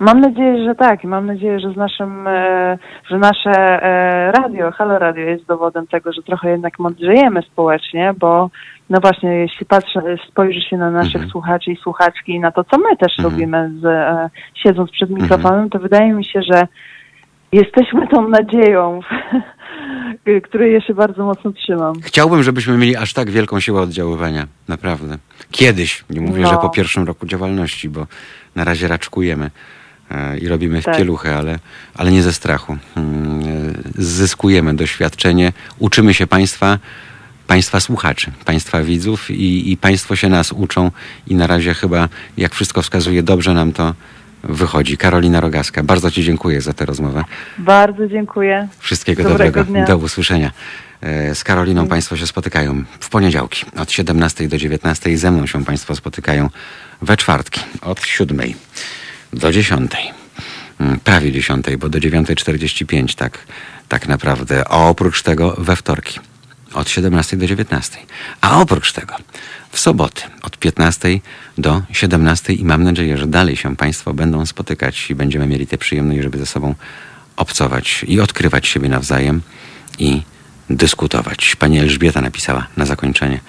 [0.00, 1.04] Mam nadzieję, że tak.
[1.04, 2.78] Mam nadzieję, że z naszym, e,
[3.10, 3.50] że nasze
[3.82, 8.50] e, radio, Halo Radio jest dowodem tego, że trochę jednak mądrzejemy społecznie, bo
[8.90, 11.30] no właśnie, jeśli patrzę, spojrzy się na naszych Mhm.
[11.30, 13.34] słuchaczy i słuchaczki i na to, co my też Mhm.
[13.34, 16.66] robimy z, e, siedząc przed mikrofonem, to wydaje mi się, że
[17.52, 19.00] jesteśmy tą nadzieją,
[20.48, 21.94] której ja się bardzo mocno trzymam.
[22.02, 24.46] Chciałbym, żebyśmy mieli aż tak wielką siłę oddziaływania.
[24.68, 25.16] Naprawdę.
[25.50, 26.48] Kiedyś, nie mówię, No.
[26.48, 28.06] że po pierwszym roku działalności, bo
[28.56, 29.50] na razie raczkujemy
[30.40, 30.96] i robimy w Tak.
[30.96, 31.58] pieluchę, ale,
[31.94, 32.76] ale nie ze strachu.
[32.96, 33.40] Mm,
[33.98, 36.78] e, Zyskujemy doświadczenie, uczymy się państwa,
[37.46, 40.90] państwa słuchaczy, państwa widzów i, i państwo się nas uczą
[41.26, 43.94] i na razie chyba, jak wszystko wskazuje, dobrze nam to
[44.44, 44.96] wychodzi.
[44.96, 47.24] Karolina Rogaska, bardzo Ci dziękuję za tę rozmowę.
[47.58, 48.68] Bardzo dziękuję.
[48.78, 49.86] Wszystkiego Dobrego dobrego.
[49.86, 50.50] Do usłyszenia.
[51.00, 55.18] E, Z Karoliną Państwo się spotykają w poniedziałki od 17 do 19.
[55.18, 56.50] Ze mną się Państwo spotykają
[57.02, 58.40] we czwartki od 7
[59.32, 59.92] do 10.
[60.80, 63.38] Mm, Prawie 10, bo do 9.45 tak,
[63.88, 64.64] tak naprawdę.
[64.68, 66.20] A oprócz tego we wtorki
[66.74, 67.98] od 17 do 19.
[68.40, 69.14] A oprócz tego
[69.70, 71.08] w soboty od 15
[71.58, 75.78] do 17 i mam nadzieję, że dalej się Państwo będą spotykać i będziemy mieli tę
[75.78, 76.74] przyjemność, żeby ze sobą
[77.36, 79.42] obcować i odkrywać siebie nawzajem
[79.98, 80.22] i
[80.70, 81.56] dyskutować.
[81.56, 83.40] Pani Elżbieta napisała na zakończenie,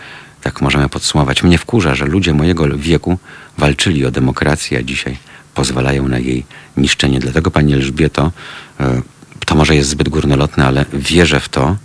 [0.41, 1.43] tak możemy podsumować.
[1.43, 3.17] Mnie wkurza, że ludzie mojego wieku
[3.57, 5.17] walczyli o demokrację, a dzisiaj
[5.53, 6.45] pozwalają na jej
[6.77, 7.19] niszczenie.
[7.19, 8.31] Dlatego, Pani Elżbieto,
[8.79, 9.01] e,
[9.45, 11.75] to może jest zbyt górnolotne, ale wierzę w to,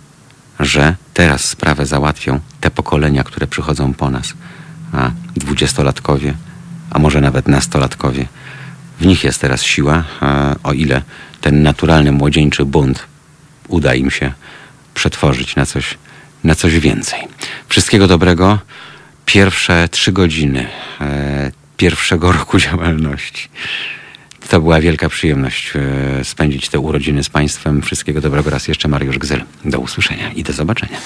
[0.59, 4.33] że teraz sprawę załatwią te pokolenia, które przychodzą po nas,
[4.93, 6.33] a dwudziestolatkowie,
[6.89, 8.27] a może nawet nastolatkowie.
[8.99, 11.01] W nich jest teraz siła, a o ile
[11.41, 13.05] ten naturalny młodzieńczy bunt
[13.67, 14.33] uda im się
[14.93, 15.97] przetworzyć na coś,
[16.43, 17.19] na coś więcej.
[17.69, 18.59] Wszystkiego dobrego.
[19.25, 20.67] Pierwsze trzy godziny
[21.01, 23.49] e, pierwszego roku działalności.
[24.49, 27.81] To była wielka przyjemność e, spędzić te urodziny z Państwem.
[27.81, 28.87] Wszystkiego dobrego raz jeszcze.
[28.87, 29.43] Mariusz Gzyl.
[29.65, 30.97] Do usłyszenia i do zobaczenia.